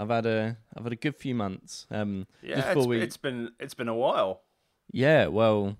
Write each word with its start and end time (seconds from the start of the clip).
I've 0.00 0.08
had 0.10 0.26
a 0.26 0.56
I've 0.76 0.84
had 0.84 0.92
a 0.92 0.96
good 0.96 1.16
few 1.16 1.34
months. 1.34 1.86
Um, 1.90 2.26
Yeah, 2.42 2.72
it's, 2.72 2.86
we, 2.86 3.00
it's 3.00 3.16
been 3.16 3.50
it's 3.58 3.74
been 3.74 3.88
a 3.88 3.94
while. 3.94 4.42
yeah. 4.92 5.26
Well, 5.26 5.76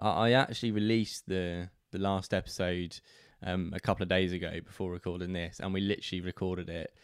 I, 0.00 0.08
I 0.08 0.30
actually 0.32 0.72
released 0.72 1.26
the 1.28 1.68
the 1.90 1.98
last 1.98 2.32
episode 2.34 3.00
um 3.42 3.72
a 3.74 3.80
couple 3.80 4.02
of 4.02 4.08
days 4.08 4.32
ago 4.32 4.52
before 4.64 4.90
recording 4.90 5.32
this, 5.32 5.60
and 5.60 5.72
we 5.74 5.80
literally 5.80 6.20
recorded 6.20 6.68
it 6.68 6.94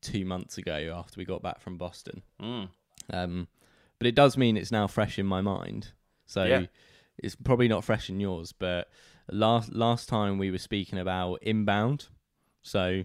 two 0.00 0.24
months 0.24 0.56
ago 0.58 0.94
after 0.96 1.18
we 1.18 1.24
got 1.24 1.42
back 1.42 1.60
from 1.60 1.76
Boston. 1.78 2.22
Mm. 2.40 2.68
Um, 3.12 3.48
but 3.98 4.06
it 4.06 4.14
does 4.14 4.36
mean 4.36 4.56
it's 4.56 4.72
now 4.72 4.86
fresh 4.86 5.18
in 5.18 5.26
my 5.26 5.40
mind. 5.40 5.92
So 6.26 6.44
Yeah. 6.44 6.66
it's 7.18 7.34
probably 7.36 7.68
not 7.68 7.84
fresh 7.84 8.08
in 8.08 8.20
yours. 8.20 8.52
But 8.52 8.88
last 9.30 9.72
last 9.72 10.08
time 10.08 10.38
we 10.38 10.50
were 10.50 10.58
speaking 10.58 10.98
about 10.98 11.42
inbound. 11.42 12.06
So 12.62 13.04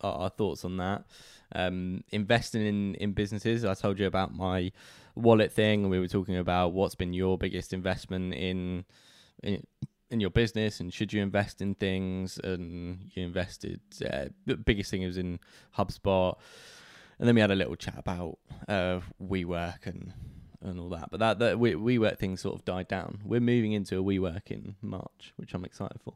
our, 0.00 0.12
our 0.14 0.28
thoughts 0.30 0.64
on 0.64 0.76
that. 0.78 1.04
Um, 1.54 2.04
investing 2.10 2.66
in 2.66 2.94
in 2.96 3.12
businesses. 3.12 3.64
I 3.64 3.74
told 3.74 3.98
you 3.98 4.06
about 4.06 4.34
my 4.34 4.72
wallet 5.14 5.52
thing, 5.52 5.82
and 5.82 5.90
we 5.90 5.98
were 5.98 6.08
talking 6.08 6.36
about 6.36 6.72
what's 6.72 6.94
been 6.94 7.12
your 7.12 7.38
biggest 7.38 7.72
investment 7.72 8.34
in 8.34 8.84
in 9.42 9.64
in 10.10 10.20
your 10.20 10.30
business 10.30 10.80
and 10.80 10.92
should 10.92 11.12
you 11.12 11.20
invest 11.20 11.60
in 11.60 11.74
things 11.74 12.38
and 12.42 13.10
you 13.12 13.22
invested 13.22 13.78
uh, 14.10 14.24
the 14.46 14.56
biggest 14.56 14.90
thing 14.90 15.04
was 15.04 15.18
in 15.18 15.38
HubSpot 15.76 16.34
and 17.18 17.28
then 17.28 17.34
we 17.34 17.40
had 17.40 17.50
a 17.50 17.54
little 17.54 17.76
chat 17.76 17.98
about 17.98 18.38
uh, 18.68 19.00
WeWork 19.22 19.86
and 19.86 20.12
and 20.60 20.80
all 20.80 20.88
that. 20.90 21.10
But 21.10 21.20
that 21.20 21.38
that 21.40 21.58
we 21.58 21.74
WeWork 21.74 22.18
thing 22.18 22.36
sort 22.36 22.54
of 22.56 22.64
died 22.64 22.88
down. 22.88 23.20
We're 23.24 23.40
moving 23.40 23.72
into 23.72 23.98
a 23.98 24.02
WeWork 24.02 24.50
in 24.50 24.76
March, 24.82 25.32
which 25.36 25.54
I'm 25.54 25.64
excited 25.64 26.00
for. 26.02 26.14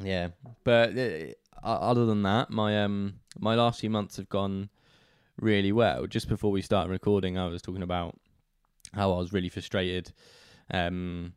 Yeah, 0.00 0.28
but 0.62 0.96
uh, 0.96 1.32
other 1.62 2.06
than 2.06 2.22
that, 2.22 2.50
my 2.50 2.82
um 2.82 3.20
my 3.38 3.54
last 3.54 3.80
few 3.80 3.90
months 3.90 4.16
have 4.16 4.28
gone 4.28 4.70
really 5.40 5.72
well. 5.72 6.06
Just 6.06 6.28
before 6.28 6.50
we 6.50 6.62
started 6.62 6.90
recording, 6.90 7.38
I 7.38 7.46
was 7.46 7.62
talking 7.62 7.82
about 7.82 8.18
how 8.94 9.12
I 9.12 9.18
was 9.18 9.32
really 9.32 9.48
frustrated, 9.48 10.12
um, 10.70 11.34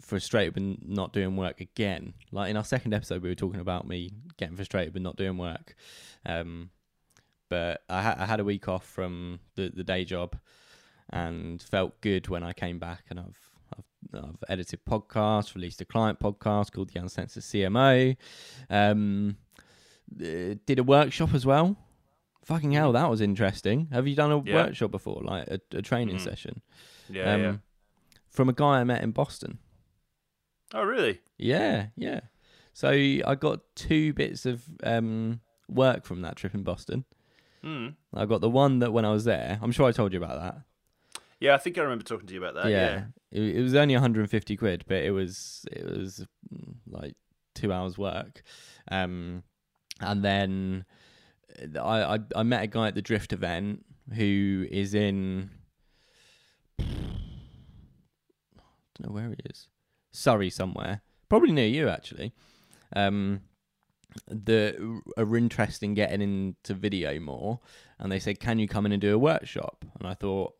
frustrated 0.00 0.54
with 0.54 0.78
not 0.86 1.12
doing 1.12 1.36
work 1.36 1.60
again. 1.60 2.14
Like 2.32 2.50
in 2.50 2.56
our 2.56 2.64
second 2.64 2.94
episode, 2.94 3.22
we 3.22 3.28
were 3.28 3.34
talking 3.34 3.60
about 3.60 3.86
me 3.86 4.12
getting 4.36 4.56
frustrated 4.56 4.94
with 4.94 5.02
not 5.02 5.16
doing 5.16 5.38
work. 5.38 5.74
Um, 6.26 6.70
but 7.48 7.82
I, 7.88 8.02
ha- 8.02 8.16
I 8.18 8.26
had 8.26 8.40
a 8.40 8.44
week 8.44 8.68
off 8.68 8.84
from 8.84 9.40
the, 9.54 9.70
the 9.74 9.84
day 9.84 10.04
job 10.04 10.36
and 11.10 11.62
felt 11.62 12.00
good 12.00 12.28
when 12.28 12.42
I 12.42 12.52
came 12.52 12.78
back. 12.78 13.04
And 13.10 13.20
I've 13.20 13.38
I've, 14.16 14.42
edited 14.48 14.84
podcasts, 14.84 15.54
released 15.54 15.80
a 15.80 15.84
client 15.84 16.18
podcast 16.20 16.72
called 16.72 16.90
the 16.90 17.00
Uncensored 17.00 17.42
CMO. 17.42 18.16
Um, 18.70 19.36
uh, 20.20 20.54
did 20.66 20.78
a 20.78 20.82
workshop 20.84 21.34
as 21.34 21.44
well. 21.46 21.76
Fucking 22.44 22.72
hell, 22.72 22.92
that 22.92 23.08
was 23.10 23.20
interesting. 23.20 23.88
Have 23.92 24.06
you 24.06 24.14
done 24.14 24.30
a 24.30 24.42
Yeah. 24.42 24.54
workshop 24.54 24.90
before, 24.90 25.22
like 25.24 25.48
a, 25.48 25.60
a 25.72 25.82
training 25.82 26.16
Mhm. 26.16 26.20
session? 26.20 26.60
Yeah, 27.08 27.32
um, 27.34 27.40
yeah. 27.42 27.56
From 28.28 28.48
a 28.48 28.52
guy 28.52 28.80
I 28.80 28.84
met 28.84 29.02
in 29.02 29.12
Boston. 29.12 29.58
Oh, 30.74 30.82
really? 30.82 31.20
Yeah, 31.38 31.86
yeah. 31.96 32.20
So 32.72 32.88
I 32.90 33.34
got 33.38 33.60
two 33.76 34.12
bits 34.12 34.44
of 34.46 34.64
um, 34.82 35.40
work 35.68 36.04
from 36.04 36.22
that 36.22 36.36
trip 36.36 36.54
in 36.54 36.64
Boston. 36.64 37.04
Hmm. 37.62 37.90
I 38.12 38.26
got 38.26 38.40
the 38.40 38.50
one 38.50 38.80
that 38.80 38.92
when 38.92 39.04
I 39.04 39.10
was 39.12 39.24
there, 39.24 39.58
I'm 39.62 39.72
sure 39.72 39.86
I 39.88 39.92
told 39.92 40.12
you 40.12 40.22
about 40.22 40.40
that. 40.40 40.62
Yeah, 41.44 41.54
I 41.54 41.58
think 41.58 41.76
I 41.76 41.82
remember 41.82 42.04
talking 42.04 42.26
to 42.26 42.32
you 42.32 42.42
about 42.42 42.54
that. 42.54 42.70
Yeah. 42.70 43.04
It, 43.30 43.56
it 43.56 43.62
was 43.62 43.74
only 43.74 43.94
150 43.94 44.56
quid, 44.56 44.86
but 44.88 45.02
it 45.02 45.10
was 45.10 45.66
it 45.70 45.84
was 45.84 46.24
mm, 46.50 46.74
like 46.88 47.16
two 47.54 47.70
hours 47.70 47.98
work. 47.98 48.42
Um, 48.90 49.42
and 50.00 50.24
then 50.24 50.86
uh, 51.76 51.82
I, 51.82 52.14
I 52.14 52.18
I 52.36 52.42
met 52.44 52.62
a 52.62 52.66
guy 52.66 52.88
at 52.88 52.94
the 52.94 53.02
Drift 53.02 53.34
event 53.34 53.84
who 54.14 54.66
is 54.70 54.94
in. 54.94 55.50
I 56.78 56.84
don't 58.96 59.08
know 59.08 59.12
where 59.12 59.28
he 59.28 59.36
is. 59.50 59.68
Surrey 60.12 60.48
somewhere, 60.48 61.02
probably 61.28 61.52
near 61.52 61.66
you 61.66 61.90
actually. 61.90 62.32
Um, 62.96 63.42
that 64.28 64.76
are 65.18 65.36
interested 65.36 65.84
in 65.84 65.92
getting 65.92 66.22
into 66.22 66.72
video 66.72 67.20
more, 67.20 67.60
and 67.98 68.10
they 68.10 68.18
said, 68.18 68.40
"Can 68.40 68.58
you 68.58 68.66
come 68.66 68.86
in 68.86 68.92
and 68.92 69.02
do 69.02 69.14
a 69.14 69.18
workshop?" 69.18 69.84
And 69.98 70.08
I 70.08 70.14
thought, 70.14 70.54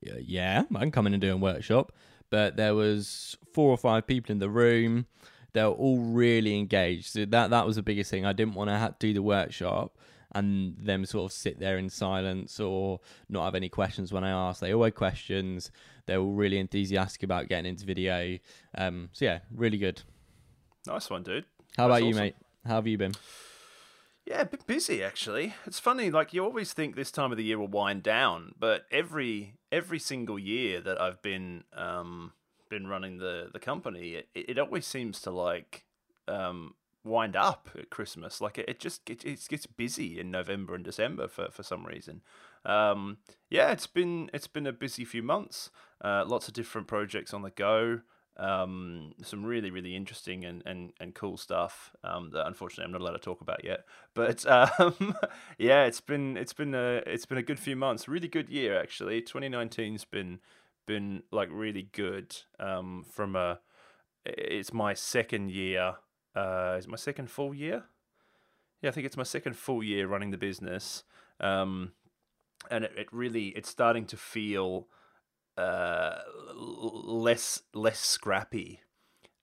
"Yeah, 0.00 0.14
yeah, 0.20 0.62
I 0.74 0.78
can 0.80 0.90
come 0.90 1.06
in 1.06 1.14
and 1.14 1.20
do 1.20 1.32
a 1.32 1.36
workshop." 1.36 1.92
But 2.30 2.56
there 2.56 2.74
was 2.74 3.36
four 3.52 3.70
or 3.70 3.76
five 3.78 4.06
people 4.06 4.32
in 4.32 4.38
the 4.38 4.50
room. 4.50 5.06
They 5.52 5.62
were 5.62 5.70
all 5.70 5.98
really 5.98 6.58
engaged. 6.58 7.12
So 7.12 7.24
that 7.24 7.50
that 7.50 7.66
was 7.66 7.76
the 7.76 7.82
biggest 7.82 8.10
thing. 8.10 8.26
I 8.26 8.32
didn't 8.32 8.54
want 8.54 8.70
to 8.70 8.76
to 8.76 8.94
do 8.98 9.14
the 9.14 9.22
workshop 9.22 9.96
and 10.32 10.76
them 10.78 11.06
sort 11.06 11.24
of 11.24 11.32
sit 11.32 11.58
there 11.58 11.78
in 11.78 11.88
silence 11.88 12.60
or 12.60 13.00
not 13.28 13.44
have 13.44 13.54
any 13.54 13.68
questions 13.68 14.12
when 14.12 14.24
I 14.24 14.30
asked. 14.30 14.60
They 14.60 14.74
all 14.74 14.84
had 14.84 14.94
questions. 14.94 15.70
They 16.06 16.18
were 16.18 16.26
really 16.26 16.58
enthusiastic 16.58 17.22
about 17.22 17.48
getting 17.48 17.70
into 17.70 17.86
video. 17.86 18.38
Um, 18.76 19.08
so 19.12 19.24
yeah, 19.24 19.38
really 19.54 19.78
good. 19.78 20.02
Nice 20.86 21.08
one, 21.08 21.22
dude. 21.22 21.44
How 21.76 21.88
That's 21.88 22.00
about 22.00 22.02
you, 22.02 22.10
awesome. 22.10 22.20
mate? 22.20 22.36
How 22.66 22.74
have 22.74 22.86
you 22.86 22.98
been? 22.98 23.12
Yeah, 24.26 24.40
a 24.40 24.44
bit 24.44 24.66
busy 24.66 25.02
actually. 25.04 25.54
It's 25.66 25.78
funny, 25.78 26.10
like 26.10 26.34
you 26.34 26.42
always 26.44 26.72
think 26.72 26.96
this 26.96 27.12
time 27.12 27.30
of 27.30 27.38
the 27.38 27.44
year 27.44 27.58
will 27.58 27.68
wind 27.68 28.02
down, 28.02 28.54
but 28.58 28.86
every 28.90 29.54
every 29.70 30.00
single 30.00 30.38
year 30.38 30.80
that 30.80 31.00
I've 31.00 31.22
been 31.22 31.62
um 31.72 32.32
been 32.68 32.88
running 32.88 33.18
the 33.18 33.48
the 33.52 33.60
company, 33.60 34.14
it, 34.14 34.28
it 34.34 34.58
always 34.58 34.84
seems 34.84 35.20
to 35.22 35.30
like 35.30 35.84
um 36.26 36.74
wind 37.04 37.36
up 37.36 37.68
at 37.78 37.90
Christmas. 37.90 38.40
Like 38.40 38.58
it, 38.58 38.68
it 38.68 38.80
just 38.80 39.04
gets 39.04 39.24
it 39.24 39.46
gets 39.48 39.66
busy 39.66 40.18
in 40.18 40.32
November 40.32 40.74
and 40.74 40.84
December 40.84 41.28
for 41.28 41.48
for 41.52 41.62
some 41.62 41.86
reason. 41.86 42.22
Um, 42.64 43.18
yeah, 43.48 43.70
it's 43.70 43.86
been 43.86 44.28
it's 44.34 44.48
been 44.48 44.66
a 44.66 44.72
busy 44.72 45.04
few 45.04 45.22
months. 45.22 45.70
Uh, 46.02 46.24
lots 46.26 46.48
of 46.48 46.54
different 46.54 46.88
projects 46.88 47.32
on 47.32 47.42
the 47.42 47.50
go. 47.50 48.00
Um, 48.38 49.12
some 49.22 49.46
really 49.46 49.70
really 49.70 49.96
interesting 49.96 50.44
and, 50.44 50.62
and, 50.66 50.92
and 51.00 51.14
cool 51.14 51.38
stuff 51.38 51.92
um, 52.04 52.30
that 52.32 52.46
unfortunately 52.46 52.84
I'm 52.84 52.92
not 52.92 53.00
allowed 53.00 53.12
to 53.12 53.18
talk 53.18 53.40
about 53.40 53.64
yet. 53.64 53.84
But 54.14 54.44
um, 54.78 55.16
yeah, 55.58 55.84
it's 55.84 56.00
been 56.00 56.36
it's 56.36 56.52
been 56.52 56.74
a 56.74 57.02
it's 57.06 57.26
been 57.26 57.38
a 57.38 57.42
good 57.42 57.58
few 57.58 57.76
months. 57.76 58.08
Really 58.08 58.28
good 58.28 58.48
year 58.48 58.78
actually. 58.78 59.22
2019's 59.22 60.04
been 60.04 60.40
been 60.86 61.22
like 61.30 61.48
really 61.50 61.88
good. 61.92 62.36
Um, 62.60 63.04
from 63.10 63.36
a 63.36 63.60
it's 64.24 64.72
my 64.72 64.94
second 64.94 65.50
year. 65.50 65.96
Uh, 66.34 66.76
is 66.78 66.86
my 66.86 66.96
second 66.96 67.30
full 67.30 67.54
year? 67.54 67.84
Yeah, 68.82 68.90
I 68.90 68.92
think 68.92 69.06
it's 69.06 69.16
my 69.16 69.22
second 69.22 69.56
full 69.56 69.82
year 69.82 70.06
running 70.06 70.30
the 70.30 70.38
business. 70.38 71.04
Um, 71.40 71.92
and 72.70 72.84
it, 72.84 72.92
it 72.96 73.08
really 73.12 73.48
it's 73.48 73.68
starting 73.68 74.04
to 74.06 74.16
feel 74.16 74.88
uh, 75.56 76.18
less 76.54 77.62
less 77.74 77.98
scrappy. 77.98 78.80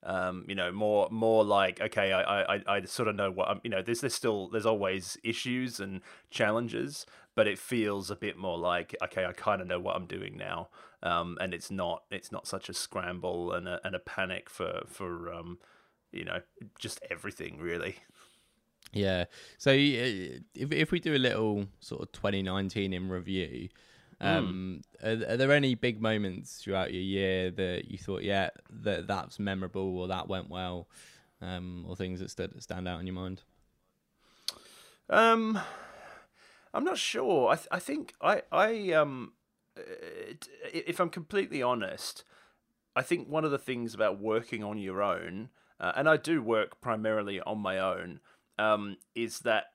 Um, 0.02 0.44
you 0.46 0.54
know, 0.54 0.70
more 0.70 1.08
more 1.10 1.44
like 1.44 1.80
okay, 1.80 2.12
I, 2.12 2.56
I 2.56 2.62
I 2.66 2.84
sort 2.84 3.08
of 3.08 3.16
know 3.16 3.30
what 3.30 3.48
I'm. 3.48 3.60
You 3.64 3.70
know, 3.70 3.82
there's 3.82 4.00
there's 4.00 4.14
still 4.14 4.48
there's 4.48 4.66
always 4.66 5.16
issues 5.24 5.80
and 5.80 6.02
challenges, 6.30 7.06
but 7.34 7.48
it 7.48 7.58
feels 7.58 8.10
a 8.10 8.16
bit 8.16 8.36
more 8.36 8.58
like 8.58 8.94
okay, 9.02 9.24
I 9.24 9.32
kind 9.32 9.62
of 9.62 9.66
know 9.66 9.80
what 9.80 9.96
I'm 9.96 10.06
doing 10.06 10.36
now. 10.36 10.68
Um, 11.02 11.38
and 11.40 11.54
it's 11.54 11.70
not 11.70 12.04
it's 12.10 12.30
not 12.30 12.46
such 12.46 12.68
a 12.68 12.74
scramble 12.74 13.52
and 13.52 13.66
a 13.66 13.80
and 13.84 13.94
a 13.94 13.98
panic 13.98 14.50
for 14.50 14.82
for 14.86 15.32
um, 15.32 15.58
you 16.12 16.24
know, 16.24 16.40
just 16.78 17.00
everything 17.10 17.58
really. 17.58 17.96
Yeah. 18.92 19.24
So 19.58 19.70
if 19.72 20.42
if 20.54 20.92
we 20.92 21.00
do 21.00 21.14
a 21.14 21.18
little 21.18 21.66
sort 21.80 22.02
of 22.02 22.12
2019 22.12 22.92
in 22.92 23.08
review, 23.08 23.68
um, 24.24 24.82
are, 25.02 25.32
are 25.32 25.36
there 25.36 25.52
any 25.52 25.74
big 25.74 26.00
moments 26.00 26.58
throughout 26.58 26.92
your 26.92 27.02
year 27.02 27.50
that 27.50 27.90
you 27.90 27.98
thought, 27.98 28.22
yeah, 28.22 28.50
that 28.70 29.06
that's 29.06 29.38
memorable 29.38 29.98
or 29.98 30.08
that 30.08 30.28
went 30.28 30.48
well, 30.48 30.88
um, 31.40 31.84
or 31.88 31.96
things 31.96 32.20
that 32.20 32.30
stood, 32.30 32.60
stand 32.62 32.88
out 32.88 33.00
in 33.00 33.06
your 33.06 33.14
mind? 33.14 33.42
Um, 35.08 35.60
I'm 36.72 36.84
not 36.84 36.98
sure. 36.98 37.50
I 37.50 37.56
th- 37.56 37.68
I 37.70 37.78
think 37.78 38.14
I 38.20 38.42
I 38.50 38.92
um, 38.92 39.32
uh, 39.76 39.82
if 40.72 40.98
I'm 41.00 41.10
completely 41.10 41.62
honest, 41.62 42.24
I 42.96 43.02
think 43.02 43.28
one 43.28 43.44
of 43.44 43.50
the 43.50 43.58
things 43.58 43.94
about 43.94 44.20
working 44.20 44.64
on 44.64 44.78
your 44.78 45.02
own, 45.02 45.50
uh, 45.78 45.92
and 45.96 46.08
I 46.08 46.16
do 46.16 46.42
work 46.42 46.80
primarily 46.80 47.40
on 47.40 47.58
my 47.58 47.78
own, 47.78 48.20
um, 48.58 48.96
is 49.14 49.40
that 49.40 49.66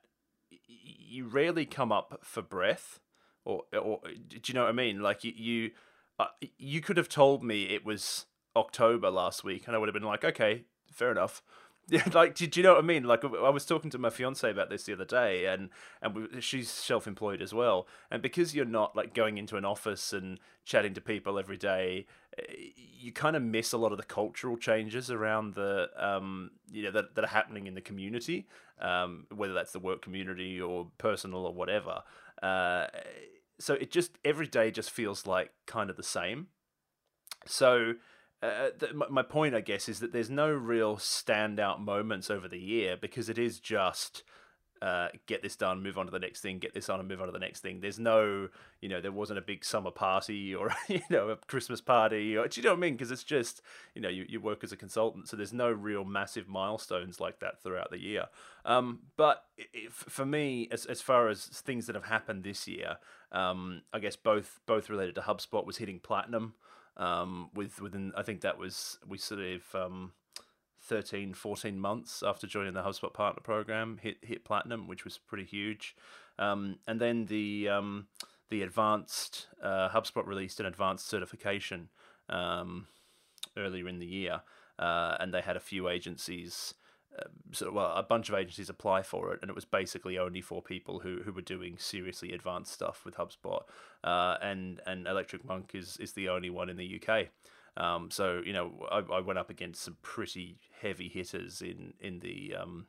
you 0.66 1.26
rarely 1.26 1.66
come 1.66 1.92
up 1.92 2.20
for 2.22 2.42
breath, 2.42 3.00
or 3.44 3.64
or 3.72 4.00
do 4.28 4.40
you 4.46 4.54
know 4.54 4.62
what 4.62 4.70
I 4.70 4.72
mean? 4.72 5.00
Like 5.00 5.24
you 5.24 5.32
you, 5.34 5.70
uh, 6.18 6.26
you 6.58 6.80
could 6.80 6.96
have 6.96 7.08
told 7.08 7.42
me 7.42 7.64
it 7.64 7.84
was 7.84 8.26
October 8.56 9.10
last 9.10 9.44
week, 9.44 9.66
and 9.66 9.74
I 9.74 9.78
would 9.78 9.88
have 9.88 9.94
been 9.94 10.02
like, 10.02 10.24
okay, 10.24 10.64
fair 10.90 11.10
enough. 11.10 11.42
Yeah, 11.88 12.04
like, 12.14 12.36
do, 12.36 12.46
do 12.46 12.60
you 12.60 12.62
know 12.62 12.74
what 12.74 12.84
I 12.84 12.86
mean? 12.86 13.02
Like, 13.02 13.24
I 13.24 13.48
was 13.48 13.64
talking 13.64 13.90
to 13.90 13.98
my 13.98 14.10
fiance 14.10 14.48
about 14.48 14.70
this 14.70 14.84
the 14.84 14.92
other 14.92 15.04
day, 15.04 15.46
and 15.46 15.70
and 16.00 16.14
we, 16.14 16.40
she's 16.40 16.70
self-employed 16.70 17.42
as 17.42 17.52
well. 17.52 17.88
And 18.12 18.22
because 18.22 18.54
you're 18.54 18.64
not 18.64 18.94
like 18.94 19.12
going 19.12 19.38
into 19.38 19.56
an 19.56 19.64
office 19.64 20.12
and 20.12 20.38
chatting 20.64 20.94
to 20.94 21.00
people 21.00 21.36
every 21.36 21.56
day, 21.56 22.06
eh, 22.38 22.42
you 22.76 23.10
kind 23.12 23.34
of 23.34 23.42
miss 23.42 23.72
a 23.72 23.78
lot 23.78 23.90
of 23.90 23.98
the 23.98 24.04
cultural 24.04 24.56
changes 24.56 25.10
around 25.10 25.54
the 25.54 25.88
um, 25.96 26.52
you 26.70 26.84
know 26.84 26.92
that 26.92 27.16
that 27.16 27.24
are 27.24 27.28
happening 27.28 27.66
in 27.66 27.74
the 27.74 27.80
community, 27.80 28.46
um, 28.80 29.26
whether 29.34 29.54
that's 29.54 29.72
the 29.72 29.80
work 29.80 30.00
community 30.00 30.60
or 30.60 30.92
personal 30.98 31.44
or 31.44 31.52
whatever. 31.52 32.04
Uh, 32.42 32.86
so 33.58 33.74
it 33.74 33.90
just 33.90 34.18
every 34.24 34.46
day 34.46 34.70
just 34.70 34.90
feels 34.90 35.26
like 35.26 35.50
kind 35.66 35.90
of 35.90 35.96
the 35.96 36.02
same. 36.02 36.48
So 37.46 37.94
uh, 38.42 38.70
th- 38.78 38.92
my 39.10 39.22
point, 39.22 39.54
I 39.54 39.60
guess, 39.60 39.88
is 39.88 40.00
that 40.00 40.12
there's 40.12 40.30
no 40.30 40.50
real 40.50 40.96
standout 40.96 41.80
moments 41.80 42.30
over 42.30 42.48
the 42.48 42.58
year 42.58 42.96
because 43.00 43.28
it 43.28 43.38
is 43.38 43.60
just 43.60 44.22
uh, 44.82 45.08
get 45.26 45.42
this 45.42 45.56
done, 45.56 45.82
move 45.82 45.98
on 45.98 46.06
to 46.06 46.12
the 46.12 46.18
next 46.18 46.40
thing, 46.40 46.58
get 46.58 46.72
this 46.72 46.88
on 46.88 47.00
and 47.00 47.08
move 47.08 47.20
on 47.20 47.26
to 47.26 47.32
the 47.32 47.38
next 47.38 47.60
thing. 47.60 47.80
There's 47.80 47.98
no, 47.98 48.48
you 48.80 48.88
know, 48.88 49.00
there 49.00 49.12
wasn't 49.12 49.38
a 49.38 49.42
big 49.42 49.64
summer 49.64 49.90
party 49.90 50.54
or, 50.54 50.70
you 50.88 51.02
know, 51.10 51.28
a 51.28 51.36
Christmas 51.36 51.80
party. 51.80 52.36
Or, 52.36 52.48
do 52.48 52.60
you 52.60 52.64
know 52.64 52.72
what 52.72 52.78
I 52.78 52.80
mean? 52.80 52.94
Because 52.94 53.10
it's 53.10 53.24
just, 53.24 53.60
you 53.94 54.00
know, 54.00 54.08
you, 54.08 54.24
you 54.28 54.40
work 54.40 54.64
as 54.64 54.72
a 54.72 54.76
consultant, 54.76 55.28
so 55.28 55.36
there's 55.36 55.52
no 55.52 55.70
real 55.70 56.04
massive 56.04 56.48
milestones 56.48 57.20
like 57.20 57.40
that 57.40 57.62
throughout 57.62 57.90
the 57.90 58.00
year. 58.00 58.26
Um, 58.64 59.00
but 59.16 59.44
for 59.90 60.24
me, 60.24 60.68
as, 60.70 60.86
as 60.86 61.00
far 61.00 61.28
as 61.28 61.44
things 61.44 61.86
that 61.86 61.94
have 61.94 62.06
happened 62.06 62.44
this 62.44 62.66
year, 62.66 62.96
um, 63.32 63.82
I 63.92 63.98
guess 63.98 64.16
both 64.16 64.60
both 64.66 64.90
related 64.90 65.14
to 65.16 65.20
HubSpot 65.20 65.64
was 65.64 65.76
hitting 65.76 66.00
platinum 66.00 66.54
um, 66.96 67.50
with 67.54 67.80
within 67.80 68.12
I 68.16 68.22
think 68.22 68.40
that 68.42 68.58
was 68.58 68.98
we 69.08 69.18
sort 69.18 69.40
of 69.40 69.62
um, 69.74 70.12
13, 70.90 71.34
14 71.34 71.78
months 71.78 72.22
after 72.22 72.46
joining 72.46 72.74
the 72.74 72.82
HubSpot 72.82 73.14
partner 73.14 73.40
program 73.40 73.98
hit 74.02 74.18
hit 74.22 74.44
platinum, 74.44 74.88
which 74.88 75.04
was 75.04 75.18
pretty 75.18 75.44
huge. 75.44 75.94
Um, 76.38 76.80
and 76.86 77.00
then 77.00 77.26
the 77.26 77.68
um, 77.68 78.08
the 78.50 78.62
advanced 78.62 79.46
uh, 79.62 79.88
HubSpot 79.88 80.26
released 80.26 80.58
an 80.58 80.66
advanced 80.66 81.08
certification 81.08 81.88
um, 82.28 82.88
earlier 83.56 83.88
in 83.88 84.00
the 84.00 84.06
year, 84.06 84.42
uh, 84.78 85.16
and 85.20 85.32
they 85.32 85.40
had 85.40 85.56
a 85.56 85.60
few 85.60 85.88
agencies 85.88 86.74
so 87.52 87.70
well, 87.72 87.92
a 87.96 88.02
bunch 88.02 88.28
of 88.28 88.34
agencies 88.34 88.68
apply 88.68 89.02
for 89.02 89.32
it, 89.32 89.40
and 89.42 89.50
it 89.50 89.54
was 89.54 89.64
basically 89.64 90.18
only 90.18 90.40
for 90.40 90.62
people 90.62 91.00
who, 91.00 91.22
who 91.24 91.32
were 91.32 91.42
doing 91.42 91.76
seriously 91.78 92.32
advanced 92.32 92.72
stuff 92.72 93.04
with 93.04 93.16
HubSpot. 93.16 93.62
Uh, 94.04 94.36
and 94.40 94.80
and 94.86 95.06
Electric 95.06 95.44
Monk 95.44 95.72
is 95.74 95.96
is 95.98 96.12
the 96.12 96.28
only 96.28 96.50
one 96.50 96.68
in 96.68 96.76
the 96.76 97.00
UK. 97.00 97.28
Um, 97.76 98.10
so 98.10 98.42
you 98.44 98.52
know, 98.52 98.86
I, 98.90 98.98
I 98.98 99.20
went 99.20 99.38
up 99.38 99.50
against 99.50 99.82
some 99.82 99.96
pretty 100.02 100.58
heavy 100.80 101.08
hitters 101.08 101.62
in 101.62 101.94
in 102.00 102.20
the 102.20 102.54
um, 102.60 102.86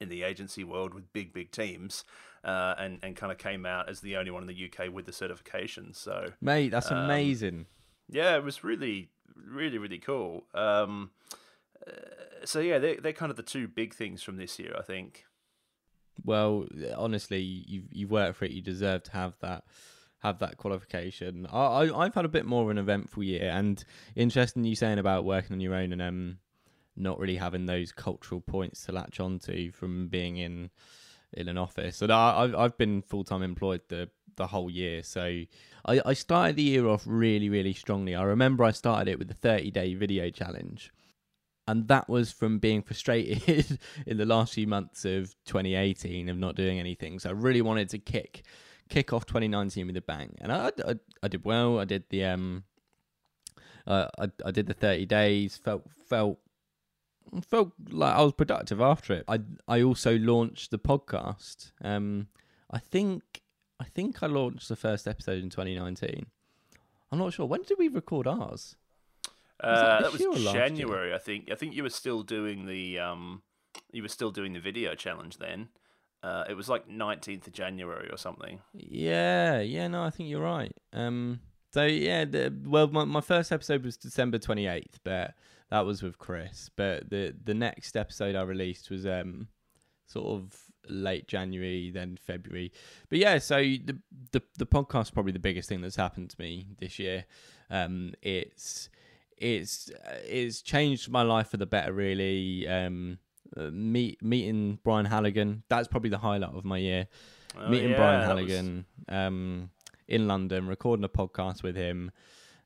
in 0.00 0.08
the 0.08 0.22
agency 0.22 0.64
world 0.64 0.94
with 0.94 1.12
big 1.12 1.32
big 1.32 1.50
teams, 1.50 2.04
uh, 2.44 2.74
and 2.78 2.98
and 3.02 3.16
kind 3.16 3.32
of 3.32 3.38
came 3.38 3.64
out 3.64 3.88
as 3.88 4.00
the 4.00 4.16
only 4.16 4.30
one 4.30 4.42
in 4.42 4.48
the 4.48 4.70
UK 4.70 4.92
with 4.92 5.06
the 5.06 5.12
certification. 5.12 5.92
So 5.92 6.32
mate, 6.40 6.70
that's 6.70 6.90
um, 6.90 6.98
amazing. 6.98 7.66
Yeah, 8.08 8.36
it 8.36 8.44
was 8.44 8.64
really 8.64 9.08
really 9.34 9.78
really 9.78 9.98
cool. 9.98 10.44
Um, 10.54 11.10
uh, 11.86 11.92
so 12.44 12.60
yeah, 12.60 12.78
they're 12.78 12.96
they're 12.96 13.12
kind 13.12 13.30
of 13.30 13.36
the 13.36 13.42
two 13.42 13.68
big 13.68 13.94
things 13.94 14.22
from 14.22 14.36
this 14.36 14.58
year, 14.58 14.74
I 14.78 14.82
think. 14.82 15.24
Well, 16.24 16.66
honestly, 16.96 17.40
you've 17.40 17.92
you've 17.92 18.10
worked 18.10 18.36
for 18.36 18.46
it. 18.46 18.50
You 18.50 18.62
deserve 18.62 19.04
to 19.04 19.12
have 19.12 19.34
that 19.40 19.64
have 20.26 20.38
that 20.40 20.56
qualification. 20.56 21.46
I, 21.52 21.90
I 21.94 22.04
have 22.04 22.14
had 22.14 22.24
a 22.24 22.28
bit 22.28 22.46
more 22.46 22.64
of 22.64 22.70
an 22.70 22.78
eventful 22.78 23.22
year, 23.22 23.50
and 23.50 23.82
interesting 24.14 24.64
you 24.64 24.76
saying 24.76 24.98
about 24.98 25.24
working 25.24 25.54
on 25.54 25.60
your 25.60 25.74
own 25.74 25.92
and 25.92 26.02
um 26.02 26.38
not 26.96 27.18
really 27.18 27.36
having 27.36 27.66
those 27.66 27.92
cultural 27.92 28.40
points 28.40 28.86
to 28.86 28.92
latch 28.92 29.20
onto 29.20 29.70
from 29.72 30.08
being 30.08 30.36
in 30.36 30.70
in 31.32 31.48
an 31.48 31.58
office. 31.58 32.02
And 32.02 32.12
I, 32.12 32.42
I've 32.42 32.54
I've 32.54 32.78
been 32.78 33.02
full 33.02 33.24
time 33.24 33.42
employed 33.42 33.82
the 33.88 34.08
the 34.36 34.48
whole 34.48 34.70
year, 34.70 35.02
so 35.02 35.22
I 35.84 36.00
I 36.04 36.12
started 36.14 36.56
the 36.56 36.62
year 36.62 36.86
off 36.86 37.04
really 37.06 37.48
really 37.48 37.74
strongly. 37.74 38.14
I 38.14 38.22
remember 38.22 38.64
I 38.64 38.72
started 38.72 39.08
it 39.10 39.18
with 39.18 39.28
the 39.28 39.34
thirty 39.34 39.70
day 39.70 39.94
video 39.94 40.30
challenge 40.30 40.92
and 41.68 41.88
that 41.88 42.08
was 42.08 42.32
from 42.32 42.58
being 42.58 42.82
frustrated 42.82 43.78
in 44.06 44.16
the 44.16 44.24
last 44.24 44.54
few 44.54 44.66
months 44.66 45.04
of 45.04 45.34
2018 45.46 46.28
of 46.28 46.38
not 46.38 46.54
doing 46.54 46.78
anything. 46.78 47.18
So 47.18 47.30
I 47.30 47.32
really 47.32 47.62
wanted 47.62 47.88
to 47.90 47.98
kick 47.98 48.44
kick 48.88 49.12
off 49.12 49.26
2019 49.26 49.86
with 49.86 49.96
a 49.96 50.00
bang, 50.00 50.34
and 50.40 50.52
I, 50.52 50.70
I, 50.86 50.96
I 51.22 51.28
did 51.28 51.44
well. 51.44 51.78
I 51.78 51.84
did 51.84 52.04
the 52.10 52.24
um, 52.24 52.64
uh, 53.86 54.08
I 54.18 54.30
I 54.44 54.50
did 54.50 54.66
the 54.66 54.74
30 54.74 55.06
days. 55.06 55.56
Felt 55.56 55.84
felt 56.06 56.38
felt 57.46 57.72
like 57.90 58.14
I 58.14 58.22
was 58.22 58.32
productive 58.32 58.80
after 58.80 59.14
it. 59.14 59.24
I 59.28 59.40
I 59.68 59.82
also 59.82 60.16
launched 60.18 60.70
the 60.70 60.78
podcast. 60.78 61.72
Um, 61.82 62.28
I 62.70 62.78
think 62.78 63.42
I 63.78 63.84
think 63.84 64.22
I 64.22 64.26
launched 64.26 64.68
the 64.68 64.76
first 64.76 65.06
episode 65.06 65.42
in 65.42 65.50
2019. 65.50 66.26
I'm 67.12 67.18
not 67.18 67.32
sure. 67.32 67.46
When 67.46 67.62
did 67.62 67.78
we 67.78 67.88
record 67.88 68.26
ours? 68.26 68.76
Uh, 69.58 70.02
that, 70.02 70.12
that 70.12 70.28
was 70.28 70.44
January, 70.44 71.14
I 71.14 71.18
think. 71.18 71.50
I 71.50 71.54
think 71.54 71.74
you 71.74 71.82
were 71.82 71.90
still 71.90 72.22
doing 72.22 72.66
the 72.66 72.98
um, 72.98 73.42
you 73.92 74.02
were 74.02 74.08
still 74.08 74.30
doing 74.30 74.52
the 74.52 74.60
video 74.60 74.94
challenge 74.94 75.38
then. 75.38 75.68
Uh, 76.26 76.44
it 76.48 76.54
was 76.54 76.68
like 76.68 76.88
nineteenth 76.88 77.46
of 77.46 77.52
January 77.52 78.08
or 78.10 78.16
something. 78.16 78.58
Yeah, 78.72 79.60
yeah, 79.60 79.86
no, 79.86 80.02
I 80.02 80.10
think 80.10 80.28
you're 80.28 80.42
right. 80.42 80.72
Um, 80.92 81.38
so 81.72 81.84
yeah, 81.84 82.24
the, 82.24 82.52
well, 82.64 82.88
my, 82.88 83.04
my 83.04 83.20
first 83.20 83.52
episode 83.52 83.84
was 83.84 83.96
December 83.96 84.38
twenty 84.38 84.66
eighth, 84.66 84.98
but 85.04 85.34
that 85.70 85.86
was 85.86 86.02
with 86.02 86.18
Chris. 86.18 86.68
But 86.74 87.10
the 87.10 87.32
the 87.44 87.54
next 87.54 87.96
episode 87.96 88.34
I 88.34 88.42
released 88.42 88.90
was 88.90 89.06
um, 89.06 89.46
sort 90.06 90.26
of 90.26 90.52
late 90.88 91.28
January, 91.28 91.92
then 91.92 92.18
February. 92.20 92.72
But 93.08 93.20
yeah, 93.20 93.38
so 93.38 93.58
the 93.58 93.96
the 94.32 94.42
the 94.58 94.66
podcast 94.66 95.14
probably 95.14 95.32
the 95.32 95.38
biggest 95.38 95.68
thing 95.68 95.80
that's 95.80 95.94
happened 95.94 96.30
to 96.30 96.40
me 96.40 96.66
this 96.80 96.98
year. 96.98 97.26
Um, 97.70 98.14
it's 98.20 98.88
it's 99.38 99.92
it's 100.24 100.60
changed 100.60 101.08
my 101.08 101.22
life 101.22 101.50
for 101.50 101.56
the 101.56 101.66
better. 101.66 101.92
Really, 101.92 102.66
um, 102.66 103.18
uh, 103.56 103.70
meet 103.72 104.22
meeting 104.22 104.78
Brian 104.82 105.06
Halligan. 105.06 105.62
That's 105.68 105.88
probably 105.88 106.10
the 106.10 106.18
highlight 106.18 106.54
of 106.54 106.64
my 106.64 106.78
year. 106.78 107.08
Oh, 107.58 107.68
meeting 107.68 107.90
yeah, 107.90 107.96
Brian 107.96 108.22
Halligan 108.22 108.86
was... 109.08 109.16
um, 109.16 109.70
in 110.08 110.28
London, 110.28 110.66
recording 110.66 111.04
a 111.04 111.08
podcast 111.08 111.62
with 111.62 111.76
him. 111.76 112.10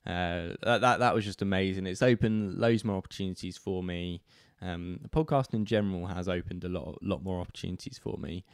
Uh, 0.06 0.56
that, 0.62 0.80
that 0.80 0.98
that 1.00 1.14
was 1.14 1.24
just 1.24 1.42
amazing. 1.42 1.86
It's 1.86 2.02
opened 2.02 2.58
loads 2.58 2.84
more 2.84 2.96
opportunities 2.96 3.58
for 3.58 3.82
me. 3.82 4.22
Um, 4.62 4.98
the 5.02 5.08
podcast 5.08 5.54
in 5.54 5.64
general 5.64 6.06
has 6.06 6.28
opened 6.28 6.64
a 6.64 6.68
lot 6.68 7.02
lot 7.02 7.22
more 7.22 7.40
opportunities 7.40 7.98
for 7.98 8.16
me. 8.18 8.44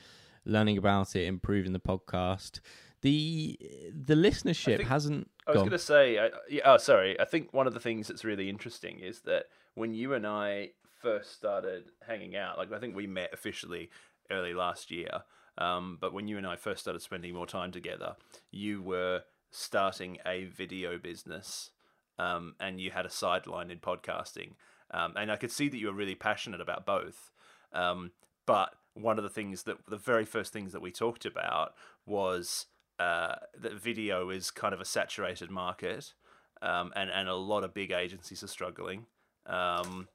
Learning 0.44 0.78
about 0.78 1.16
it, 1.16 1.26
improving 1.26 1.72
the 1.72 1.80
podcast. 1.80 2.60
The 3.02 3.58
the 3.92 4.14
listenership 4.14 4.78
think, 4.78 4.88
hasn't 4.88 5.30
I 5.46 5.52
was 5.52 5.60
going 5.60 5.70
to 5.70 5.78
say, 5.78 6.18
I, 6.18 6.30
yeah, 6.48 6.62
oh, 6.64 6.76
sorry. 6.76 7.18
I 7.20 7.24
think 7.24 7.52
one 7.52 7.66
of 7.66 7.74
the 7.74 7.80
things 7.80 8.08
that's 8.08 8.24
really 8.24 8.48
interesting 8.48 8.98
is 8.98 9.20
that 9.20 9.44
when 9.74 9.94
you 9.94 10.14
and 10.14 10.26
I 10.26 10.70
first 11.06 11.32
started 11.32 11.84
hanging 12.04 12.34
out, 12.34 12.58
like 12.58 12.72
I 12.72 12.80
think 12.80 12.96
we 12.96 13.06
met 13.06 13.30
officially 13.32 13.90
early 14.28 14.54
last 14.54 14.90
year, 14.90 15.22
um, 15.56 15.98
but 16.00 16.12
when 16.12 16.26
you 16.26 16.36
and 16.36 16.46
I 16.46 16.56
first 16.56 16.80
started 16.80 17.00
spending 17.00 17.32
more 17.32 17.46
time 17.46 17.70
together, 17.70 18.16
you 18.50 18.82
were 18.82 19.22
starting 19.52 20.18
a 20.26 20.46
video 20.46 20.98
business 20.98 21.70
um, 22.18 22.56
and 22.58 22.80
you 22.80 22.90
had 22.90 23.06
a 23.06 23.10
sideline 23.10 23.70
in 23.70 23.78
podcasting. 23.78 24.54
Um, 24.90 25.14
and 25.16 25.30
I 25.30 25.36
could 25.36 25.52
see 25.52 25.68
that 25.68 25.76
you 25.76 25.86
were 25.86 25.92
really 25.92 26.16
passionate 26.16 26.60
about 26.60 26.84
both. 26.84 27.30
Um, 27.72 28.10
but 28.46 28.74
one 28.94 29.16
of 29.16 29.22
the 29.22 29.30
things 29.30 29.62
that 29.64 29.86
the 29.88 29.96
very 29.96 30.24
first 30.24 30.52
things 30.52 30.72
that 30.72 30.82
we 30.82 30.90
talked 30.90 31.24
about 31.24 31.74
was 32.04 32.66
uh, 32.98 33.36
that 33.60 33.80
video 33.80 34.30
is 34.30 34.50
kind 34.50 34.74
of 34.74 34.80
a 34.80 34.84
saturated 34.84 35.50
market, 35.50 36.14
um, 36.62 36.92
and 36.96 37.10
and 37.10 37.28
a 37.28 37.34
lot 37.34 37.62
of 37.64 37.74
big 37.74 37.90
agencies 37.90 38.42
are 38.42 38.48
struggling. 38.48 39.06
Um, 39.46 40.08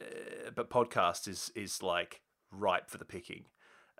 uh, 0.00 0.50
but 0.54 0.70
podcast 0.70 1.28
is 1.28 1.52
is 1.54 1.82
like 1.82 2.20
ripe 2.50 2.90
for 2.90 2.98
the 2.98 3.04
picking. 3.04 3.44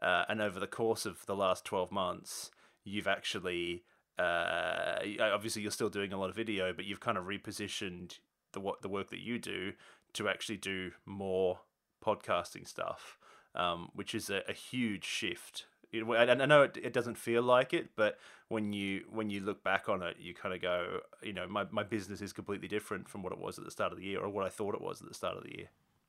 Uh, 0.03 0.25
and 0.29 0.43
over 0.43 0.61
the 0.61 0.67
course 0.67 1.07
of 1.07 1.25
the 1.27 1.37
last 1.37 1.65
twelve 1.65 1.91
months, 1.91 2.51
you've 2.85 3.09
actually 3.09 3.85
uh, 4.19 4.99
obviously 5.21 5.63
you're 5.63 5.71
still 5.71 5.89
doing 5.89 6.13
a 6.13 6.19
lot 6.19 6.31
of 6.31 6.37
video, 6.37 6.73
but 6.73 6.85
you've 6.85 7.01
kind 7.01 7.19
of 7.19 7.25
repositioned 7.25 8.19
the 8.53 8.61
what 8.61 8.83
the 8.83 8.89
work 8.89 9.11
that 9.11 9.21
you 9.21 9.39
do 9.39 9.73
to 10.15 10.29
actually 10.29 10.57
do 10.57 10.93
more 11.05 11.61
podcasting 12.05 12.67
stuff, 12.67 13.19
um, 13.55 13.91
which 13.95 14.15
is 14.15 14.31
a, 14.31 14.43
a 14.49 14.53
huge 14.53 15.05
shift 15.05 15.67
I, 15.95 16.35
know 16.35 16.63
it, 16.63 16.77
it 16.83 16.93
doesn't 16.93 17.17
feel 17.17 17.43
like 17.43 17.73
it, 17.73 17.91
but 17.97 18.19
when 18.49 18.73
you 18.73 19.05
when 19.11 19.31
you 19.31 19.41
look 19.41 19.63
back 19.63 19.89
on 19.89 20.03
it, 20.03 20.17
you 20.19 20.35
kind 20.35 20.55
of 20.55 20.61
go, 20.61 21.01
you 21.23 21.33
know, 21.33 21.47
my, 21.47 21.67
my 21.71 21.83
business 21.83 22.21
is 22.21 22.33
completely 22.33 22.69
different 22.69 23.09
from 23.09 23.23
what 23.23 23.33
it 23.33 23.39
was 23.39 23.59
at 23.59 23.65
the 23.65 23.71
start 23.71 23.93
of 23.93 23.99
the 23.99 24.05
year 24.05 24.21
or 24.21 24.29
what 24.29 24.45
I 24.45 24.49
thought 24.49 24.75
it 24.75 24.81
was 24.81 25.01
at 25.01 25.09
the 25.09 25.15
start 25.15 25.37
of 25.37 25.45
the 25.45 25.57
year. 25.57 25.69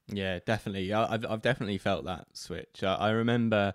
Yeah, 0.10 0.40
definitely. 0.46 0.94
I've 0.94 1.26
I've 1.26 1.42
definitely 1.42 1.78
felt 1.78 2.06
that 2.06 2.28
switch. 2.34 2.84
I, 2.84 2.96
I 2.96 3.10
remember 3.12 3.74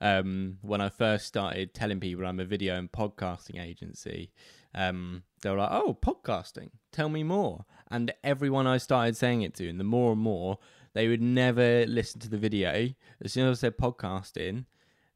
um, 0.00 0.58
when 0.62 0.80
I 0.80 0.88
first 0.88 1.26
started 1.26 1.74
telling 1.74 2.00
people 2.00 2.26
I'm 2.26 2.40
a 2.40 2.44
video 2.44 2.76
and 2.76 2.90
podcasting 2.90 3.60
agency. 3.62 4.32
Um, 4.74 5.22
they 5.42 5.50
were 5.50 5.56
like, 5.56 5.70
"Oh, 5.72 5.96
podcasting, 6.00 6.70
tell 6.92 7.08
me 7.08 7.22
more." 7.22 7.64
And 7.90 8.12
everyone 8.22 8.66
I 8.66 8.76
started 8.76 9.16
saying 9.16 9.42
it 9.42 9.54
to, 9.54 9.68
and 9.68 9.80
the 9.80 9.84
more 9.84 10.12
and 10.12 10.20
more, 10.20 10.58
they 10.92 11.08
would 11.08 11.22
never 11.22 11.86
listen 11.86 12.20
to 12.20 12.28
the 12.28 12.38
video. 12.38 12.90
As 13.22 13.32
soon 13.32 13.48
as 13.48 13.58
I 13.58 13.60
said 13.60 13.78
podcasting, 13.78 14.66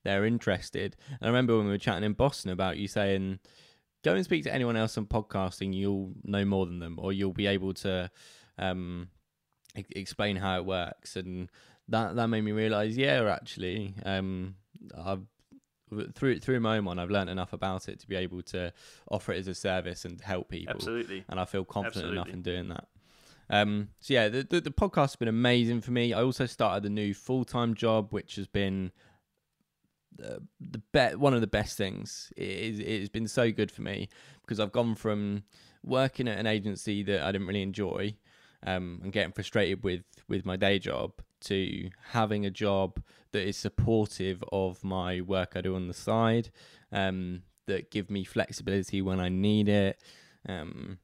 they're 0.02 0.24
interested. 0.24 0.96
And 1.08 1.18
I 1.22 1.26
remember 1.26 1.56
when 1.56 1.66
we 1.66 1.72
were 1.72 1.78
chatting 1.78 2.04
in 2.04 2.14
Boston 2.14 2.50
about 2.50 2.78
you 2.78 2.88
saying, 2.88 3.38
go 4.02 4.14
and 4.14 4.24
speak 4.24 4.44
to 4.44 4.54
anyone 4.54 4.76
else 4.76 4.98
on 4.98 5.06
podcasting, 5.06 5.74
you'll 5.74 6.12
know 6.24 6.44
more 6.44 6.66
than 6.66 6.78
them, 6.80 6.98
or 6.98 7.12
you'll 7.12 7.32
be 7.32 7.46
able 7.46 7.74
to 7.74 8.10
um, 8.58 9.08
e- 9.76 9.84
explain 9.96 10.36
how 10.36 10.56
it 10.56 10.64
works. 10.64 11.16
And 11.16 11.50
that 11.88 12.16
that 12.16 12.28
made 12.28 12.42
me 12.42 12.52
realize, 12.52 12.96
yeah, 12.96 13.22
actually, 13.30 13.94
um, 14.04 14.56
I've 14.96 15.26
through 16.14 16.40
through 16.40 16.60
my 16.60 16.78
own 16.78 16.84
one, 16.84 16.98
I've 16.98 17.10
learned 17.10 17.30
enough 17.30 17.52
about 17.52 17.88
it 17.88 18.00
to 18.00 18.08
be 18.08 18.16
able 18.16 18.42
to 18.42 18.72
offer 19.10 19.32
it 19.32 19.38
as 19.38 19.48
a 19.48 19.54
service 19.54 20.04
and 20.04 20.20
help 20.20 20.48
people. 20.48 20.74
Absolutely. 20.74 21.24
And 21.28 21.38
I 21.38 21.44
feel 21.44 21.64
confident 21.64 22.12
enough 22.12 22.28
in 22.28 22.42
doing 22.42 22.68
that. 22.68 22.88
Um, 23.50 23.88
so 24.00 24.14
yeah, 24.14 24.28
the, 24.28 24.42
the 24.42 24.60
the 24.60 24.70
podcast 24.70 24.96
has 24.96 25.16
been 25.16 25.28
amazing 25.28 25.82
for 25.82 25.90
me. 25.90 26.12
I 26.12 26.22
also 26.22 26.46
started 26.46 26.84
a 26.86 26.92
new 26.92 27.12
full 27.14 27.44
time 27.44 27.74
job, 27.74 28.08
which 28.10 28.36
has 28.36 28.46
been 28.46 28.92
the, 30.16 30.42
the 30.60 30.82
be- 30.92 31.16
one 31.16 31.34
of 31.34 31.40
the 31.40 31.46
best 31.46 31.76
things. 31.76 32.32
It 32.36 33.00
has 33.00 33.10
been 33.10 33.28
so 33.28 33.50
good 33.52 33.70
for 33.70 33.82
me 33.82 34.08
because 34.40 34.60
I've 34.60 34.72
gone 34.72 34.94
from 34.94 35.44
working 35.82 36.28
at 36.28 36.38
an 36.38 36.46
agency 36.46 37.02
that 37.02 37.22
I 37.22 37.32
didn't 37.32 37.46
really 37.46 37.62
enjoy 37.62 38.16
um, 38.64 39.00
and 39.02 39.12
getting 39.12 39.32
frustrated 39.32 39.84
with 39.84 40.02
with 40.28 40.44
my 40.44 40.56
day 40.56 40.78
job 40.78 41.12
to 41.40 41.90
having 42.12 42.46
a 42.46 42.50
job 42.50 43.02
that 43.32 43.46
is 43.46 43.56
supportive 43.56 44.42
of 44.50 44.82
my 44.82 45.20
work 45.20 45.52
I 45.54 45.60
do 45.60 45.74
on 45.74 45.88
the 45.88 45.94
side, 45.94 46.50
um, 46.90 47.42
that 47.66 47.90
give 47.90 48.10
me 48.10 48.24
flexibility 48.24 49.02
when 49.02 49.20
I 49.20 49.28
need 49.28 49.68
it. 49.68 50.00
Um, 50.48 50.98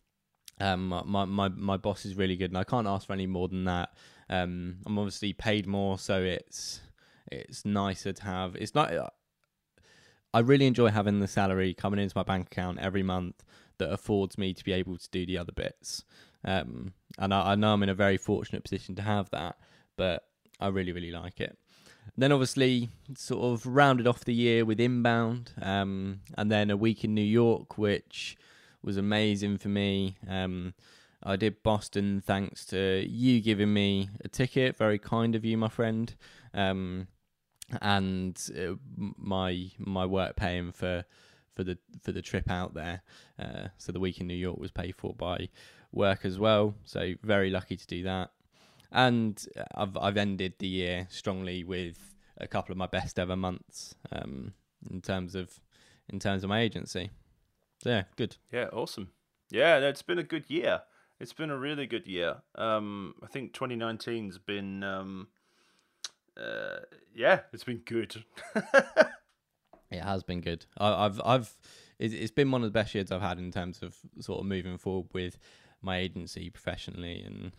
um, 0.58 0.88
my, 0.88 1.24
my 1.24 1.48
my 1.48 1.76
boss 1.76 2.04
is 2.04 2.14
really 2.16 2.36
good, 2.36 2.50
and 2.50 2.58
I 2.58 2.64
can't 2.64 2.86
ask 2.86 3.06
for 3.06 3.12
any 3.12 3.26
more 3.26 3.48
than 3.48 3.64
that. 3.64 3.90
Um, 4.28 4.76
I'm 4.86 4.98
obviously 4.98 5.32
paid 5.32 5.66
more, 5.66 5.98
so 5.98 6.22
it's 6.22 6.80
it's 7.30 7.64
nicer 7.64 8.12
to 8.12 8.24
have. 8.24 8.56
It's 8.56 8.74
not. 8.74 8.92
I 10.32 10.40
really 10.40 10.66
enjoy 10.66 10.90
having 10.90 11.18
the 11.18 11.26
salary 11.26 11.74
coming 11.74 11.98
into 11.98 12.16
my 12.16 12.22
bank 12.22 12.46
account 12.46 12.78
every 12.78 13.02
month 13.02 13.42
that 13.78 13.90
affords 13.90 14.38
me 14.38 14.54
to 14.54 14.62
be 14.62 14.72
able 14.72 14.96
to 14.96 15.08
do 15.10 15.26
the 15.26 15.38
other 15.38 15.52
bits. 15.52 16.04
Um, 16.44 16.94
and 17.18 17.34
I, 17.34 17.52
I 17.52 17.54
know 17.54 17.72
I'm 17.72 17.82
in 17.82 17.88
a 17.88 17.94
very 17.94 18.16
fortunate 18.16 18.64
position 18.64 18.94
to 18.96 19.02
have 19.02 19.30
that, 19.30 19.56
but 19.96 20.24
I 20.58 20.68
really 20.68 20.92
really 20.92 21.10
like 21.10 21.40
it. 21.40 21.56
Then 22.16 22.32
obviously 22.32 22.88
sort 23.14 23.44
of 23.44 23.66
rounded 23.66 24.06
off 24.06 24.24
the 24.24 24.34
year 24.34 24.64
with 24.64 24.80
inbound, 24.80 25.52
um, 25.60 26.20
and 26.36 26.50
then 26.50 26.70
a 26.70 26.76
week 26.76 27.04
in 27.04 27.14
New 27.14 27.20
York, 27.22 27.78
which 27.78 28.36
was 28.82 28.96
amazing 28.96 29.58
for 29.58 29.68
me. 29.68 30.16
Um, 30.28 30.74
I 31.22 31.36
did 31.36 31.62
Boston 31.62 32.22
thanks 32.24 32.64
to 32.66 33.04
you 33.06 33.40
giving 33.40 33.72
me 33.72 34.08
a 34.24 34.28
ticket. 34.28 34.76
Very 34.76 34.98
kind 34.98 35.34
of 35.34 35.44
you, 35.44 35.58
my 35.58 35.68
friend. 35.68 36.14
Um, 36.54 37.08
and 37.80 38.40
uh, 38.58 38.74
my 38.96 39.70
my 39.78 40.06
work 40.06 40.36
paying 40.36 40.72
for 40.72 41.04
for 41.54 41.64
the 41.64 41.78
for 42.02 42.12
the 42.12 42.22
trip 42.22 42.50
out 42.50 42.74
there. 42.74 43.02
Uh, 43.38 43.68
so 43.78 43.92
the 43.92 44.00
week 44.00 44.20
in 44.20 44.26
New 44.26 44.34
York 44.34 44.58
was 44.58 44.70
paid 44.70 44.96
for 44.96 45.14
by 45.14 45.48
work 45.92 46.24
as 46.24 46.38
well. 46.38 46.74
So 46.84 47.14
very 47.22 47.50
lucky 47.50 47.76
to 47.76 47.86
do 47.86 48.02
that. 48.04 48.30
And 48.92 49.44
I've 49.74 49.96
I've 49.96 50.16
ended 50.16 50.54
the 50.58 50.66
year 50.66 51.06
strongly 51.10 51.62
with 51.64 52.14
a 52.38 52.48
couple 52.48 52.72
of 52.72 52.78
my 52.78 52.86
best 52.86 53.18
ever 53.18 53.36
months 53.36 53.94
um, 54.10 54.54
in 54.90 55.00
terms 55.00 55.34
of 55.34 55.60
in 56.08 56.18
terms 56.18 56.42
of 56.42 56.48
my 56.48 56.60
agency. 56.60 57.10
So 57.82 57.90
yeah, 57.90 58.02
good. 58.16 58.36
Yeah, 58.52 58.68
awesome. 58.72 59.12
Yeah, 59.50 59.78
it's 59.78 60.02
been 60.02 60.18
a 60.18 60.24
good 60.24 60.44
year. 60.48 60.82
It's 61.18 61.32
been 61.32 61.50
a 61.50 61.58
really 61.58 61.86
good 61.86 62.06
year. 62.06 62.36
Um, 62.54 63.14
I 63.22 63.26
think 63.26 63.52
2019's 63.52 64.38
been, 64.38 64.82
um, 64.82 65.28
uh, 66.36 66.80
yeah, 67.14 67.40
it's 67.52 67.64
been 67.64 67.82
good. 67.84 68.24
It 69.90 70.02
has 70.02 70.22
been 70.22 70.40
good. 70.40 70.66
I, 70.78 71.06
I've 71.06 71.20
I've 71.24 71.56
it's, 71.98 72.14
it's 72.14 72.30
been 72.30 72.50
one 72.50 72.62
of 72.62 72.68
the 72.68 72.78
best 72.78 72.94
years 72.94 73.10
I've 73.10 73.20
had 73.20 73.38
in 73.38 73.50
terms 73.50 73.82
of 73.82 73.96
sort 74.20 74.40
of 74.40 74.46
moving 74.46 74.78
forward 74.78 75.08
with 75.12 75.38
my 75.82 75.98
agency 75.98 76.50
professionally 76.50 77.22
and 77.22 77.52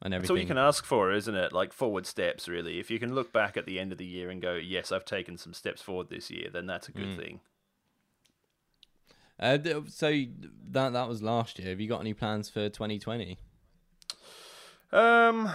and 0.00 0.12
That's 0.12 0.30
all 0.30 0.38
you 0.38 0.46
can 0.46 0.58
ask 0.58 0.84
for, 0.84 1.10
isn't 1.12 1.34
it? 1.34 1.52
Like 1.52 1.72
forward 1.72 2.06
steps, 2.06 2.46
really. 2.48 2.78
If 2.78 2.88
you 2.88 3.00
can 3.00 3.16
look 3.16 3.32
back 3.32 3.56
at 3.56 3.66
the 3.66 3.80
end 3.80 3.90
of 3.90 3.98
the 3.98 4.06
year 4.06 4.30
and 4.30 4.40
go, 4.40 4.54
yes, 4.54 4.92
I've 4.92 5.04
taken 5.04 5.36
some 5.36 5.52
steps 5.52 5.82
forward 5.82 6.08
this 6.08 6.30
year, 6.30 6.50
then 6.52 6.66
that's 6.66 6.88
a 6.88 6.92
good 6.92 7.08
Mm. 7.08 7.16
thing. 7.16 7.40
Uh, 9.40 9.58
so 9.88 10.24
that 10.70 10.92
that 10.92 11.08
was 11.08 11.20
last 11.22 11.58
year. 11.58 11.68
Have 11.68 11.80
you 11.80 11.88
got 11.88 12.00
any 12.00 12.14
plans 12.14 12.48
for 12.48 12.68
2020? 12.68 13.38
Um, 14.92 15.50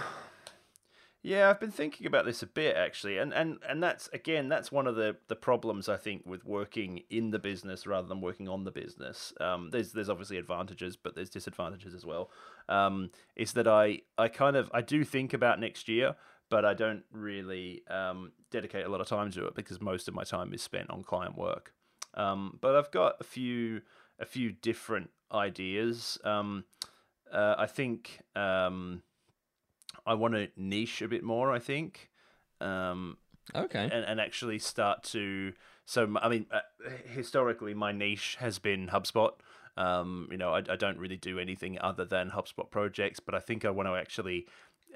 yeah, 1.24 1.48
I've 1.48 1.58
been 1.58 1.70
thinking 1.70 2.06
about 2.06 2.26
this 2.26 2.42
a 2.42 2.46
bit 2.46 2.76
actually, 2.76 3.16
and 3.16 3.32
and 3.32 3.56
and 3.66 3.82
that's 3.82 4.10
again 4.12 4.50
that's 4.50 4.70
one 4.70 4.86
of 4.86 4.94
the 4.94 5.16
the 5.28 5.34
problems 5.34 5.88
I 5.88 5.96
think 5.96 6.22
with 6.26 6.44
working 6.44 7.00
in 7.08 7.30
the 7.30 7.38
business 7.38 7.86
rather 7.86 8.06
than 8.06 8.20
working 8.20 8.46
on 8.46 8.64
the 8.64 8.70
business. 8.70 9.32
Um, 9.40 9.70
there's 9.70 9.92
there's 9.92 10.10
obviously 10.10 10.36
advantages, 10.36 10.96
but 10.96 11.14
there's 11.14 11.30
disadvantages 11.30 11.94
as 11.94 12.04
well. 12.04 12.30
Um, 12.68 13.10
is 13.36 13.54
that 13.54 13.66
I 13.66 14.02
I 14.18 14.28
kind 14.28 14.54
of 14.54 14.70
I 14.74 14.82
do 14.82 15.02
think 15.02 15.32
about 15.32 15.58
next 15.58 15.88
year, 15.88 16.14
but 16.50 16.66
I 16.66 16.74
don't 16.74 17.04
really 17.10 17.82
um 17.88 18.32
dedicate 18.50 18.84
a 18.84 18.90
lot 18.90 19.00
of 19.00 19.08
time 19.08 19.30
to 19.32 19.46
it 19.46 19.54
because 19.54 19.80
most 19.80 20.08
of 20.08 20.14
my 20.14 20.24
time 20.24 20.52
is 20.52 20.60
spent 20.60 20.90
on 20.90 21.02
client 21.02 21.38
work. 21.38 21.72
Um, 22.12 22.58
but 22.60 22.76
I've 22.76 22.90
got 22.90 23.16
a 23.18 23.24
few 23.24 23.80
a 24.18 24.26
few 24.26 24.52
different 24.52 25.08
ideas. 25.32 26.18
Um, 26.22 26.64
uh, 27.32 27.54
I 27.56 27.66
think 27.66 28.20
um, 28.36 29.02
I 30.06 30.14
want 30.14 30.34
to 30.34 30.48
niche 30.56 31.02
a 31.02 31.08
bit 31.08 31.22
more. 31.22 31.50
I 31.52 31.58
think, 31.58 32.10
um, 32.60 33.16
Okay. 33.54 33.82
and 33.82 34.04
and 34.04 34.20
actually 34.20 34.58
start 34.58 35.02
to. 35.04 35.52
So 35.86 36.16
I 36.20 36.28
mean, 36.28 36.46
uh, 36.50 36.60
historically, 37.06 37.74
my 37.74 37.92
niche 37.92 38.36
has 38.40 38.58
been 38.58 38.88
HubSpot. 38.88 39.32
Um, 39.76 40.28
you 40.30 40.36
know, 40.36 40.54
I, 40.54 40.58
I 40.58 40.76
don't 40.76 40.98
really 40.98 41.16
do 41.16 41.38
anything 41.38 41.78
other 41.80 42.04
than 42.04 42.30
HubSpot 42.30 42.70
projects, 42.70 43.18
but 43.20 43.34
I 43.34 43.40
think 43.40 43.64
I 43.64 43.70
want 43.70 43.88
to 43.88 43.94
actually 43.96 44.46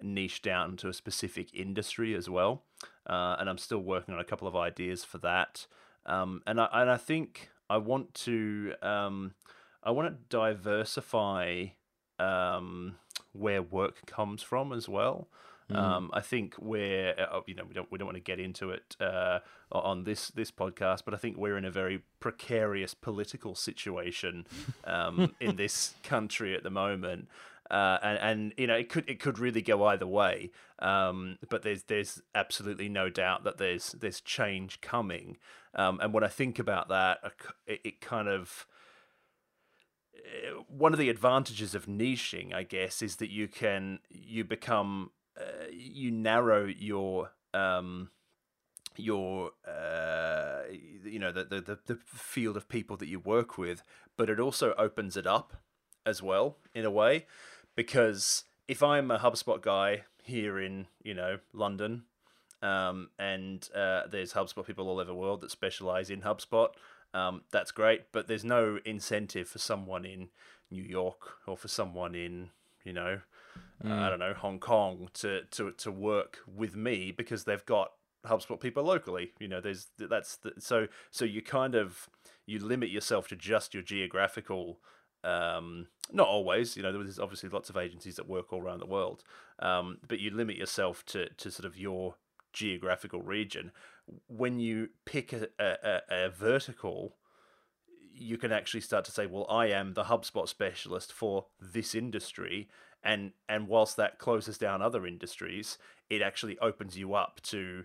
niche 0.03 0.41
down 0.41 0.77
to 0.77 0.89
a 0.89 0.93
specific 0.93 1.53
industry 1.53 2.15
as 2.15 2.31
well. 2.31 2.63
Uh, 3.05 3.37
and 3.41 3.51
I'm 3.51 3.59
still 3.59 3.81
working 3.81 4.15
on 4.15 4.21
a 4.21 4.25
couple 4.25 4.47
of 4.47 4.55
ideas 4.55 5.05
for 5.05 5.19
that. 5.19 5.67
Um, 6.07 6.43
and 6.47 6.61
I 6.61 6.69
and 6.73 6.91
I 6.91 6.97
think 6.97 7.51
I 7.69 7.77
want 7.79 8.15
to 8.15 8.75
um, 8.81 9.35
I 9.83 9.91
want 9.91 10.09
to 10.09 10.37
diversify 10.37 11.67
um, 12.19 12.97
where 13.39 13.63
work 13.63 14.07
comes 14.07 14.43
from 14.43 14.73
as 14.73 14.89
well. 14.89 15.29
Um, 15.71 16.11
I 16.15 16.21
think 16.21 16.55
we're 16.59 17.15
uh, 17.19 17.41
you 17.47 17.55
know 17.55 17.65
we 17.69 17.75
don't 17.75 17.91
we 17.93 17.99
don't 17.99 18.07
want 18.07 18.17
to 18.17 18.23
get 18.23 18.41
into 18.41 18.71
it 18.71 18.97
uh, 19.01 19.41
on 19.71 20.05
this 20.05 20.29
this 20.29 20.51
podcast, 20.51 21.03
but 21.05 21.13
I 21.13 21.19
think 21.19 21.37
we're 21.37 21.59
in 21.59 21.67
a 21.67 21.71
very 21.71 22.03
precarious 22.21 22.95
political 22.95 23.55
situation 23.55 24.47
um, 24.85 25.35
in 25.41 25.57
this 25.57 25.95
country 26.03 26.55
at 26.55 26.63
the 26.63 26.71
moment. 26.71 27.29
Uh, 27.71 27.99
and, 28.03 28.19
and 28.19 28.55
you 28.57 28.67
know 28.67 28.77
it 28.77 28.89
could 28.89 29.07
it 29.11 29.21
could 29.21 29.39
really 29.39 29.61
go 29.61 29.85
either 29.85 30.07
way, 30.07 30.51
um, 30.79 31.37
but 31.51 31.63
there's 31.63 31.83
there's 31.83 32.23
absolutely 32.35 32.89
no 32.89 33.11
doubt 33.11 33.45
that 33.45 33.59
there's 33.59 33.93
there's 33.93 34.23
change 34.23 34.81
coming, 34.81 35.37
um, 35.75 36.01
and 36.01 36.15
when 36.15 36.25
I 36.25 36.29
think 36.29 36.59
about 36.59 36.89
that, 36.89 37.19
it, 37.67 37.81
it 37.85 38.01
kind 38.01 38.27
of 38.27 38.67
one 40.69 40.93
of 40.93 40.99
the 40.99 41.09
advantages 41.09 41.75
of 41.75 41.87
niching, 41.87 42.55
I 42.55 42.63
guess, 42.63 43.03
is 43.03 43.17
that 43.17 43.31
you 43.31 43.49
can 43.49 44.01
you 44.11 44.45
become 44.45 45.11
uh, 45.39 45.69
you 45.73 46.11
narrow 46.11 46.67
your 46.67 47.33
um, 47.55 48.11
your 48.97 49.53
uh, 49.67 50.63
you 51.05 51.19
know 51.19 51.33
the, 51.33 51.45
the 51.45 51.61
the 51.61 51.79
the 51.87 51.99
field 52.05 52.57
of 52.57 52.69
people 52.69 52.97
that 52.97 53.09
you 53.09 53.21
work 53.21 53.59
with, 53.59 53.83
but 54.17 54.29
it 54.29 54.41
also 54.41 54.75
opens 54.77 55.17
it 55.17 55.27
up 55.27 55.57
as 56.05 56.23
well 56.23 56.57
in 56.75 56.85
a 56.85 56.91
way, 56.91 57.27
because 57.77 58.45
if 58.67 58.83
I'm 58.83 59.11
a 59.11 59.19
HubSpot 59.19 59.61
guy 59.61 60.05
here 60.23 60.59
in 60.59 60.87
you 61.03 61.15
know 61.15 61.39
London, 61.53 62.05
um, 62.63 63.11
and 63.19 63.69
uh, 63.75 64.03
there's 64.11 64.33
HubSpot 64.33 64.67
people 64.67 64.89
all 64.89 64.99
over 64.99 65.05
the 65.05 65.15
world 65.15 65.41
that 65.41 65.51
specialize 65.51 66.11
in 66.11 66.23
HubSpot. 66.23 66.69
Um, 67.15 67.43
that's 67.51 67.73
great, 67.73 68.13
but 68.13 68.29
there's 68.29 68.45
no 68.45 68.79
incentive 68.85 69.49
for 69.49 69.59
someone 69.59 70.05
in 70.05 70.29
New 70.71 70.83
York 70.83 71.37
or 71.47 71.57
for 71.57 71.69
someone 71.69 72.15
in 72.15 72.51
you 72.85 72.93
know 72.93 73.21
uh, 73.85 73.93
I 73.93 74.11
don't 74.11 74.19
know 74.19 74.35
Hong 74.35 74.59
Kong 74.59 75.09
to, 75.15 75.43
to 75.53 75.71
to 75.73 75.93
work 75.93 76.39
with 76.53 76.75
me 76.75 77.13
because 77.13 77.45
they've 77.45 77.65
got 77.65 77.93
HubSpot 78.27 78.61
people 78.61 78.83
locally. 78.83 79.33
You 79.39 79.49
know, 79.49 79.61
there's 79.61 79.89
that's 79.99 80.37
the, 80.37 80.53
so 80.59 80.89
so 81.11 81.25
you 81.25 81.43
kind 81.43 81.75
of 81.75 82.09
you 82.47 82.59
limit 82.59 82.91
yourself 82.91 83.29
to 83.29 83.37
just 83.37 83.75
your 83.75 83.83
geographical. 83.83 84.81
Um, 85.25 85.89
not 86.13 86.27
always, 86.27 86.77
you 86.77 86.83
know. 86.83 86.93
There's 86.93 87.19
obviously 87.19 87.49
lots 87.51 87.71
of 87.71 87.77
agencies 87.77 88.17
that 88.17 88.29
work 88.29 88.53
all 88.53 88.63
around 88.63 88.81
the 88.81 88.87
world, 88.87 89.23
um, 89.61 89.99
but 90.07 90.19
you 90.19 90.31
limit 90.31 90.57
yourself 90.57 91.05
to 91.07 91.29
to 91.29 91.51
sort 91.51 91.67
of 91.67 91.79
your 91.79 92.17
geographical 92.53 93.23
region. 93.23 93.71
When 94.27 94.59
you 94.59 94.91
pick 95.05 95.33
a, 95.33 95.49
a, 95.59 96.01
a, 96.11 96.31
vertical, 96.31 97.17
you 98.15 98.39
can 98.39 98.53
actually 98.53 98.81
start 98.81 99.05
to 99.07 99.13
say, 99.13 99.27
well, 99.27 99.47
I 99.49 99.67
am 99.67 99.95
the 99.95 100.05
HubSpot 100.05 100.49
specialist 100.49 101.13
for 101.13 101.47
this 101.61 101.95
industry, 101.95 102.69
and 103.03 103.33
and 103.49 103.69
whilst 103.69 103.97
that 103.97 104.19
closes 104.19 104.59
down 104.59 104.83
other 104.83 105.07
industries, 105.07 105.79
it 106.11 106.23
actually 106.23 106.59
opens 106.59 106.97
you 106.97 107.15
up 107.15 107.41
to 107.43 107.85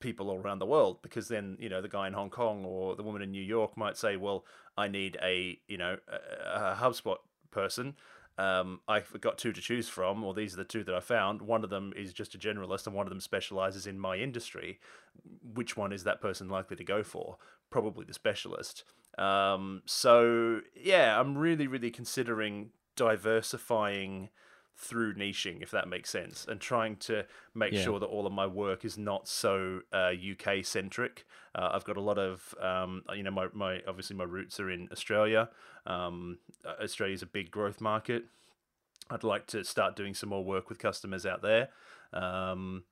people 0.00 0.28
all 0.28 0.38
around 0.38 0.58
the 0.58 0.66
world 0.66 1.00
because 1.02 1.28
then 1.28 1.56
you 1.58 1.68
know 1.68 1.80
the 1.80 1.88
guy 1.88 2.06
in 2.06 2.12
Hong 2.12 2.30
Kong 2.30 2.64
or 2.64 2.94
the 2.94 3.02
woman 3.02 3.22
in 3.22 3.30
New 3.30 3.42
York 3.42 3.76
might 3.76 3.96
say, 3.96 4.16
well, 4.16 4.44
I 4.76 4.88
need 4.88 5.16
a 5.22 5.58
you 5.66 5.78
know 5.78 5.96
a, 6.08 6.72
a 6.72 6.78
HubSpot 6.80 7.16
person. 7.50 7.94
Um, 8.36 8.80
I've 8.88 9.20
got 9.20 9.38
two 9.38 9.52
to 9.52 9.60
choose 9.60 9.88
from, 9.88 10.24
or 10.24 10.34
these 10.34 10.54
are 10.54 10.58
the 10.58 10.64
two 10.64 10.82
that 10.84 10.94
I 10.94 11.00
found. 11.00 11.42
One 11.42 11.62
of 11.62 11.70
them 11.70 11.92
is 11.96 12.12
just 12.12 12.34
a 12.34 12.38
generalist, 12.38 12.86
and 12.86 12.94
one 12.94 13.06
of 13.06 13.10
them 13.10 13.20
specializes 13.20 13.86
in 13.86 13.98
my 13.98 14.16
industry. 14.16 14.80
Which 15.54 15.76
one 15.76 15.92
is 15.92 16.04
that 16.04 16.20
person 16.20 16.48
likely 16.48 16.76
to 16.76 16.84
go 16.84 17.02
for? 17.02 17.38
Probably 17.70 18.04
the 18.04 18.14
specialist. 18.14 18.84
Um, 19.18 19.82
so 19.86 20.60
yeah, 20.74 21.18
I'm 21.20 21.38
really, 21.38 21.66
really 21.66 21.90
considering 21.90 22.70
diversifying 22.96 24.30
through 24.76 25.14
niching, 25.14 25.62
if 25.62 25.70
that 25.70 25.88
makes 25.88 26.10
sense, 26.10 26.46
and 26.48 26.60
trying 26.60 26.96
to 26.96 27.24
make 27.54 27.72
Yeah. 27.72 27.84
sure 27.84 28.00
that 28.00 28.06
all 28.06 28.26
of 28.26 28.32
my 28.32 28.46
work 28.46 28.84
is 28.84 28.98
not 28.98 29.28
so 29.28 29.80
uh, 29.92 30.12
UK 30.12 30.64
centric. 30.64 31.24
Uh, 31.54 31.70
I've 31.72 31.84
got 31.84 31.96
a 31.96 32.00
lot 32.00 32.18
of, 32.18 32.54
um, 32.60 33.02
you 33.14 33.22
know, 33.22 33.30
my, 33.30 33.48
my 33.52 33.82
obviously 33.86 34.16
my 34.16 34.24
roots 34.24 34.58
are 34.60 34.70
in 34.70 34.88
Australia. 34.90 35.48
Um, 35.86 36.38
Australia 36.66 37.14
is 37.14 37.22
a 37.22 37.26
big 37.26 37.50
growth 37.50 37.80
market. 37.80 38.24
I'd 39.10 39.22
like 39.24 39.46
to 39.48 39.64
start 39.64 39.96
doing 39.96 40.14
some 40.14 40.30
more 40.30 40.44
work 40.44 40.68
with 40.68 40.78
customers 40.78 41.24
out 41.26 41.42
there. 41.42 41.68
Um, 42.12 42.84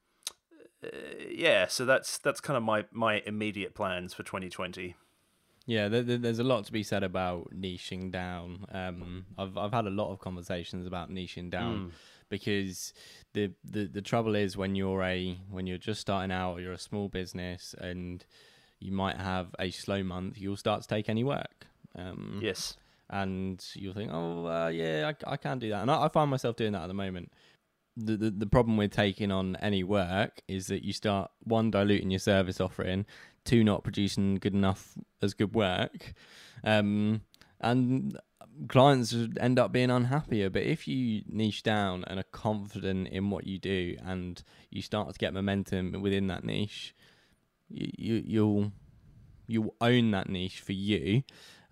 uh, 0.85 0.89
yeah, 1.31 1.67
so 1.69 1.85
that's 1.85 2.19
that's 2.19 2.41
kind 2.41 2.57
of 2.57 2.63
my 2.63 2.85
my 2.91 3.23
immediate 3.27 3.75
plans 3.75 4.15
for 4.15 4.23
2020. 4.23 4.95
Yeah, 5.67 5.89
there, 5.89 6.03
there- 6.03 6.19
there's 6.19 6.39
a 6.41 6.45
lot 6.45 6.65
to 6.67 6.73
be 6.73 6.83
said 6.83 7.03
about 7.05 7.51
niching 7.55 8.11
down. 8.11 8.67
Um, 8.73 9.27
I've 9.39 9.57
I've 9.57 9.73
had 9.73 9.87
a 9.87 9.91
lot 9.91 10.11
of 10.13 10.19
conversations 10.19 10.87
about 10.87 11.11
niching 11.11 11.51
down 11.51 11.93
because 12.29 12.93
the, 13.35 13.53
the 13.65 13.87
the 13.87 14.03
trouble 14.03 14.35
is 14.35 14.57
when 14.57 14.75
you're 14.75 15.03
a 15.03 15.39
when 15.51 15.67
you're 15.67 15.79
just 15.79 16.01
starting 16.01 16.33
out 16.33 16.55
or 16.55 16.61
you're 16.61 16.73
a 16.73 16.79
small 16.79 17.09
business 17.09 17.75
and 17.79 18.25
you 18.81 18.91
might 18.93 19.17
have 19.19 19.55
a 19.61 19.71
slow 19.71 20.03
month, 20.03 20.39
you'll 20.39 20.57
start 20.57 20.83
to 20.83 20.89
take 20.89 21.09
any 21.09 21.23
work. 21.25 21.67
Um, 21.95 22.41
Yes. 22.43 22.77
and 23.11 23.65
you'll 23.75 23.95
think, 23.95 24.11
oh 24.13 24.47
uh, 24.47 24.69
yeah, 24.69 25.13
I, 25.27 25.33
I 25.35 25.37
can 25.37 25.59
do 25.59 25.69
that, 25.71 25.83
and 25.83 25.91
I, 25.91 26.05
I 26.07 26.09
find 26.09 26.31
myself 26.31 26.57
doing 26.57 26.73
that 26.73 26.83
at 26.83 26.89
the 26.89 26.95
moment. 26.95 27.31
The, 27.97 28.17
the 28.17 28.31
the 28.31 28.47
problem 28.47 28.79
with 28.79 28.91
taking 28.91 29.31
on 29.31 29.55
any 29.57 29.85
work 29.85 30.41
is 30.49 30.67
that 30.69 30.83
you 30.83 30.95
start 30.95 31.31
one 31.45 31.71
diluting 31.71 32.11
your 32.11 32.21
service 32.21 32.59
offering, 32.59 33.05
two 33.45 33.65
not 33.65 33.85
producing 33.85 34.37
good 34.37 34.55
enough 34.55 34.97
as 35.21 35.35
good 35.35 35.55
work, 35.55 36.15
um, 36.65 37.23
and 37.61 38.19
clients 38.69 39.15
end 39.41 39.59
up 39.59 39.73
being 39.73 39.91
unhappier. 39.91 40.51
But 40.51 40.63
if 40.63 40.87
you 40.87 41.23
niche 41.27 41.63
down 41.63 42.05
and 42.07 42.19
are 42.19 42.25
confident 42.33 43.09
in 43.09 43.31
what 43.31 43.47
you 43.47 43.59
do, 43.59 43.97
and 44.05 44.43
you 44.71 44.83
start 44.83 45.13
to 45.13 45.19
get 45.19 45.35
momentum 45.35 46.01
within 46.01 46.27
that 46.29 46.45
niche, 46.45 46.95
you, 47.69 47.91
you 47.97 48.23
you'll 48.27 48.73
you'll 49.47 49.75
own 49.81 50.11
that 50.13 50.29
niche 50.29 50.61
for 50.61 50.73
you 50.73 51.23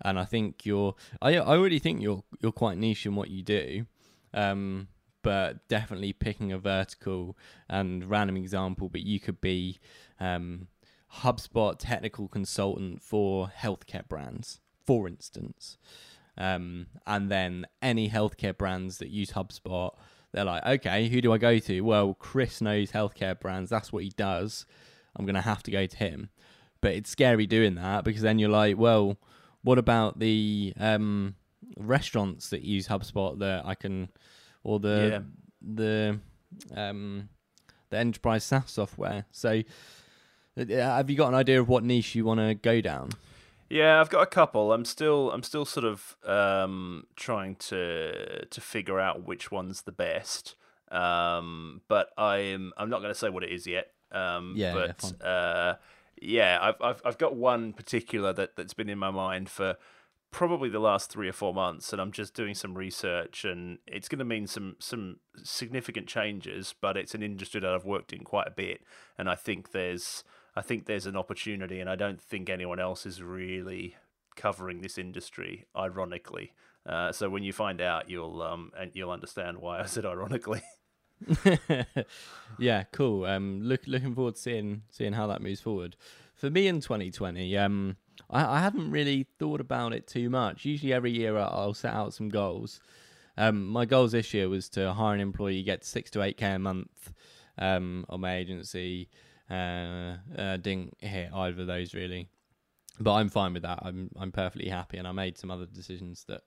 and 0.03 0.19
I 0.19 0.25
think 0.25 0.65
you're 0.65 0.95
I 1.21 1.35
I 1.35 1.57
already 1.57 1.79
think 1.79 2.01
you're 2.01 2.23
you're 2.41 2.51
quite 2.51 2.77
niche 2.77 3.05
in 3.05 3.15
what 3.15 3.29
you 3.29 3.43
do. 3.43 3.85
Um 4.33 4.87
but 5.23 5.67
definitely 5.67 6.13
picking 6.13 6.51
a 6.51 6.57
vertical 6.57 7.37
and 7.69 8.09
random 8.09 8.37
example, 8.37 8.89
but 8.89 9.01
you 9.01 9.19
could 9.19 9.39
be 9.39 9.79
um 10.19 10.67
HubSpot 11.19 11.75
technical 11.77 12.27
consultant 12.27 13.01
for 13.01 13.51
healthcare 13.57 14.07
brands, 14.07 14.59
for 14.85 15.07
instance. 15.07 15.77
Um, 16.37 16.87
and 17.05 17.29
then 17.29 17.65
any 17.81 18.09
healthcare 18.09 18.57
brands 18.57 18.97
that 18.99 19.09
use 19.09 19.31
HubSpot, 19.31 19.91
they're 20.31 20.45
like, 20.45 20.65
okay, 20.65 21.09
who 21.09 21.21
do 21.21 21.33
I 21.33 21.37
go 21.37 21.59
to? 21.59 21.81
Well, 21.81 22.13
Chris 22.13 22.61
knows 22.61 22.91
healthcare 22.91 23.39
brands. 23.39 23.69
That's 23.69 23.91
what 23.91 24.03
he 24.03 24.09
does. 24.11 24.65
I'm 25.15 25.25
going 25.25 25.35
to 25.35 25.41
have 25.41 25.61
to 25.63 25.71
go 25.71 25.85
to 25.85 25.97
him. 25.97 26.29
But 26.79 26.93
it's 26.93 27.09
scary 27.09 27.45
doing 27.45 27.75
that 27.75 28.03
because 28.03 28.21
then 28.21 28.39
you're 28.39 28.49
like, 28.49 28.77
well, 28.77 29.17
what 29.61 29.77
about 29.77 30.19
the 30.19 30.73
um, 30.79 31.35
restaurants 31.77 32.49
that 32.49 32.61
use 32.61 32.87
HubSpot 32.87 33.37
that 33.39 33.65
I 33.65 33.75
can, 33.75 34.09
or 34.63 34.79
the 34.79 35.23
the 35.61 36.19
um, 36.75 37.29
the 37.89 37.97
enterprise 37.97 38.43
SaaS 38.43 38.71
software? 38.71 39.25
So, 39.31 39.61
have 40.57 41.09
you 41.09 41.17
got 41.17 41.29
an 41.29 41.35
idea 41.35 41.59
of 41.59 41.69
what 41.69 41.83
niche 41.83 42.15
you 42.15 42.25
want 42.25 42.39
to 42.39 42.55
go 42.55 42.81
down? 42.81 43.11
Yeah, 43.69 44.01
I've 44.01 44.09
got 44.09 44.21
a 44.21 44.27
couple. 44.27 44.73
I'm 44.73 44.83
still 44.83 45.31
I'm 45.31 45.43
still 45.43 45.63
sort 45.63 45.85
of 45.85 46.17
um, 46.25 47.05
trying 47.15 47.55
to 47.55 48.45
to 48.45 48.61
figure 48.61 48.99
out 48.99 49.25
which 49.25 49.49
one's 49.49 49.83
the 49.83 49.93
best. 49.93 50.55
Um, 50.91 51.81
but 51.87 52.09
I'm 52.17 52.73
I'm 52.77 52.89
not 52.89 53.01
going 53.01 53.13
to 53.13 53.17
say 53.19 53.29
what 53.29 53.43
it 53.43 53.51
is 53.51 53.65
yet. 53.65 53.91
Um, 54.11 54.55
Yeah, 54.57 54.75
yeah, 54.75 54.87
but 54.87 55.01
fine. 55.01 55.21
uh, 55.21 55.75
yeah, 56.21 56.59
I've, 56.61 56.81
I've 56.81 57.01
I've 57.05 57.17
got 57.17 57.35
one 57.35 57.71
particular 57.71 58.33
that 58.33 58.57
that's 58.57 58.73
been 58.73 58.89
in 58.89 58.99
my 58.99 59.09
mind 59.09 59.49
for 59.49 59.77
probably 60.31 60.69
the 60.69 60.79
last 60.79 61.09
three 61.09 61.29
or 61.29 61.33
four 61.33 61.53
months, 61.53 61.93
and 61.93 62.01
I'm 62.01 62.11
just 62.11 62.33
doing 62.33 62.55
some 62.55 62.73
research, 62.77 63.45
and 63.45 63.79
it's 63.87 64.09
going 64.09 64.19
to 64.19 64.25
mean 64.25 64.47
some 64.47 64.75
some 64.79 65.19
significant 65.43 66.07
changes. 66.07 66.75
But 66.81 66.97
it's 66.97 67.15
an 67.15 67.23
industry 67.23 67.61
that 67.61 67.73
I've 67.73 67.85
worked 67.85 68.11
in 68.11 68.25
quite 68.25 68.47
a 68.47 68.51
bit, 68.51 68.81
and 69.17 69.29
I 69.29 69.35
think 69.35 69.71
there's 69.71 70.25
I 70.55 70.61
think 70.61 70.85
there's 70.85 71.05
an 71.05 71.15
opportunity, 71.15 71.79
and 71.79 71.89
I 71.89 71.95
don't 71.95 72.21
think 72.21 72.49
anyone 72.49 72.79
else 72.79 73.05
is 73.05 73.21
really 73.21 73.95
covering 74.35 74.81
this 74.81 74.97
industry. 74.97 75.65
Ironically, 75.75 76.53
uh, 76.85 77.11
so 77.11 77.29
when 77.29 77.43
you 77.43 77.53
find 77.53 77.81
out, 77.81 78.09
you'll 78.09 78.41
um 78.41 78.71
and 78.77 78.91
you'll 78.93 79.11
understand 79.11 79.59
why 79.59 79.79
I 79.79 79.85
said 79.85 80.05
ironically. 80.05 80.61
yeah, 82.59 82.83
cool. 82.91 83.25
Um, 83.25 83.61
look, 83.63 83.81
looking 83.87 84.15
forward 84.15 84.35
to 84.35 84.41
seeing 84.41 84.83
seeing 84.89 85.13
how 85.13 85.27
that 85.27 85.41
moves 85.41 85.61
forward. 85.61 85.95
For 86.35 86.49
me 86.49 86.67
in 86.67 86.81
2020, 86.81 87.55
um, 87.57 87.97
I, 88.29 88.57
I 88.57 88.59
haven't 88.59 88.89
really 88.89 89.27
thought 89.37 89.61
about 89.61 89.93
it 89.93 90.07
too 90.07 90.29
much. 90.29 90.65
Usually, 90.65 90.93
every 90.93 91.11
year 91.11 91.37
I'll 91.37 91.73
set 91.73 91.93
out 91.93 92.13
some 92.13 92.29
goals. 92.29 92.79
Um, 93.37 93.67
my 93.67 93.85
goals 93.85 94.11
this 94.11 94.33
year 94.33 94.49
was 94.49 94.67
to 94.69 94.93
hire 94.93 95.13
an 95.13 95.21
employee, 95.21 95.63
get 95.63 95.85
six 95.85 96.11
to 96.11 96.21
eight 96.21 96.37
k 96.37 96.53
a 96.53 96.59
month 96.59 97.13
um, 97.57 98.05
on 98.09 98.21
my 98.21 98.35
agency. 98.35 99.09
Uh, 99.51 100.15
uh, 100.37 100.57
didn't 100.57 100.95
hit 100.99 101.29
either 101.33 101.61
of 101.61 101.67
those 101.67 101.93
really, 101.93 102.29
but 102.99 103.13
I'm 103.13 103.27
fine 103.29 103.53
with 103.53 103.63
that. 103.63 103.79
I'm 103.81 104.09
I'm 104.17 104.31
perfectly 104.31 104.69
happy, 104.69 104.97
and 104.97 105.07
I 105.07 105.11
made 105.11 105.37
some 105.37 105.51
other 105.51 105.65
decisions 105.65 106.23
that 106.29 106.41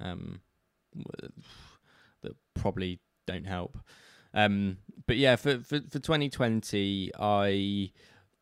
um, 0.00 0.40
that 2.22 2.34
probably 2.54 3.00
don't 3.26 3.46
help. 3.46 3.78
Um, 4.34 4.78
but 5.06 5.16
yeah, 5.16 5.36
for, 5.36 5.58
for 5.58 5.80
for 5.90 5.98
2020, 5.98 7.12
I 7.18 7.90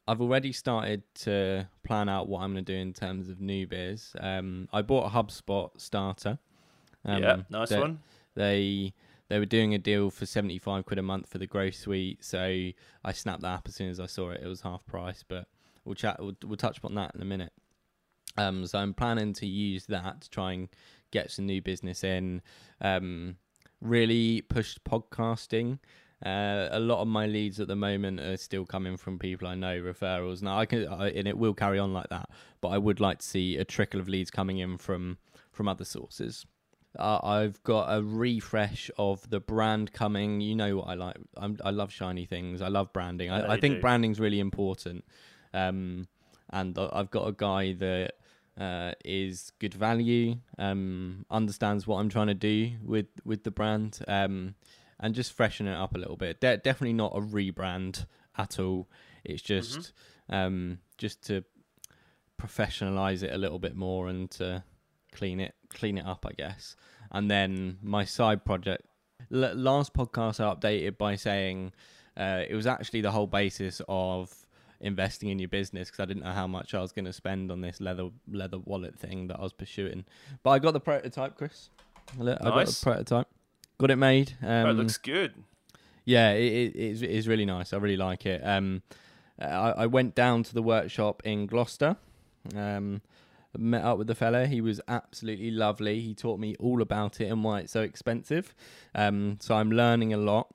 I've 0.09 0.21
already 0.21 0.53
started 0.53 1.03
to 1.17 1.69
plan 1.85 2.09
out 2.09 2.29
what 2.29 2.43
I'm 2.43 2.53
going 2.53 2.65
to 2.65 2.73
do 2.73 2.79
in 2.79 2.93
terms 2.93 3.29
of 3.29 3.41
new 3.41 3.67
beers. 3.67 4.15
Um, 4.21 4.69
I 4.73 4.83
bought 4.83 5.07
a 5.07 5.11
HubSpot 5.11 5.71
starter. 5.79 6.39
Um, 7.05 7.23
yeah, 7.23 7.37
nice 7.51 7.71
that- 7.71 7.81
one. 7.81 8.01
They 8.35 8.93
they 9.29 9.39
were 9.39 9.47
doing 9.47 9.75
a 9.75 9.79
deal 9.79 10.11
for 10.11 10.27
75 10.27 10.87
quid 10.87 10.99
a 10.99 11.03
month 11.03 11.29
for 11.29 11.39
the 11.39 11.47
growth 11.47 11.75
suite, 11.75 12.25
so 12.25 12.39
I 13.05 13.13
snapped 13.13 13.43
that 13.43 13.49
up 13.49 13.69
as 13.69 13.75
soon 13.75 13.91
as 13.91 14.01
I 14.01 14.07
saw 14.07 14.31
it. 14.31 14.41
It 14.43 14.47
was 14.47 14.61
half 14.61 14.87
price, 14.87 15.25
but 15.27 15.47
we'll 15.85 15.95
chat. 15.95 16.21
We'll, 16.21 16.37
we'll 16.45 16.57
touch 16.57 16.79
upon 16.79 16.95
that 16.95 17.15
in 17.15 17.23
a 17.23 17.25
minute. 17.25 17.53
Um, 18.37 18.67
so 18.67 18.79
I'm 18.79 18.95
planning 18.95 19.33
to 19.35 19.47
use 19.47 19.87
that 19.87 20.21
to 20.21 20.31
try 20.31 20.53
and 20.53 20.69
get 21.11 21.31
some 21.31 21.47
new 21.47 21.63
business 21.63 22.05
in. 22.05 22.43
Um, 22.81 23.37
really 23.81 24.43
pushed 24.43 24.85
podcasting. 24.85 25.79
Uh, 26.25 26.69
a 26.71 26.81
lot 26.81 27.03
of 27.03 27.09
my 27.09 27.27
leads 27.27 27.61
at 27.61 27.69
the 27.69 27.77
moment 27.77 28.21
are 28.21 28.37
still 28.37 28.65
coming 28.65 28.97
from 28.97 29.19
people 29.19 29.47
I 29.49 29.55
know, 29.55 29.81
referrals. 29.81 30.43
Now 30.43 30.59
I 30.59 30.67
can, 30.67 30.89
I, 30.89 31.11
and 31.11 31.29
it 31.29 31.37
will 31.37 31.55
carry 31.55 31.79
on 31.79 31.93
like 31.93 32.09
that. 32.09 32.31
But 32.61 32.69
I 32.69 32.79
would 32.79 33.01
like 33.01 33.19
to 33.19 33.27
see 33.27 33.57
a 33.57 33.65
trickle 33.65 34.01
of 34.01 34.09
leads 34.09 34.31
coming 34.31 34.59
in 34.59 34.79
from 34.79 35.19
from 35.53 35.69
other 35.69 35.85
sources. 35.85 36.47
Uh, 36.99 37.21
I've 37.23 37.63
got 37.63 37.87
a 37.95 38.03
refresh 38.03 38.91
of 38.99 39.29
the 39.31 39.41
brand 39.41 39.93
coming. 39.93 40.41
You 40.41 40.55
know 40.57 40.77
what 40.79 40.89
I 40.89 40.95
like. 40.95 41.17
I'm, 41.37 41.59
I 41.65 41.71
love 41.71 41.93
shiny 41.93 42.25
things. 42.27 42.63
I 42.63 42.69
love 42.69 42.93
branding. 42.93 43.29
Yeah, 43.29 43.47
I, 43.47 43.55
I 43.55 43.61
think 43.61 43.77
do. 43.77 43.81
branding's 43.81 44.19
really 44.21 44.41
important. 44.41 45.05
Um, 45.53 46.09
and 46.51 46.79
I- 46.79 46.91
I've 46.93 47.11
got 47.11 47.27
a 47.29 47.33
guy 47.33 47.73
that 47.75 48.15
uh, 48.59 48.93
is 49.05 49.53
good 49.59 49.75
value, 49.75 50.37
um, 50.59 51.27
understands 51.31 51.87
what 51.87 51.99
I'm 51.99 52.09
trying 52.09 52.29
to 52.29 52.35
do 52.35 52.73
with 52.83 53.07
with 53.25 53.45
the 53.45 53.51
brand, 53.51 53.99
um, 54.09 54.55
and 54.99 55.15
just 55.15 55.33
freshen 55.35 55.67
it 55.67 55.75
up 55.75 55.95
a 55.95 55.99
little 55.99 56.17
bit. 56.17 56.41
De- 56.41 56.57
definitely 56.57 56.95
not 56.95 57.13
a 57.15 57.21
rebrand 57.21 58.07
at 58.39 58.59
all. 58.59 58.89
It's 59.25 59.43
just 59.43 59.93
um, 60.31 60.79
just 60.97 61.23
to 61.27 61.45
professionalize 62.41 63.23
it 63.23 63.33
a 63.33 63.39
little 63.39 63.59
bit 63.59 63.75
more 63.75 64.09
and 64.09 64.31
to 64.31 64.63
clean 65.13 65.41
it 65.41 65.55
clean 65.71 65.99
it 65.99 66.07
up, 66.07 66.27
I 66.29 66.33
guess. 66.33 66.77
And 67.11 67.31
then 67.31 67.79
my 67.83 68.05
side 68.05 68.45
project. 68.45 68.83
L- 69.33 69.55
last 69.55 69.93
podcast 69.95 70.41
I 70.41 70.55
updated 70.55 70.99
by 70.99 71.17
saying 71.17 71.73
uh, 72.17 72.43
it 72.49 72.55
was 72.55 72.67
actually 72.67 73.01
the 73.01 73.11
whole 73.11 73.27
basis 73.27 73.81
of 73.89 74.33
investing 74.81 75.31
in 75.31 75.39
your 75.39 75.49
business 75.49 75.89
because 75.91 76.03
I 76.03 76.07
didn't 76.07 76.23
know 76.23 76.33
how 76.33 76.47
much 76.47 76.75
I 76.75 76.81
was 76.81 76.93
going 76.93 77.07
to 77.07 77.13
spend 77.13 77.51
on 77.51 77.61
this 77.61 77.81
leather 77.81 78.11
leather 78.31 78.59
wallet 78.59 78.99
thing 78.99 79.27
that 79.29 79.39
I 79.39 79.43
was 79.43 79.53
pursuing. 79.53 80.05
But 80.43 80.51
I 80.51 80.59
got 80.59 80.73
the 80.73 80.81
prototype, 80.81 81.37
Chris. 81.37 81.71
I 82.21 82.25
got 82.25 82.43
Nice. 82.45 82.81
the 82.81 82.85
prototype. 82.85 83.27
got 83.79 83.91
it 83.91 83.97
made. 83.97 84.35
Um, 84.43 84.49
oh, 84.67 84.71
it 84.71 84.75
looks 84.75 84.99
good. 84.99 85.35
Yeah, 86.05 86.33
it, 86.33 86.77
it 86.77 86.77
is 86.77 87.03
it's 87.03 87.27
really 87.27 87.47
nice. 87.47 87.73
I 87.73 87.79
really 87.79 87.97
like 87.97 88.27
it. 88.27 88.41
Um, 88.45 88.83
I, 89.41 89.73
I 89.73 89.87
went 89.87 90.15
down 90.15 90.43
to 90.45 90.55
the 90.55 90.63
workshop 90.63 91.23
in 91.25 91.47
Gloucester. 91.47 91.97
Um, 92.55 93.03
met 93.59 93.85
up 93.85 93.99
with 93.99 94.07
the 94.07 94.15
fella. 94.15 94.47
He 94.47 94.61
was 94.61 94.81
absolutely 94.89 95.51
lovely. 95.51 96.01
He 96.01 96.15
taught 96.15 96.39
me 96.39 96.55
all 96.59 96.83
about 96.83 97.21
it 97.21 97.27
and 97.31 97.45
why 97.45 97.61
it's 97.61 97.73
so 97.73 97.83
expensive. 97.83 98.55
Um, 98.95 99.39
so 99.41 99.55
I'm 99.55 99.71
learning 99.71 100.13
a 100.13 100.19
lot. 100.19 100.49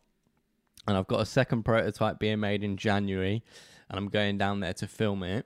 And 0.87 0.97
I've 0.97 1.07
got 1.07 1.21
a 1.21 1.25
second 1.25 1.63
prototype 1.63 2.17
being 2.17 2.39
made 2.39 2.63
in 2.63 2.75
January, 2.75 3.43
and 3.87 3.99
I'm 3.99 4.07
going 4.07 4.39
down 4.39 4.61
there 4.61 4.73
to 4.73 4.87
film 4.87 5.21
it. 5.21 5.45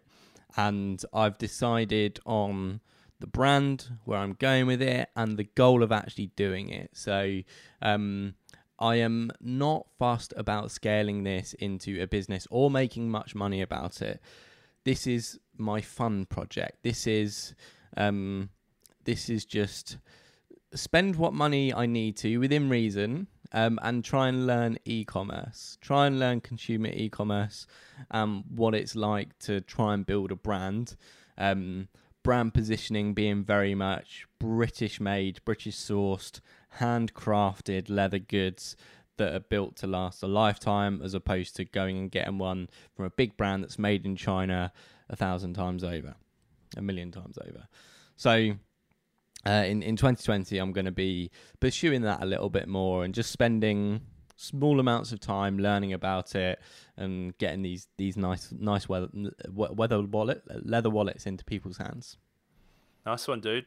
And 0.55 1.03
I've 1.13 1.37
decided 1.37 2.19
on 2.25 2.79
the 3.19 3.27
brand, 3.27 3.89
where 4.05 4.19
I'm 4.19 4.33
going 4.33 4.65
with 4.65 4.81
it, 4.81 5.09
and 5.15 5.37
the 5.37 5.43
goal 5.43 5.83
of 5.83 5.91
actually 5.91 6.27
doing 6.37 6.69
it. 6.69 6.91
So, 6.93 7.41
um, 7.81 8.35
I 8.79 8.95
am 8.95 9.31
not 9.41 9.87
fussed 9.97 10.33
about 10.35 10.71
scaling 10.71 11.23
this 11.23 11.53
into 11.53 12.01
a 12.01 12.07
business 12.07 12.47
or 12.49 12.69
making 12.69 13.09
much 13.09 13.35
money 13.35 13.61
about 13.61 14.01
it. 14.01 14.21
This 14.83 15.07
is 15.07 15.39
my 15.57 15.81
fun 15.81 16.25
project. 16.25 16.83
This 16.83 17.07
is 17.07 17.55
um, 17.97 18.49
this 19.05 19.29
is 19.29 19.45
just 19.45 19.97
spend 20.73 21.15
what 21.15 21.33
money 21.33 21.73
I 21.73 21.85
need 21.85 22.17
to 22.17 22.37
within 22.37 22.69
reason 22.69 23.27
um, 23.53 23.79
and 23.81 24.03
try 24.03 24.27
and 24.27 24.45
learn 24.45 24.77
e-commerce. 24.85 25.77
Try 25.81 26.07
and 26.07 26.19
learn 26.19 26.41
consumer 26.41 26.89
e-commerce, 26.89 27.67
um, 28.11 28.43
what 28.49 28.75
it's 28.75 28.95
like 28.95 29.37
to 29.39 29.61
try 29.61 29.93
and 29.93 30.05
build 30.05 30.31
a 30.31 30.35
brand. 30.35 30.95
Um, 31.37 31.87
brand 32.23 32.53
positioning 32.53 33.13
being 33.13 33.43
very 33.43 33.75
much 33.75 34.25
British 34.39 34.99
made, 34.99 35.39
British 35.45 35.75
sourced, 35.75 36.41
handcrafted 36.79 37.89
leather 37.89 38.19
goods 38.19 38.75
that 39.17 39.33
are 39.33 39.39
built 39.39 39.75
to 39.77 39.87
last 39.87 40.23
a 40.23 40.27
lifetime 40.27 41.01
as 41.03 41.13
opposed 41.13 41.55
to 41.55 41.63
going 41.63 41.97
and 41.97 42.11
getting 42.11 42.37
one 42.37 42.67
from 42.95 43.05
a 43.05 43.09
big 43.09 43.37
brand 43.37 43.63
that's 43.63 43.79
made 43.79 44.05
in 44.05 44.15
China 44.15 44.73
a 45.09 45.15
thousand 45.15 45.53
times 45.53 45.83
over, 45.83 46.15
a 46.77 46.81
million 46.81 47.11
times 47.11 47.37
over. 47.47 47.67
So 48.15 48.53
uh, 49.45 49.63
in 49.67 49.83
in 49.83 49.95
2020, 49.95 50.57
I'm 50.57 50.71
going 50.71 50.85
to 50.85 50.91
be 50.91 51.31
pursuing 51.59 52.01
that 52.01 52.21
a 52.21 52.25
little 52.25 52.49
bit 52.49 52.67
more 52.67 53.03
and 53.03 53.13
just 53.13 53.31
spending 53.31 54.01
small 54.37 54.79
amounts 54.79 55.11
of 55.13 55.19
time 55.19 55.57
learning 55.57 55.93
about 55.93 56.35
it 56.35 56.59
and 56.97 57.37
getting 57.37 57.61
these 57.61 57.87
these 57.97 58.17
nice 58.17 58.53
nice 58.57 58.89
weather, 58.89 59.09
weather 59.53 60.01
wallet 60.01 60.43
leather 60.65 60.89
wallets 60.89 61.25
into 61.25 61.45
people's 61.45 61.77
hands. 61.77 62.17
Nice 63.05 63.27
one, 63.27 63.39
dude. 63.39 63.65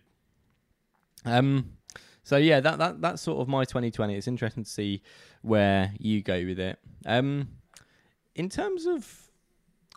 Um, 1.25 1.73
so 2.23 2.37
yeah, 2.37 2.61
that 2.61 2.79
that 2.79 3.01
that's 3.01 3.23
sort 3.23 3.41
of 3.41 3.49
my 3.49 3.65
2020. 3.65 4.17
It's 4.17 4.29
interesting 4.29 4.65
to 4.65 4.71
see 4.71 5.03
where 5.43 5.93
you 5.99 6.23
go 6.23 6.45
with 6.45 6.59
it. 6.59 6.79
Um, 7.07 7.49
in 8.35 8.49
terms 8.49 8.87
of, 8.87 9.28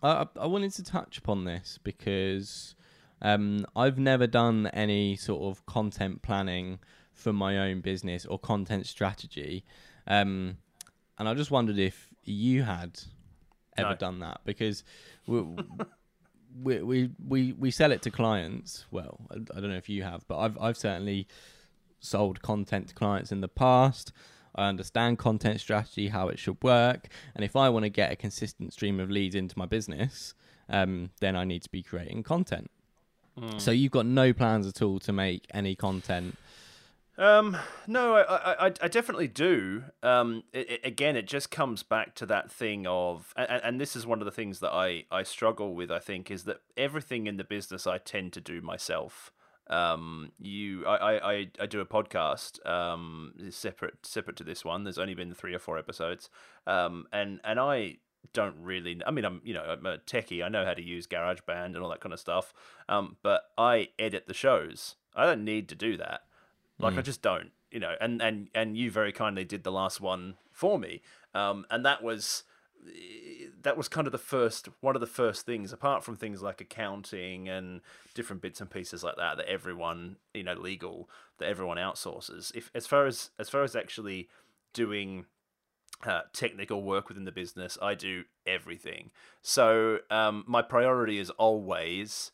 I 0.02 0.28
I 0.40 0.48
wanted 0.48 0.74
to 0.74 0.84
touch 0.84 1.18
upon 1.18 1.46
this 1.46 1.80
because 1.84 2.76
um, 3.22 3.66
I've 3.76 3.98
never 4.00 4.28
done 4.28 4.68
any 4.68 5.16
sort 5.16 5.44
of 5.44 5.66
content 5.66 6.22
planning 6.22 6.80
for 7.14 7.32
my 7.34 7.58
own 7.60 7.82
business 7.82 8.26
or 8.26 8.40
content 8.40 8.88
strategy, 8.88 9.64
um, 10.08 10.58
and 11.20 11.30
I 11.30 11.34
just 11.34 11.52
wondered 11.52 11.78
if 11.78 12.10
you 12.24 12.64
had 12.64 13.00
ever 13.78 13.92
No. 13.92 13.96
done 13.96 14.20
that 14.20 14.42
because 14.44 14.84
we, 15.28 15.42
we 16.64 16.82
we 16.84 17.10
we 17.28 17.54
we 17.54 17.72
sell 17.72 17.92
it 17.92 18.02
to 18.04 18.12
clients. 18.12 18.86
Well, 18.92 19.22
I, 19.32 19.36
I 19.56 19.62
don't 19.62 19.70
know 19.70 19.78
if 19.78 19.90
you 19.90 20.04
have, 20.04 20.28
but 20.28 20.40
I've 20.40 20.58
I've 20.60 20.78
certainly 20.78 21.28
sold 22.00 22.42
content 22.42 22.88
to 22.90 22.96
clients 22.96 23.32
in 23.32 23.42
the 23.42 23.48
past. 23.48 24.12
I 24.56 24.68
understand 24.68 25.18
content 25.20 25.60
strategy, 25.62 26.10
how 26.10 26.28
it 26.28 26.38
should 26.40 26.62
work, 26.64 27.08
and 27.36 27.44
if 27.46 27.56
I 27.56 27.70
want 27.70 27.84
to 27.84 27.90
get 27.90 28.12
a 28.12 28.16
consistent 28.16 28.74
stream 28.74 29.00
of 29.00 29.10
leads 29.10 29.36
into 29.36 29.58
my 29.58 29.66
business, 29.66 30.34
um, 30.70 31.10
then 31.20 31.36
I 31.36 31.44
need 31.46 31.62
to 31.64 31.70
be 31.70 31.82
creating 31.84 32.24
content. 32.24 32.70
So 33.58 33.72
you've 33.72 33.92
got 33.94 34.06
no 34.06 34.34
plans 34.34 34.68
at 34.68 34.82
all 34.82 35.00
to 35.00 35.12
make 35.14 35.48
any 35.54 35.74
content. 35.76 36.38
Um, 37.18 37.58
no, 37.88 38.16
I, 38.16 38.22
I, 38.22 38.68
I- 38.68 38.74
I 38.82 38.88
definitely 38.88 39.28
do. 39.28 39.84
Um, 40.04 40.44
it, 40.54 40.70
it- 40.70 40.82
again, 40.86 41.16
it 41.16 41.28
just 41.28 41.50
comes 41.52 41.82
back 41.84 42.14
to 42.16 42.26
that 42.28 42.52
thing 42.52 42.86
of, 42.88 43.34
and, 43.38 43.62
and 43.64 43.82
this 43.82 43.96
is 43.96 44.06
one 44.06 44.20
of 44.20 44.26
the 44.26 44.32
things 44.32 44.60
that 44.60 44.72
I, 44.72 45.06
I 45.12 45.24
struggle 45.24 45.74
with. 45.74 45.92
I 45.92 46.00
think 46.00 46.30
is 46.32 46.44
that 46.44 46.62
everything 46.78 47.26
in 47.28 47.38
the 47.38 47.44
business 47.44 47.86
I 47.88 47.98
tend 48.00 48.34
to 48.34 48.42
do 48.42 48.62
myself. 48.62 49.32
Um, 49.72 50.34
you, 50.38 50.86
I, 50.86 51.18
I, 51.18 51.48
I, 51.62 51.66
do 51.66 51.80
a 51.80 51.86
podcast. 51.86 52.64
Um, 52.68 53.34
separate, 53.52 54.06
separate 54.06 54.36
to 54.38 54.44
this 54.44 54.66
one. 54.66 54.84
There's 54.84 54.98
only 54.98 55.14
been 55.14 55.34
three 55.34 55.54
or 55.54 55.60
four 55.60 55.78
episodes. 55.78 56.30
Um, 56.68 57.06
and 57.14 57.40
and 57.46 57.58
I 57.58 57.98
don't 58.34 58.56
really. 58.60 59.00
I 59.06 59.12
mean, 59.12 59.24
I'm 59.24 59.42
you 59.46 59.54
know 59.54 59.64
I'm 59.64 59.86
a 59.86 59.98
techie. 60.00 60.44
I 60.44 60.50
know 60.50 60.66
how 60.66 60.74
to 60.74 60.84
use 60.84 61.08
GarageBand 61.08 61.68
and 61.68 61.78
all 61.78 61.90
that 61.90 62.02
kind 62.02 62.12
of 62.12 62.20
stuff. 62.20 62.54
Um, 62.90 63.16
but 63.24 63.44
I 63.58 63.90
edit 63.98 64.28
the 64.28 64.34
shows. 64.34 64.96
I 65.16 65.26
don't 65.26 65.46
need 65.46 65.70
to 65.70 65.76
do 65.76 65.96
that. 65.98 66.22
Like 66.80 66.98
I 66.98 67.02
just 67.02 67.22
don't, 67.22 67.52
you 67.70 67.80
know. 67.80 67.94
And 68.02 68.22
and 68.22 68.50
and 68.56 68.76
you 68.76 68.92
very 68.92 69.12
kindly 69.12 69.46
did 69.46 69.64
the 69.64 69.72
last 69.72 70.02
one 70.02 70.36
for 70.52 70.80
me. 70.80 71.02
Um, 71.34 71.66
and 71.70 71.86
that 71.86 72.04
was 72.04 72.44
that 73.64 73.78
was 73.78 73.88
kind 73.88 74.08
of 74.08 74.12
the 74.12 74.18
first 74.18 74.70
one 74.80 74.96
of 74.96 75.02
the 75.02 75.08
first 75.08 75.46
things 75.46 75.72
apart 75.72 76.04
from 76.04 76.16
things 76.16 76.42
like 76.42 76.62
accounting 76.62 77.48
and 77.48 77.82
different 78.14 78.42
bits 78.42 78.60
and 78.62 78.70
pieces 78.70 79.04
like 79.04 79.16
that 79.18 79.38
that 79.38 79.48
everyone 79.48 80.18
you 80.34 80.44
know 80.44 80.54
legal 80.54 81.10
that 81.38 81.48
everyone 81.48 81.78
outsources. 81.78 82.54
If 82.56 82.72
as 82.74 82.88
far 82.88 83.06
as 83.06 83.32
as 83.40 83.50
far 83.50 83.64
as 83.64 83.76
actually 83.76 84.30
doing 84.74 85.26
uh, 86.06 86.22
technical 86.34 86.82
work 86.82 87.10
within 87.10 87.26
the 87.26 87.32
business 87.32 87.78
i 87.82 87.94
do 87.94 88.24
everything. 88.48 89.12
So 89.42 90.00
um, 90.10 90.44
my 90.48 90.62
priority 90.62 91.20
is 91.20 91.30
always 91.32 92.32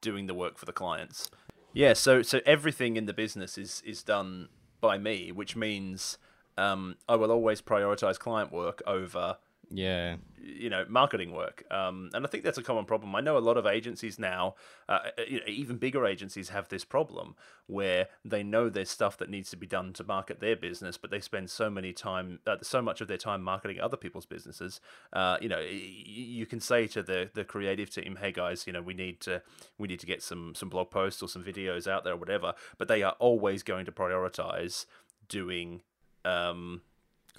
doing 0.00 0.26
the 0.26 0.34
work 0.34 0.56
for 0.56 0.64
the 0.64 0.72
clients. 0.72 1.30
Yeah 1.72 1.92
so 1.92 2.22
so 2.22 2.40
everything 2.46 2.96
in 2.96 3.06
the 3.06 3.12
business 3.12 3.58
is 3.58 3.82
is 3.84 4.02
done 4.02 4.48
by 4.80 4.96
me 4.96 5.30
which 5.30 5.56
means 5.56 6.16
um, 6.56 6.96
i 7.08 7.14
will 7.14 7.30
always 7.30 7.60
prioritize 7.60 8.18
client 8.18 8.50
work 8.50 8.82
over 8.86 9.36
Yeah, 9.72 10.16
you 10.36 10.68
know 10.68 10.84
marketing 10.88 11.32
work. 11.32 11.64
Um, 11.70 12.10
and 12.12 12.26
i 12.26 12.28
think 12.28 12.42
that's 12.42 12.58
a 12.58 12.62
common 12.62 12.86
problem. 12.86 13.14
I 13.14 13.20
know 13.20 13.38
a 13.38 13.38
lot 13.38 13.56
of 13.56 13.66
agencies 13.66 14.18
now 14.18 14.56
uh, 14.88 14.98
even 15.46 15.76
bigger 15.76 16.04
agencies 16.06 16.48
have 16.48 16.68
this 16.68 16.84
problem 16.84 17.36
where 17.66 18.08
they 18.24 18.42
know 18.42 18.68
there's 18.68 18.90
stuff 18.90 19.16
that 19.18 19.30
needs 19.30 19.48
to 19.50 19.56
be 19.56 19.68
done 19.68 19.92
to 19.92 20.04
market 20.04 20.40
their 20.40 20.56
business 20.56 20.96
but 20.96 21.12
they 21.12 21.20
spend 21.20 21.50
so 21.50 21.70
many 21.70 21.92
time 21.92 22.40
uh, 22.48 22.56
so 22.62 22.82
much 22.82 23.00
of 23.00 23.06
their 23.06 23.16
time 23.16 23.42
marketing 23.42 23.80
other 23.80 23.96
people's 23.96 24.26
businesses. 24.26 24.80
Uh, 25.12 25.36
you 25.40 25.48
know 25.48 25.60
you 25.60 26.46
can 26.46 26.58
say 26.58 26.88
to 26.88 27.00
the 27.00 27.30
the 27.34 27.44
creative 27.44 27.90
team 27.90 28.18
hey 28.20 28.32
guys 28.32 28.66
you 28.66 28.72
know 28.72 28.82
we 28.82 28.94
need 28.94 29.20
to 29.20 29.40
we 29.78 29.86
need 29.86 30.00
to 30.00 30.06
get 30.06 30.20
some 30.20 30.52
some 30.56 30.68
blog 30.68 30.90
posts 30.90 31.22
or 31.22 31.28
some 31.28 31.44
videos 31.44 31.86
out 31.86 32.02
there 32.02 32.14
or 32.14 32.16
whatever 32.16 32.54
but 32.76 32.88
they 32.88 33.04
are 33.04 33.14
always 33.20 33.62
going 33.62 33.84
to 33.84 33.92
prioritize 33.92 34.86
doing 35.28 35.82
um, 36.24 36.82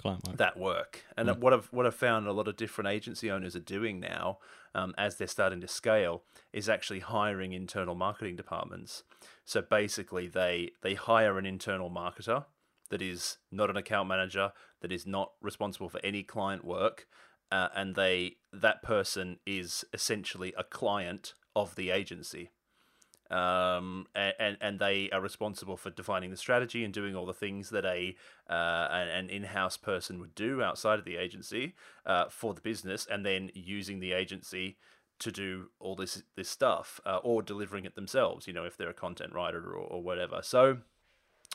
client 0.00 0.26
work. 0.26 0.36
that 0.36 0.58
work. 0.58 1.04
And 1.16 1.30
what 1.40 1.52
I've 1.52 1.66
what 1.72 1.86
I've 1.86 1.94
found 1.94 2.26
a 2.26 2.32
lot 2.32 2.48
of 2.48 2.56
different 2.56 2.88
agency 2.88 3.30
owners 3.30 3.56
are 3.56 3.60
doing 3.60 4.00
now, 4.00 4.38
um, 4.74 4.94
as 4.98 5.16
they're 5.16 5.26
starting 5.26 5.60
to 5.60 5.68
scale, 5.68 6.22
is 6.52 6.68
actually 6.68 7.00
hiring 7.00 7.52
internal 7.52 7.94
marketing 7.94 8.36
departments. 8.36 9.04
So 9.44 9.62
basically, 9.62 10.26
they 10.26 10.72
they 10.82 10.94
hire 10.94 11.38
an 11.38 11.46
internal 11.46 11.90
marketer 11.90 12.44
that 12.90 13.02
is 13.02 13.38
not 13.50 13.70
an 13.70 13.76
account 13.76 14.08
manager, 14.08 14.52
that 14.80 14.92
is 14.92 15.06
not 15.06 15.32
responsible 15.40 15.88
for 15.88 16.00
any 16.04 16.22
client 16.22 16.64
work, 16.64 17.06
uh, 17.50 17.68
and 17.74 17.94
they 17.94 18.36
that 18.52 18.82
person 18.82 19.38
is 19.46 19.84
essentially 19.92 20.52
a 20.56 20.64
client 20.64 21.34
of 21.54 21.74
the 21.74 21.90
agency 21.90 22.50
um, 23.32 24.06
and, 24.14 24.56
and 24.60 24.78
they 24.78 25.10
are 25.10 25.20
responsible 25.20 25.76
for 25.76 25.90
defining 25.90 26.30
the 26.30 26.36
strategy 26.36 26.84
and 26.84 26.92
doing 26.92 27.16
all 27.16 27.26
the 27.26 27.32
things 27.32 27.70
that 27.70 27.84
a 27.84 28.14
uh, 28.48 28.88
an, 28.90 29.08
an 29.08 29.30
in-house 29.30 29.76
person 29.76 30.18
would 30.20 30.34
do 30.34 30.62
outside 30.62 30.98
of 30.98 31.04
the 31.04 31.16
agency 31.16 31.74
uh, 32.06 32.26
for 32.28 32.54
the 32.54 32.60
business, 32.60 33.06
and 33.10 33.24
then 33.24 33.50
using 33.54 34.00
the 34.00 34.12
agency 34.12 34.76
to 35.18 35.32
do 35.32 35.70
all 35.80 35.94
this 35.94 36.22
this 36.36 36.48
stuff 36.48 37.00
uh, 37.06 37.18
or 37.22 37.42
delivering 37.42 37.84
it 37.84 37.94
themselves. 37.94 38.46
You 38.46 38.52
know, 38.52 38.64
if 38.64 38.76
they're 38.76 38.90
a 38.90 38.94
content 38.94 39.32
writer 39.32 39.62
or, 39.72 39.84
or 39.84 40.02
whatever. 40.02 40.40
So. 40.42 40.78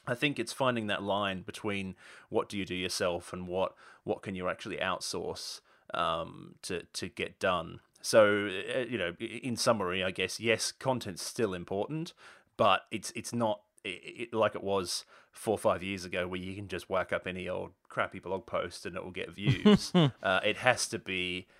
I 0.09 0.15
think 0.15 0.39
it's 0.39 0.53
finding 0.53 0.87
that 0.87 1.03
line 1.03 1.41
between 1.41 1.95
what 2.29 2.47
do 2.47 2.57
you 2.57 2.63
do 2.63 2.75
yourself 2.75 3.33
and 3.33 3.45
what 3.45 3.73
what 4.05 4.21
can 4.21 4.35
you 4.35 4.47
actually 4.47 4.77
outsource 4.77 5.59
um, 5.93 6.55
to 6.61 6.83
to 6.93 7.09
get 7.09 7.39
done. 7.39 7.81
So 8.01 8.49
uh, 8.75 8.79
you 8.79 8.97
know, 8.97 9.13
in 9.19 9.55
summary, 9.55 10.03
I 10.03 10.11
guess 10.11 10.39
yes, 10.39 10.71
content's 10.71 11.23
still 11.23 11.53
important, 11.53 12.13
but 12.55 12.81
it's 12.91 13.11
it's 13.15 13.33
not 13.33 13.61
i 13.85 13.89
it, 14.03 14.33
like 14.33 14.55
it 14.55 14.63
was 14.63 15.05
four 15.31 15.53
or 15.53 15.57
five 15.59 15.83
years 15.83 16.05
ago, 16.05 16.27
where 16.27 16.39
you 16.39 16.55
can 16.55 16.67
just 16.67 16.89
whack 16.89 17.13
up 17.13 17.27
any 17.27 17.47
old 17.47 17.71
crappy 17.89 18.19
blog 18.19 18.45
post 18.45 18.85
and 18.85 18.95
it 18.95 19.03
will 19.03 19.11
get 19.11 19.31
views. 19.31 19.91
uh, 20.23 20.39
it 20.43 20.57
has 20.57 20.87
to 20.89 20.99
be. 20.99 21.47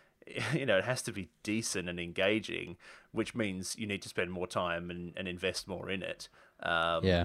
You 0.53 0.65
know, 0.65 0.77
it 0.77 0.83
has 0.83 1.01
to 1.03 1.13
be 1.13 1.29
decent 1.41 1.87
and 1.87 2.01
engaging, 2.01 2.75
which 3.13 3.33
means 3.33 3.77
you 3.79 3.87
need 3.87 4.01
to 4.01 4.09
spend 4.09 4.29
more 4.29 4.45
time 4.45 4.89
and, 4.91 5.13
and 5.15 5.25
invest 5.25 5.69
more 5.69 5.89
in 5.89 6.03
it. 6.03 6.27
Um, 6.61 7.05
Yeah. 7.05 7.23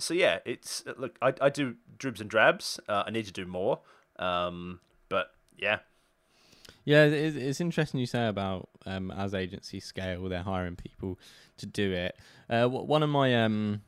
so 0.00 0.12
yeah, 0.12 0.40
it's 0.44 0.82
look. 0.96 1.16
I, 1.22 1.32
I 1.40 1.48
do 1.48 1.76
dribs 1.96 2.20
and 2.20 2.28
drabs. 2.28 2.80
Uh, 2.88 3.04
I 3.06 3.10
need 3.12 3.26
to 3.26 3.32
do 3.32 3.46
more. 3.46 3.82
Um, 4.18 4.80
but 5.08 5.28
yeah, 5.56 5.78
Yeah, 6.86 7.04
it's, 7.06 7.36
it's 7.36 7.60
interesting 7.60 7.98
you 7.98 8.06
say 8.06 8.28
about 8.28 8.68
um, 8.86 9.10
as 9.10 9.34
agencies 9.34 9.84
scale, 9.84 10.28
they're 10.28 10.44
hiring 10.44 10.76
people 10.76 11.18
to 11.58 11.66
do 11.66 11.92
it. 11.92 12.16
Uh, 12.48 12.68
one 12.68 13.02
of 13.02 13.10
my 13.10 13.42
um, 13.44 13.82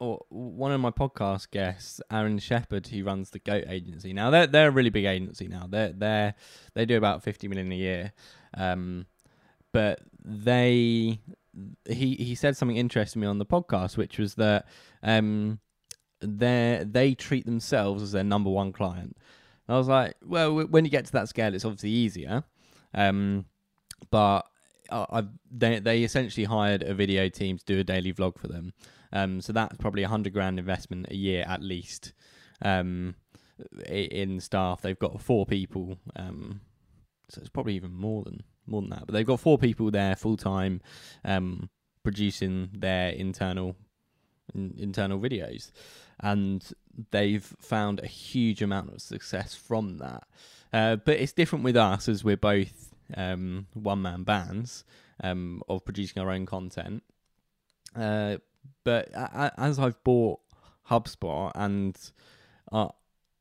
or 0.00 0.20
one 0.28 0.72
of 0.72 0.80
my 0.80 0.90
podcast 0.90 1.52
guests, 1.52 2.00
Arron 2.10 2.40
Shepherd, 2.40 2.88
who 2.88 3.04
runs 3.04 3.30
the 3.30 3.38
Goat 3.38 3.64
Agency. 3.68 4.12
Now 4.12 4.30
they're 4.30 4.48
they're 4.48 4.68
a 4.68 4.72
really 4.72 4.90
big 4.90 5.04
agency 5.04 5.46
now. 5.46 5.68
They're 5.70 5.92
they 5.92 6.34
they 6.74 6.84
do 6.84 6.96
about 6.96 7.22
fifty 7.22 7.46
million 7.46 7.70
a 7.70 7.76
year, 7.76 8.12
um, 8.54 9.06
but 9.72 10.00
they 10.24 11.20
he 11.88 12.14
he 12.16 12.34
said 12.34 12.56
something 12.56 12.76
interesting 12.76 13.22
to 13.22 13.26
me 13.26 13.30
on 13.30 13.38
the 13.38 13.46
podcast, 13.46 13.96
which 13.96 14.18
was 14.18 14.34
that 14.34 14.66
um, 15.04 15.60
they 16.20 16.84
they 16.84 17.14
treat 17.14 17.46
themselves 17.46 18.02
as 18.02 18.10
their 18.10 18.24
number 18.24 18.50
one 18.50 18.72
client. 18.72 19.16
I 19.68 19.78
was 19.78 19.88
like, 19.88 20.14
well, 20.24 20.66
when 20.66 20.84
you 20.84 20.90
get 20.90 21.06
to 21.06 21.12
that 21.12 21.28
scale, 21.28 21.54
it's 21.54 21.64
obviously 21.64 21.90
easier, 21.90 22.44
um, 22.92 23.46
but 24.10 24.42
I, 24.90 25.24
they 25.50 25.78
they 25.78 26.02
essentially 26.02 26.44
hired 26.44 26.82
a 26.82 26.94
video 26.94 27.28
team 27.28 27.58
to 27.58 27.64
do 27.64 27.78
a 27.80 27.84
daily 27.84 28.12
vlog 28.12 28.38
for 28.38 28.48
them. 28.48 28.72
Um, 29.12 29.40
so 29.40 29.52
that's 29.52 29.76
probably 29.78 30.02
a 30.02 30.08
hundred 30.08 30.32
grand 30.32 30.58
investment 30.58 31.06
a 31.10 31.16
year 31.16 31.44
at 31.48 31.62
least. 31.62 32.12
Um, 32.62 33.14
in 33.86 34.40
staff, 34.40 34.82
they've 34.82 34.98
got 34.98 35.20
four 35.20 35.46
people. 35.46 35.98
Um, 36.16 36.60
so 37.30 37.40
it's 37.40 37.50
probably 37.50 37.74
even 37.74 37.94
more 37.94 38.22
than 38.24 38.42
more 38.66 38.82
than 38.82 38.90
that. 38.90 39.06
But 39.06 39.14
they've 39.14 39.26
got 39.26 39.40
four 39.40 39.58
people 39.58 39.90
there 39.90 40.16
full 40.16 40.36
time, 40.36 40.80
um, 41.24 41.70
producing 42.02 42.70
their 42.74 43.10
internal 43.10 43.76
in, 44.54 44.74
internal 44.78 45.18
videos, 45.18 45.70
and 46.20 46.72
they've 47.10 47.44
found 47.60 48.00
a 48.00 48.06
huge 48.06 48.62
amount 48.62 48.92
of 48.92 49.00
success 49.00 49.54
from 49.54 49.98
that. 49.98 50.24
Uh, 50.72 50.96
but 50.96 51.18
it's 51.18 51.32
different 51.32 51.64
with 51.64 51.76
us 51.76 52.08
as 52.08 52.24
we're 52.24 52.36
both 52.36 52.94
um, 53.16 53.66
one 53.74 54.02
man 54.02 54.24
bands 54.24 54.84
um, 55.22 55.62
of 55.68 55.84
producing 55.84 56.22
our 56.22 56.30
own 56.30 56.46
content. 56.46 57.02
Uh, 57.94 58.38
but 58.82 59.10
as 59.56 59.78
I've 59.78 60.02
bought 60.02 60.40
HubSpot 60.90 61.52
and 61.54 61.96
uh, 62.72 62.88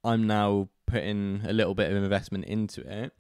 I'm 0.04 0.28
now 0.28 0.70
putting 0.86 1.42
a 1.48 1.54
little 1.54 1.74
bit 1.74 1.92
of 1.92 2.02
investment 2.02 2.46
into 2.46 2.82
it, 2.82 3.14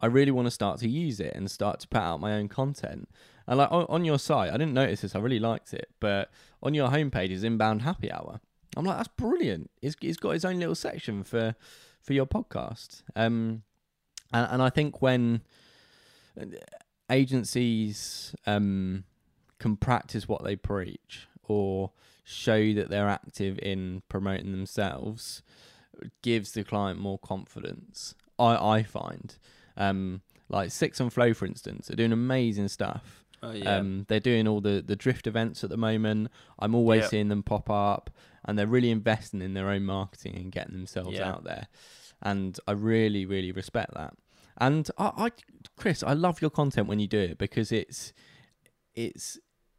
I 0.00 0.06
really 0.06 0.32
want 0.32 0.46
to 0.46 0.50
start 0.50 0.80
to 0.80 0.88
use 0.88 1.20
it 1.20 1.34
and 1.34 1.50
start 1.50 1.80
to 1.80 1.88
put 1.88 2.00
out 2.00 2.20
my 2.20 2.34
own 2.34 2.48
content. 2.48 3.08
And 3.46 3.58
like 3.58 3.70
on, 3.72 3.86
on 3.88 4.04
your 4.04 4.18
site, 4.18 4.50
I 4.50 4.56
didn't 4.56 4.74
notice 4.74 5.00
this. 5.02 5.14
I 5.14 5.18
really 5.18 5.38
liked 5.38 5.74
it, 5.74 5.88
but 6.00 6.30
on 6.62 6.74
your 6.74 6.88
homepage 6.88 7.30
is 7.30 7.44
inbound 7.44 7.82
happy 7.82 8.10
hour. 8.10 8.40
I'm 8.76 8.84
like, 8.84 8.96
that's 8.96 9.08
brilliant. 9.08 9.70
It's, 9.82 9.96
it's 10.00 10.16
got 10.16 10.30
its 10.30 10.44
own 10.44 10.58
little 10.58 10.74
section 10.74 11.24
for 11.24 11.54
for 12.00 12.12
your 12.14 12.26
podcast. 12.26 13.02
Um, 13.14 13.62
and, 14.32 14.48
and 14.52 14.62
I 14.62 14.70
think 14.70 15.02
when 15.02 15.42
agencies 17.10 18.34
um 18.46 19.04
can 19.58 19.76
practice 19.76 20.26
what 20.26 20.42
they 20.42 20.56
preach 20.56 21.28
or 21.42 21.90
show 22.24 22.72
that 22.72 22.88
they're 22.88 23.08
active 23.08 23.58
in 23.60 24.02
promoting 24.08 24.50
themselves 24.50 25.42
gives 26.22 26.52
the 26.52 26.64
client 26.64 26.98
more 26.98 27.18
confidence 27.18 28.14
i 28.38 28.76
i 28.76 28.82
find 28.82 29.36
um 29.76 30.22
like 30.48 30.70
six 30.70 31.00
and 31.00 31.12
flow 31.12 31.34
for 31.34 31.44
instance 31.44 31.90
are 31.90 31.96
doing 31.96 32.12
amazing 32.12 32.68
stuff 32.68 33.21
oh, 33.42 33.62
um, 33.66 34.04
they're 34.08 34.20
doing 34.20 34.46
all 34.48 34.60
the, 34.60 34.82
the 34.84 34.96
drift 34.96 35.26
events 35.26 35.62
at 35.64 35.70
the 35.70 35.76
moment. 35.76 36.30
I'm 36.58 36.74
always 36.74 37.02
Yep. 37.02 37.10
seeing 37.10 37.28
them 37.28 37.42
pop 37.42 37.68
up, 37.70 38.10
and 38.44 38.58
they're 38.58 38.66
really 38.66 38.90
investing 38.90 39.42
in 39.42 39.54
their 39.54 39.68
own 39.68 39.84
marketing 39.84 40.36
and 40.36 40.52
getting 40.52 40.74
themselves 40.74 41.18
Yeah. 41.18 41.30
out 41.30 41.44
there. 41.44 41.68
And 42.20 42.58
I 42.66 42.72
really, 42.72 43.26
really 43.26 43.52
respect 43.52 43.94
that. 43.94 44.14
And 44.58 44.88
I, 44.98 45.12
I, 45.16 45.30
Chris, 45.76 46.02
I 46.02 46.12
love 46.12 46.40
your 46.40 46.50
content 46.50 46.86
when 46.88 47.00
you 47.00 47.06
do 47.08 47.18
it 47.18 47.38
because 47.38 47.72
it's 47.72 48.12
it's 48.94 49.38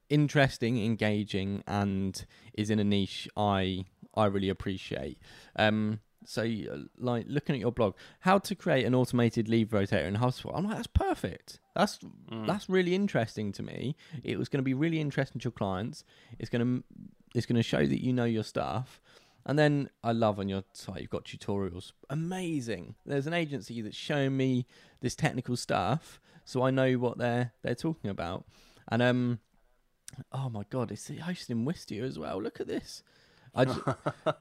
interesting, 0.09 0.83
engaging, 0.83 1.63
and 1.67 2.25
is 2.53 2.69
in 2.69 2.79
a 2.79 2.83
niche 2.83 3.27
I 3.37 3.85
I 4.15 4.25
really 4.25 4.49
appreciate. 4.49 5.17
Um, 5.55 5.99
so, 6.25 6.41
uh, 6.43 6.77
like 6.97 7.25
looking 7.27 7.55
at 7.55 7.59
your 7.61 7.71
blog, 7.71 7.95
how 8.21 8.37
to 8.39 8.55
create 8.55 8.85
an 8.85 8.93
automated 8.95 9.47
lead 9.49 9.69
rotator 9.71 10.05
in 10.05 10.15
HubSpot. 10.17 10.51
I'm 10.55 10.65
like, 10.65 10.75
that's 10.75 10.87
perfect. 10.87 11.59
That's 11.75 11.99
Mm. 12.31 12.47
that's 12.47 12.69
really 12.69 12.93
interesting 12.95 13.51
to 13.53 13.63
me. 13.63 13.95
It 14.23 14.37
was 14.37 14.49
going 14.49 14.59
to 14.59 14.63
be 14.63 14.73
really 14.73 14.99
interesting 14.99 15.39
to 15.41 15.45
your 15.45 15.51
clients. 15.51 16.03
It's 16.39 16.49
going 16.49 16.65
to 16.65 16.83
it's 17.35 17.45
going 17.45 17.55
to 17.55 17.63
show 17.63 17.85
that 17.85 18.03
you 18.03 18.13
know 18.13 18.25
your 18.25 18.43
stuff. 18.43 19.01
And 19.45 19.59
then 19.59 19.89
I 20.03 20.13
love 20.13 20.39
on 20.39 20.47
your 20.47 20.63
site 20.71 21.01
you've 21.01 21.09
got 21.09 21.25
tutorials. 21.25 21.91
Amazing. 22.09 22.95
There's 23.05 23.27
an 23.27 23.33
agency 23.33 23.81
that's 23.81 23.95
showing 23.95 24.37
me 24.37 24.65
this 25.01 25.15
technical 25.15 25.57
stuff, 25.57 26.21
so 26.45 26.61
I 26.63 26.71
know 26.71 26.93
what 26.93 27.17
they're 27.17 27.51
they're 27.61 27.75
talking 27.75 28.09
about. 28.09 28.45
And 28.89 29.01
um, 29.01 29.39
oh 30.31 30.49
my 30.49 30.63
god, 30.69 30.91
it's 30.91 31.09
hosted 31.09 31.49
in 31.49 31.65
Wistia 31.65 32.03
as 32.03 32.17
well. 32.17 32.41
Look 32.41 32.59
at 32.61 32.67
this. 32.67 33.03
I 33.55 33.65
ju- 33.65 33.83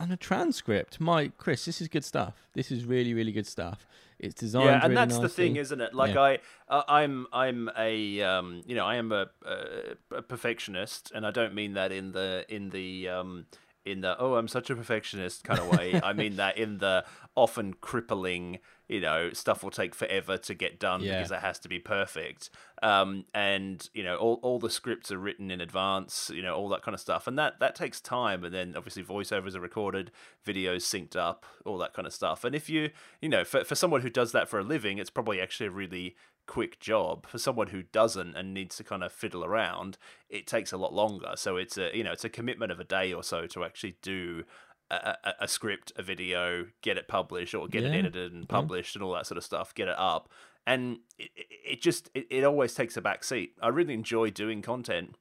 and 0.00 0.12
a 0.12 0.16
transcript. 0.16 1.00
My 1.00 1.30
Chris, 1.38 1.64
this 1.64 1.80
is 1.80 1.88
good 1.88 2.04
stuff. 2.04 2.48
This 2.54 2.72
is 2.72 2.84
really 2.84 3.14
really 3.14 3.32
good 3.32 3.46
stuff. 3.46 3.86
It's 4.20 4.34
designed. 4.34 4.66
yeah, 4.66 4.74
and 4.74 4.82
really 4.82 4.94
that's 4.94 5.18
the 5.18 5.28
thing, 5.30 5.56
isn't 5.56 5.80
it? 5.80 5.94
Like 5.94 6.14
Yeah. 6.14 6.20
I, 6.20 6.38
uh, 6.68 6.82
I'm, 6.88 7.26
I'm 7.32 7.70
a, 7.76 8.20
um, 8.20 8.62
you 8.66 8.74
know, 8.74 8.84
I 8.84 8.96
am 8.96 9.12
a, 9.12 9.28
a, 9.46 10.16
a 10.16 10.22
perfectionist, 10.22 11.10
and 11.14 11.26
I 11.26 11.30
don't 11.30 11.54
mean 11.54 11.72
that 11.72 11.90
in 11.90 12.12
the 12.12 12.44
in 12.48 12.68
the 12.68 13.08
um, 13.08 13.46
in 13.86 14.02
the 14.02 14.18
oh, 14.18 14.34
I'm 14.34 14.48
such 14.48 14.68
a 14.68 14.76
perfectionist 14.76 15.44
kind 15.44 15.58
of 15.58 15.68
way. 15.70 15.98
I 16.02 16.12
mean 16.12 16.36
that 16.42 16.58
in 16.58 16.78
the 16.78 17.04
often 17.34 17.74
crippling, 17.74 18.58
you 18.90 19.00
know, 19.00 19.32
stuff 19.32 19.62
will 19.62 19.70
take 19.70 19.94
forever 19.94 20.36
to 20.36 20.52
get 20.54 20.80
done 20.80 21.00
Yeah. 21.00 21.16
because 21.18 21.30
it 21.30 21.38
has 21.40 21.58
to 21.60 21.68
be 21.68 21.78
perfect. 21.78 22.50
Um, 22.82 23.24
and 23.32 23.88
you 23.94 24.02
know, 24.02 24.16
all 24.16 24.40
all 24.42 24.58
the 24.58 24.68
scripts 24.68 25.12
are 25.12 25.18
written 25.18 25.50
in 25.50 25.60
advance, 25.60 26.30
you 26.34 26.42
know, 26.42 26.54
all 26.54 26.68
that 26.70 26.82
kind 26.82 26.94
of 26.94 27.00
stuff, 27.00 27.26
and 27.26 27.38
that 27.38 27.60
that 27.60 27.74
takes 27.76 28.00
time. 28.00 28.42
And 28.44 28.52
then 28.52 28.74
obviously 28.76 29.04
voiceovers 29.04 29.54
are 29.54 29.60
recorded, 29.60 30.10
videos 30.44 30.82
synced 30.82 31.14
up, 31.16 31.46
all 31.64 31.78
that 31.78 31.92
kind 31.94 32.06
of 32.06 32.12
stuff. 32.12 32.42
And 32.44 32.54
if 32.54 32.68
you, 32.68 32.90
you 33.22 33.28
know, 33.28 33.44
for 33.44 33.64
for 33.64 33.74
someone 33.76 34.00
who 34.00 34.10
does 34.10 34.32
that 34.32 34.48
for 34.48 34.58
a 34.58 34.64
living, 34.64 34.98
it's 34.98 35.10
probably 35.10 35.40
actually 35.40 35.66
a 35.66 35.70
really 35.70 36.16
quick 36.46 36.80
job. 36.80 37.28
For 37.28 37.38
someone 37.38 37.68
who 37.68 37.82
doesn't 37.84 38.34
and 38.34 38.52
needs 38.52 38.76
to 38.78 38.82
kind 38.82 39.04
of 39.04 39.12
fiddle 39.12 39.44
around, 39.44 39.98
it 40.28 40.48
takes 40.48 40.72
a 40.72 40.76
lot 40.76 40.92
longer. 40.92 41.32
So 41.36 41.56
it's 41.56 41.78
a 41.78 41.96
you 41.96 42.02
know 42.02 42.12
it's 42.12 42.24
a 42.24 42.28
commitment 42.30 42.72
of 42.72 42.80
a 42.80 42.84
day 42.84 43.12
or 43.12 43.22
so 43.22 43.46
to 43.48 43.62
actually 43.64 43.96
do 44.02 44.42
a, 44.90 45.16
a, 45.24 45.34
a 45.40 45.48
script, 45.48 45.92
a 45.96 46.02
video, 46.02 46.66
get 46.82 46.96
it 46.98 47.08
published 47.08 47.54
or 47.54 47.68
get 47.68 47.84
it 47.84 47.94
edited 47.94 48.32
and 48.32 48.48
published 48.48 48.96
and 48.96 49.02
all 49.04 49.12
that 49.14 49.26
sort 49.26 49.38
of 49.38 49.44
stuff, 49.44 49.74
get 49.74 49.88
it 49.88 49.94
up. 49.98 50.28
And 50.66 50.98
it, 51.18 51.30
it- 51.36 51.80
just 51.82 52.10
it, 52.14 52.26
it 52.30 52.44
always 52.44 52.74
takes 52.74 52.96
a 52.96 53.00
back 53.00 53.24
seat. 53.24 53.54
I 53.62 53.68
really 53.68 53.94
enjoy 53.94 54.30
doing 54.30 54.60
content. 54.62 55.16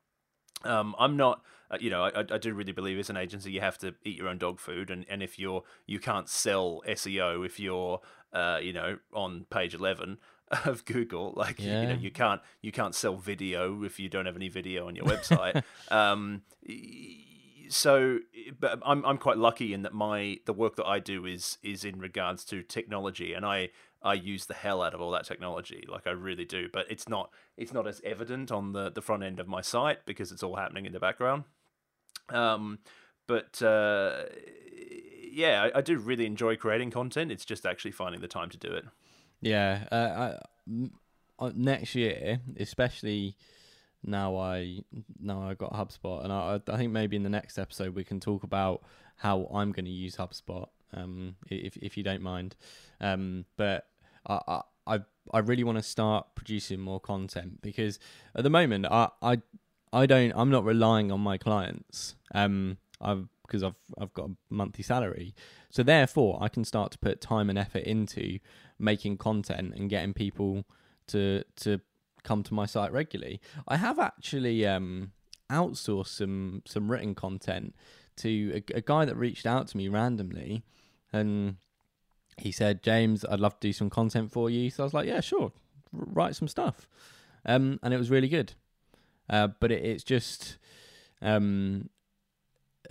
Um, 0.65 0.93
I'm 0.99 1.15
not, 1.15 1.41
uh, 1.71 1.77
you 1.79 1.89
know, 1.89 2.03
I, 2.03 2.19
I 2.19 2.37
do 2.37 2.53
really 2.53 2.73
believe 2.73 2.99
as 2.99 3.09
an 3.09 3.15
agency 3.15 3.51
you 3.51 3.61
have 3.61 3.77
to 3.77 3.95
eat 4.03 4.17
your 4.17 4.27
own 4.27 4.37
dog 4.37 4.59
food, 4.59 4.89
and, 4.89 5.05
and 5.09 5.23
if 5.23 5.39
you're 5.39 5.63
you 5.85 5.99
can't 5.99 6.27
sell 6.27 6.81
SEO 6.85 7.45
if 7.45 7.59
you're, 7.61 8.01
uh, 8.33 8.59
you 8.61 8.73
know, 8.73 8.97
on 9.13 9.45
page 9.49 9.73
eleven 9.73 10.17
of 10.65 10.83
Google, 10.83 11.33
like 11.37 11.61
you 11.61 11.71
know, 11.71 11.81
Yeah. 11.83 11.93
you 11.95 12.11
can't 12.11 12.41
you 12.61 12.73
can't 12.73 12.93
sell 12.93 13.15
video 13.15 13.83
if 13.85 14.01
you 14.01 14.09
don't 14.09 14.25
have 14.25 14.35
any 14.35 14.49
video 14.49 14.87
on 14.87 14.97
your 14.97 15.05
website. 15.05 15.63
um, 15.91 16.41
so, 17.69 18.19
but 18.59 18.79
I'm 18.85 19.05
I'm 19.05 19.17
quite 19.17 19.37
lucky 19.37 19.73
in 19.73 19.83
that 19.83 19.93
my 19.93 20.39
the 20.45 20.53
work 20.53 20.75
that 20.77 20.85
I 20.85 20.99
do 20.99 21.25
is 21.25 21.57
is 21.63 21.85
in 21.85 21.99
regards 21.99 22.43
to 22.45 22.63
technology, 22.63 23.33
and 23.33 23.45
I 23.45 23.69
I 24.01 24.13
use 24.13 24.45
the 24.45 24.53
hell 24.53 24.81
out 24.81 24.93
of 24.93 25.01
all 25.01 25.11
that 25.11 25.25
technology, 25.25 25.85
like 25.87 26.07
I 26.07 26.11
really 26.11 26.45
do. 26.45 26.67
But 26.71 26.87
it's 26.89 27.07
not 27.07 27.31
it's 27.57 27.73
not 27.73 27.87
as 27.87 28.01
evident 28.03 28.51
on 28.51 28.73
the 28.73 28.89
the 28.89 29.01
front 29.01 29.23
end 29.23 29.39
of 29.39 29.47
my 29.47 29.61
site 29.61 30.05
because 30.05 30.31
it's 30.31 30.43
all 30.43 30.55
happening 30.55 30.85
in 30.85 30.93
the 30.93 30.99
background. 30.99 31.43
Um, 32.29 32.79
but 33.27 33.61
uh, 33.61 34.23
yeah, 35.31 35.69
I, 35.73 35.79
I 35.79 35.81
do 35.81 35.97
really 35.97 36.25
enjoy 36.25 36.55
creating 36.55 36.91
content. 36.91 37.31
It's 37.31 37.45
just 37.45 37.65
actually 37.65 37.91
finding 37.91 38.21
the 38.21 38.27
time 38.27 38.49
to 38.49 38.57
do 38.57 38.71
it. 38.71 38.85
Yeah, 39.41 39.85
uh, 39.91 39.95
I, 39.95 41.45
uh, 41.45 41.51
next 41.55 41.95
year, 41.95 42.39
especially 42.59 43.35
now 44.03 44.37
I 44.37 44.83
now 45.19 45.41
I 45.41 45.53
got 45.53 45.73
HubSpot, 45.73 46.23
and 46.23 46.31
I, 46.31 46.59
I 46.67 46.77
think 46.77 46.91
maybe 46.91 47.15
in 47.15 47.23
the 47.23 47.29
next 47.29 47.57
episode 47.57 47.95
we 47.95 48.03
can 48.03 48.19
talk 48.19 48.43
about 48.43 48.83
how 49.17 49.49
I'm 49.53 49.71
going 49.71 49.85
to 49.85 49.91
use 49.91 50.15
HubSpot, 50.15 50.67
um, 50.93 51.35
if 51.49 51.77
if 51.77 51.97
you 51.97 52.03
don't 52.03 52.21
mind. 52.21 52.55
Um, 53.01 53.45
but 53.57 53.87
I 54.27 54.61
I 54.87 54.99
I, 55.33 55.39
really 55.39 55.63
want 55.63 55.77
to 55.77 55.83
start 55.83 56.27
producing 56.35 56.79
more 56.79 56.99
content 56.99 57.61
because 57.61 57.99
at 58.35 58.43
the 58.43 58.49
moment 58.49 58.85
I 58.85 59.09
I 59.21 59.41
I 59.91 60.05
don't 60.05 60.33
I'm 60.35 60.49
not 60.49 60.65
relying 60.65 61.11
on 61.11 61.21
my 61.21 61.37
clients. 61.37 62.15
Um, 62.33 62.77
I've 63.01 63.27
because 63.45 63.63
I've 63.63 63.75
I've 63.97 64.13
got 64.13 64.29
a 64.29 64.35
monthly 64.49 64.83
salary, 64.83 65.35
so 65.69 65.83
therefore 65.83 66.37
I 66.41 66.49
can 66.49 66.63
start 66.63 66.91
to 66.93 66.99
put 66.99 67.21
time 67.21 67.49
and 67.49 67.59
effort 67.59 67.83
into 67.83 68.39
making 68.77 69.17
content 69.17 69.73
and 69.75 69.89
getting 69.89 70.13
people 70.13 70.65
to 71.07 71.43
to 71.57 71.81
come 72.23 72.43
to 72.43 72.53
my 72.53 72.65
site 72.65 72.91
regularly. 72.91 73.41
I 73.67 73.77
have 73.77 73.99
actually 73.99 74.65
um 74.65 75.11
outsource 75.49 76.07
some 76.07 76.61
some 76.65 76.91
written 76.91 77.15
content 77.15 77.75
to 78.17 78.61
a, 78.69 78.77
a 78.77 78.81
guy 78.81 79.05
that 79.05 79.15
reached 79.15 79.45
out 79.45 79.67
to 79.67 79.77
me 79.77 79.87
randomly, 79.87 80.63
and 81.11 81.57
he 82.37 82.51
said, 82.51 82.83
"James, 82.83 83.25
I'd 83.29 83.39
love 83.39 83.59
to 83.59 83.67
do 83.67 83.73
some 83.73 83.89
content 83.89 84.31
for 84.31 84.49
you." 84.49 84.69
So 84.69 84.83
I 84.83 84.85
was 84.85 84.93
like, 84.93 85.07
"Yeah, 85.07 85.21
sure, 85.21 85.51
R- 85.93 86.07
write 86.13 86.35
some 86.35 86.47
stuff," 86.47 86.87
um, 87.45 87.79
and 87.81 87.93
it 87.93 87.97
was 87.97 88.09
really 88.09 88.29
good. 88.29 88.53
Uh, 89.29 89.47
but 89.59 89.71
it, 89.71 89.83
it's 89.83 90.03
just 90.03 90.57
um, 91.21 91.89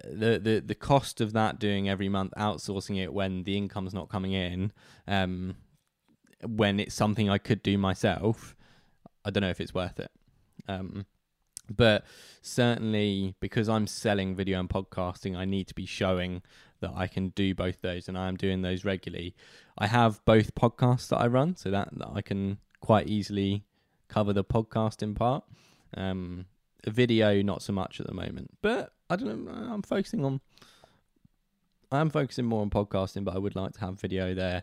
the 0.05 0.39
the 0.39 0.63
the 0.65 0.75
cost 0.75 1.21
of 1.21 1.33
that 1.33 1.59
doing 1.59 1.89
every 1.89 2.09
month, 2.09 2.33
outsourcing 2.37 3.03
it 3.03 3.13
when 3.13 3.45
the 3.45 3.57
income's 3.57 3.95
not 3.95 4.09
coming 4.09 4.33
in, 4.33 4.73
um, 5.07 5.57
when 6.47 6.81
it's 6.81 6.95
something 6.95 7.29
I 7.29 7.39
could 7.39 7.63
do 7.63 7.77
myself. 7.79 8.55
I 9.29 9.31
don't 9.31 9.43
know 9.43 9.51
if 9.51 9.61
it's 9.61 9.75
worth 9.75 10.01
it. 10.01 10.11
Um, 10.69 11.05
but 11.71 12.07
certainly 12.41 13.35
because 13.41 13.69
I'm 13.69 13.87
selling 13.87 14.35
video 14.35 14.59
and 14.59 14.71
podcasting, 14.71 15.37
I 15.37 15.45
need 15.45 15.69
to 15.69 15.75
be 15.75 15.85
showing 15.85 16.41
that 16.81 16.93
I 16.97 17.09
can 17.09 17.29
do 17.31 17.55
both 17.55 17.83
those, 17.83 18.09
and 18.09 18.17
I 18.17 18.29
am 18.29 18.37
doing 18.37 18.63
those 18.63 18.87
regularly. 18.87 19.35
I 19.77 19.87
have 19.87 20.25
both 20.25 20.55
podcasts 20.55 21.09
that 21.09 21.19
I 21.19 21.27
run, 21.27 21.57
so 21.57 21.71
that, 21.71 21.91
that 21.93 22.09
I 22.15 22.23
can 22.23 22.57
quite 22.81 23.09
easily 23.09 23.65
cover 24.09 24.33
the 24.33 24.45
podcasting 24.45 25.15
part. 25.15 25.45
Um, 25.95 26.47
video, 26.87 27.43
not 27.43 27.61
so 27.61 27.75
much 27.75 28.01
at 28.01 28.07
the 28.07 28.15
moment, 28.15 28.57
but 28.63 28.95
I 29.11 29.17
don't 29.17 29.45
know. 29.45 29.53
I'm 29.53 29.83
focusing 29.83 30.25
on. 30.25 30.41
I'm 31.93 32.09
focusing 32.09 32.47
more 32.47 32.63
on 32.63 32.71
podcasting, 32.71 33.25
but 33.25 33.35
I 33.35 33.39
would 33.39 33.57
like 33.57 33.73
to 33.73 33.81
have 33.81 34.01
video 34.01 34.35
there. 34.35 34.63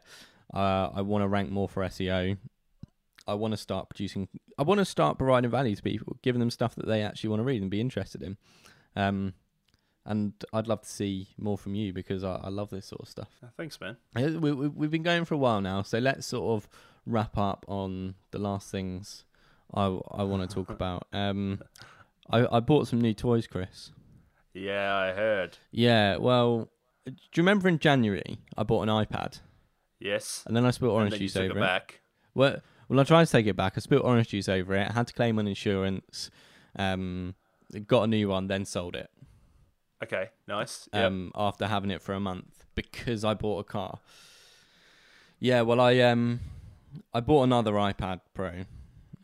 Uh, 0.51 0.89
I 0.93 1.01
want 1.01 1.23
to 1.23 1.27
rank 1.27 1.51
more 1.51 1.67
for 1.69 1.83
SEO. 1.83 2.37
I 3.27 3.33
want 3.33 3.51
to 3.53 3.57
start 3.57 3.89
producing. 3.89 4.27
I 4.57 4.63
want 4.63 4.79
to 4.79 4.85
start 4.85 5.17
providing 5.17 5.49
value 5.51 5.75
to 5.75 5.81
people, 5.81 6.17
giving 6.21 6.39
them 6.39 6.51
stuff 6.51 6.75
that 6.75 6.85
they 6.87 7.01
actually 7.01 7.29
want 7.29 7.39
to 7.41 7.43
read 7.43 7.61
and 7.61 7.71
be 7.71 7.81
interested 7.81 8.21
in. 8.21 8.37
Um, 8.95 9.33
and 10.05 10.33
I'd 10.53 10.67
love 10.67 10.81
to 10.83 10.87
see 10.89 11.29
more 11.37 11.57
from 11.57 11.73
you 11.73 11.91
because 11.91 12.23
I, 12.23 12.35
I 12.43 12.49
love 12.49 12.69
this 12.69 12.85
sort 12.85 13.01
of 13.01 13.09
stuff. 13.09 13.29
Thanks, 13.57 13.79
man. 13.81 13.97
We, 14.15 14.51
we, 14.51 14.67
we've 14.67 14.91
been 14.91 15.01
going 15.03 15.25
for 15.25 15.33
a 15.33 15.37
while 15.37 15.61
now, 15.61 15.81
so 15.81 15.97
let's 15.97 16.27
sort 16.27 16.55
of 16.63 16.69
wrap 17.07 17.37
up 17.37 17.65
on 17.67 18.13
the 18.31 18.37
last 18.37 18.69
things 18.69 19.25
I, 19.73 19.85
I 20.11 20.23
want 20.23 20.47
to 20.47 20.53
talk 20.55 20.69
about. 20.69 21.07
Um, 21.11 21.59
I, 22.29 22.45
I 22.57 22.59
bought 22.59 22.87
some 22.87 23.01
new 23.01 23.13
toys, 23.15 23.47
Chris. 23.47 23.91
Yeah, 24.53 24.95
I 24.95 25.11
heard. 25.11 25.57
Yeah, 25.71 26.17
well, 26.17 26.69
do 27.05 27.11
you 27.11 27.41
remember 27.43 27.67
in 27.67 27.79
January 27.79 28.39
I 28.55 28.63
bought 28.63 28.87
an 28.87 28.89
iPad 28.89 29.39
Yes. 29.99 30.43
and 30.45 30.55
then 30.55 30.65
I 30.65 30.71
spilled 30.71 30.91
orange 30.93 31.17
juice 31.17 31.35
over 31.35 31.57
it? 31.57 31.61
back. 31.61 32.01
Well, 32.35 32.57
well, 32.87 32.99
I 32.99 33.03
tried 33.03 33.25
to 33.25 33.31
take 33.31 33.47
it 33.47 33.55
back. 33.55 33.73
I 33.75 33.79
spilled 33.79 34.03
orange 34.03 34.29
juice 34.29 34.49
over 34.49 34.75
it. 34.75 34.89
I 34.89 34.93
had 34.93 35.07
to 35.07 35.13
claim 35.13 35.39
on 35.39 35.47
insurance. 35.47 36.29
Um, 36.77 37.35
got 37.87 38.03
a 38.03 38.07
new 38.07 38.29
one, 38.29 38.47
then 38.47 38.65
sold 38.65 38.95
it. 38.95 39.09
Okay, 40.03 40.29
nice. 40.47 40.87
Yep. 40.93 41.05
Um, 41.05 41.31
after 41.35 41.67
having 41.67 41.91
it 41.91 42.01
for 42.01 42.13
a 42.13 42.19
month 42.19 42.65
because 42.75 43.23
I 43.23 43.33
bought 43.33 43.59
a 43.59 43.63
car. 43.63 43.99
Yeah, 45.39 45.61
well, 45.61 45.79
I 45.79 45.99
um, 45.99 46.41
I 47.13 47.19
bought 47.19 47.43
another 47.43 47.73
iPad 47.73 48.21
Pro. 48.33 48.65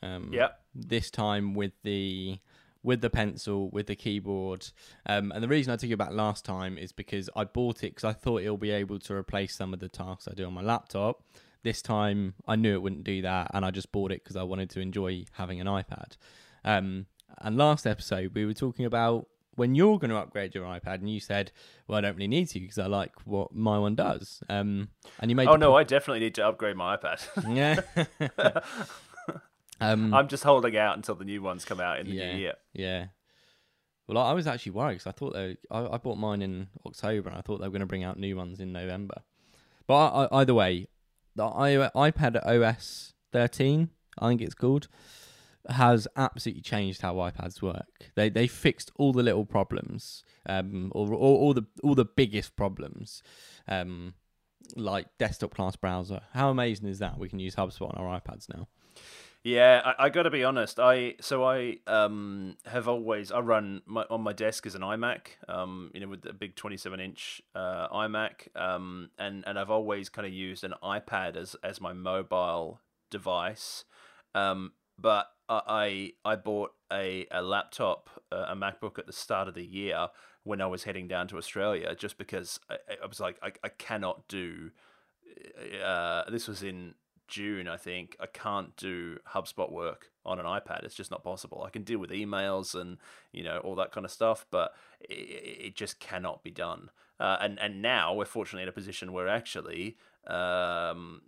Um, 0.01 0.29
Yep. 0.33 0.59
This 0.73 1.11
time 1.11 1.53
with 1.53 1.73
the 1.83 2.39
with 2.83 3.01
the 3.01 3.09
pencil, 3.09 3.69
with 3.69 3.87
the 3.87 3.95
keyboard. 3.95 4.67
Um, 5.05 5.31
and 5.31 5.43
the 5.43 5.47
reason 5.47 5.71
I 5.71 5.75
took 5.75 5.89
it 5.91 5.97
back 5.97 6.11
last 6.11 6.45
time 6.45 6.77
is 6.77 6.91
because 6.91 7.29
I 7.35 7.43
bought 7.43 7.83
it 7.83 7.95
because 7.95 8.03
I 8.05 8.13
thought 8.13 8.41
it'll 8.41 8.57
be 8.57 8.71
able 8.71 8.97
to 8.99 9.13
replace 9.13 9.55
some 9.55 9.73
of 9.73 9.79
the 9.79 9.89
tasks 9.89 10.27
I 10.27 10.33
do 10.33 10.45
on 10.45 10.53
my 10.53 10.61
laptop. 10.61 11.21
This 11.63 11.81
time 11.81 12.33
I 12.47 12.55
knew 12.55 12.73
it 12.73 12.81
wouldn't 12.81 13.03
do 13.03 13.21
that, 13.21 13.51
and 13.53 13.63
I 13.65 13.71
just 13.71 13.91
bought 13.91 14.11
it 14.11 14.23
because 14.23 14.35
I 14.35 14.43
wanted 14.43 14.69
to 14.71 14.79
enjoy 14.79 15.25
having 15.33 15.61
an 15.61 15.67
iPad. 15.67 16.17
Um, 16.65 17.05
and 17.39 17.57
last 17.57 17.85
episode 17.87 18.33
we 18.33 18.45
were 18.45 18.53
talking 18.53 18.85
about 18.85 19.27
when 19.55 19.75
you're 19.75 19.99
going 19.99 20.09
to 20.11 20.17
upgrade 20.17 20.55
your 20.55 20.65
iPad, 20.65 20.95
and 20.95 21.09
you 21.09 21.19
said, 21.19 21.51
"Well, 21.87 21.97
I 21.97 22.01
don't 22.01 22.15
really 22.15 22.27
need 22.27 22.47
to 22.49 22.59
because 22.59 22.79
I 22.79 22.87
like 22.87 23.11
what 23.25 23.53
my 23.53 23.77
one 23.77 23.95
does." 23.95 24.41
Um, 24.49 24.89
and 25.19 25.29
you 25.29 25.35
made 25.35 25.47
Oh 25.47 25.55
no, 25.55 25.75
I 25.75 25.83
definitely 25.83 26.21
need 26.21 26.35
to 26.35 26.47
upgrade 26.47 26.75
my 26.75 26.97
iPad. 26.97 27.21
yeah. 27.55 28.61
um, 29.81 30.13
I'm 30.13 30.27
just 30.27 30.43
holding 30.43 30.77
out 30.77 30.95
until 30.95 31.15
the 31.15 31.25
new 31.25 31.41
ones 31.41 31.65
come 31.65 31.79
out 31.79 31.99
in 31.99 32.07
the 32.07 32.13
Yeah. 32.13 32.33
new 32.33 32.39
year. 32.39 32.53
Yeah. 32.73 33.05
Well, 34.07 34.17
I 34.17 34.31
I 34.31 34.33
was 34.33 34.47
actually 34.47 34.71
worried 34.73 34.95
because 34.95 35.07
I 35.07 35.11
thought 35.11 35.33
they. 35.33 35.57
I, 35.69 35.95
I 35.95 35.97
bought 35.97 36.17
mine 36.17 36.41
in 36.41 36.67
October, 36.85 37.29
and 37.29 37.37
I 37.37 37.41
thought 37.41 37.59
they 37.59 37.67
were 37.67 37.71
going 37.71 37.81
to 37.81 37.85
bring 37.85 38.03
out 38.03 38.17
new 38.19 38.35
ones 38.35 38.59
in 38.59 38.71
November. 38.71 39.21
But 39.87 39.95
I, 39.95 40.23
I, 40.25 40.39
either 40.41 40.53
way, 40.53 40.87
the 41.35 41.43
iPad 41.95 42.45
OS 42.45 43.13
13, 43.31 43.89
I 44.19 44.27
think 44.27 44.41
it's 44.41 44.55
called, 44.55 44.87
has 45.69 46.07
absolutely 46.15 46.61
changed 46.61 47.01
how 47.01 47.15
iPads 47.15 47.61
work. 47.61 48.11
They 48.15 48.29
they 48.29 48.47
fixed 48.47 48.91
all 48.95 49.13
the 49.13 49.23
little 49.23 49.45
problems, 49.45 50.23
um, 50.47 50.91
or, 50.93 51.13
all 51.13 51.53
the 51.53 51.65
all 51.83 51.95
the 51.95 52.05
biggest 52.05 52.55
problems, 52.55 53.21
um, 53.67 54.15
like 54.75 55.07
desktop 55.19 55.53
class 55.53 55.75
browser. 55.75 56.21
How 56.33 56.49
amazing 56.49 56.87
is 56.87 56.99
that? 56.99 57.19
We 57.19 57.29
can 57.29 57.39
use 57.39 57.55
HubSpot 57.55 57.95
on 57.95 58.03
our 58.03 58.19
iPads 58.19 58.49
now. 58.49 58.67
Yeah, 59.43 59.81
I, 59.83 60.05
I 60.05 60.09
got 60.09 60.23
to 60.23 60.29
be 60.29 60.43
honest. 60.43 60.79
I 60.79 61.15
so 61.19 61.43
I 61.43 61.77
um 61.87 62.57
have 62.65 62.87
always 62.87 63.31
I 63.31 63.39
run 63.39 63.81
my 63.87 64.05
on 64.09 64.21
my 64.21 64.33
desk 64.33 64.67
is 64.67 64.75
an 64.75 64.81
iMac, 64.81 65.27
um 65.49 65.89
you 65.93 65.99
know 66.01 66.07
with 66.07 66.25
a 66.27 66.33
big 66.33 66.55
twenty 66.55 66.77
seven 66.77 66.99
inch 66.99 67.41
uh, 67.55 67.87
iMac, 67.89 68.55
um 68.55 69.09
and 69.17 69.43
and 69.47 69.57
I've 69.57 69.71
always 69.71 70.09
kind 70.09 70.27
of 70.27 70.33
used 70.33 70.63
an 70.63 70.75
iPad 70.83 71.35
as 71.37 71.55
as 71.63 71.81
my 71.81 71.91
mobile 71.93 72.79
device, 73.09 73.83
um 74.35 74.73
but 74.99 75.27
I 75.49 76.13
I 76.23 76.33
I 76.33 76.35
bought 76.35 76.73
a 76.93 77.25
a 77.31 77.41
laptop 77.41 78.11
uh, 78.31 78.45
a 78.49 78.55
MacBook 78.55 78.99
at 78.99 79.07
the 79.07 79.13
start 79.13 79.47
of 79.47 79.55
the 79.55 79.65
year 79.65 80.09
when 80.43 80.61
I 80.61 80.67
was 80.67 80.83
heading 80.83 81.07
down 81.07 81.27
to 81.29 81.37
Australia 81.37 81.95
just 81.95 82.19
because 82.19 82.59
I, 82.69 82.77
I 83.03 83.05
was 83.07 83.19
like 83.19 83.37
I, 83.41 83.51
I 83.63 83.69
cannot 83.69 84.27
do 84.27 84.69
uh, 85.83 86.29
this 86.29 86.47
was 86.47 86.63
in 86.63 86.93
June, 87.31 87.67
I 87.67 87.77
think, 87.77 88.17
I 88.19 88.27
can't 88.27 88.75
do 88.75 89.17
HubSpot 89.33 89.71
work 89.71 90.11
on 90.25 90.37
an 90.37 90.45
iPad. 90.45 90.83
It's 90.83 90.93
just 90.93 91.09
not 91.09 91.23
possible. 91.23 91.63
I 91.65 91.69
can 91.69 91.83
deal 91.83 91.97
with 91.97 92.11
emails 92.11 92.79
and 92.79 92.97
you 93.31 93.43
know 93.43 93.59
all 93.59 93.73
that 93.75 93.91
kind 93.91 94.05
of 94.05 94.11
stuff, 94.11 94.45
but 94.51 94.73
it, 94.99 95.13
it 95.13 95.75
just 95.75 95.99
cannot 95.99 96.43
be 96.43 96.51
done. 96.51 96.91
Uh, 97.19 97.37
and 97.39 97.57
and 97.59 97.81
now 97.81 98.13
we're 98.13 98.25
fortunately 98.25 98.63
in 98.63 98.69
a 98.69 98.73
position 98.73 99.13
where 99.13 99.27
actually 99.27 99.97
um, 100.27 101.21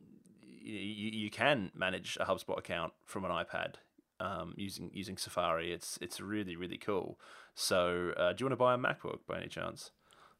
you, 0.61 1.09
you 1.09 1.29
can 1.29 1.71
manage 1.73 2.17
a 2.19 2.25
HubSpot 2.25 2.57
account 2.57 2.93
from 3.05 3.23
an 3.23 3.31
iPad 3.31 3.75
um, 4.19 4.53
using 4.57 4.91
using 4.93 5.17
Safari. 5.17 5.71
It's 5.71 5.97
it's 6.01 6.19
really 6.19 6.57
really 6.57 6.77
cool. 6.77 7.17
So 7.55 8.13
uh, 8.17 8.33
do 8.33 8.43
you 8.43 8.45
want 8.47 8.53
to 8.53 8.57
buy 8.57 8.73
a 8.73 8.77
MacBook 8.77 9.19
by 9.25 9.37
any 9.37 9.47
chance? 9.47 9.91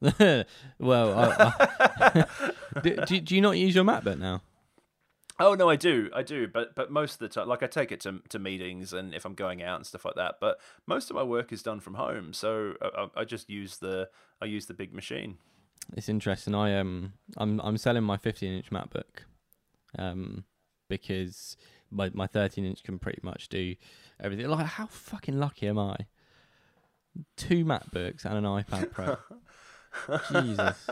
well, 0.79 1.17
I, 1.17 1.53
I, 1.99 2.25
do, 2.81 2.97
do, 3.07 3.21
do 3.21 3.35
you 3.35 3.41
not 3.41 3.57
use 3.57 3.73
your 3.73 3.85
MacBook 3.85 4.19
now? 4.19 4.41
Oh 5.39 5.55
no, 5.55 5.67
I 5.69 5.75
do, 5.75 6.09
I 6.13 6.21
do, 6.21 6.47
but 6.47 6.75
but 6.75 6.91
most 6.91 7.13
of 7.13 7.19
the 7.19 7.27
time, 7.27 7.47
like 7.47 7.63
I 7.63 7.67
take 7.67 7.91
it 7.91 7.99
to 8.01 8.21
to 8.29 8.39
meetings 8.39 8.93
and 8.93 9.15
if 9.15 9.25
I'm 9.25 9.33
going 9.33 9.63
out 9.63 9.77
and 9.77 9.85
stuff 9.85 10.05
like 10.05 10.15
that. 10.15 10.35
But 10.39 10.59
most 10.85 11.09
of 11.09 11.15
my 11.15 11.23
work 11.23 11.51
is 11.51 11.63
done 11.63 11.79
from 11.79 11.95
home, 11.95 12.33
so 12.33 12.75
I, 12.81 13.07
I 13.21 13.23
just 13.23 13.49
use 13.49 13.77
the 13.77 14.09
I 14.41 14.45
use 14.45 14.67
the 14.67 14.73
big 14.73 14.93
machine. 14.93 15.37
It's 15.97 16.07
interesting. 16.07 16.53
I 16.53 16.77
um, 16.77 17.13
I'm 17.37 17.59
I'm 17.61 17.77
selling 17.77 18.03
my 18.03 18.17
15 18.17 18.53
inch 18.53 18.69
MacBook, 18.69 19.25
um, 19.97 20.45
because 20.87 21.57
my 21.89 22.11
my 22.13 22.27
13 22.27 22.65
inch 22.65 22.83
can 22.83 22.99
pretty 22.99 23.19
much 23.23 23.49
do 23.49 23.75
everything. 24.21 24.47
Like, 24.47 24.67
how 24.67 24.85
fucking 24.85 25.39
lucky 25.39 25.67
am 25.67 25.79
I? 25.79 25.97
Two 27.37 27.65
MacBooks 27.65 28.25
and 28.25 28.37
an 28.37 28.43
iPad 28.43 28.91
Pro. 28.91 29.17
Jesus. 30.31 30.89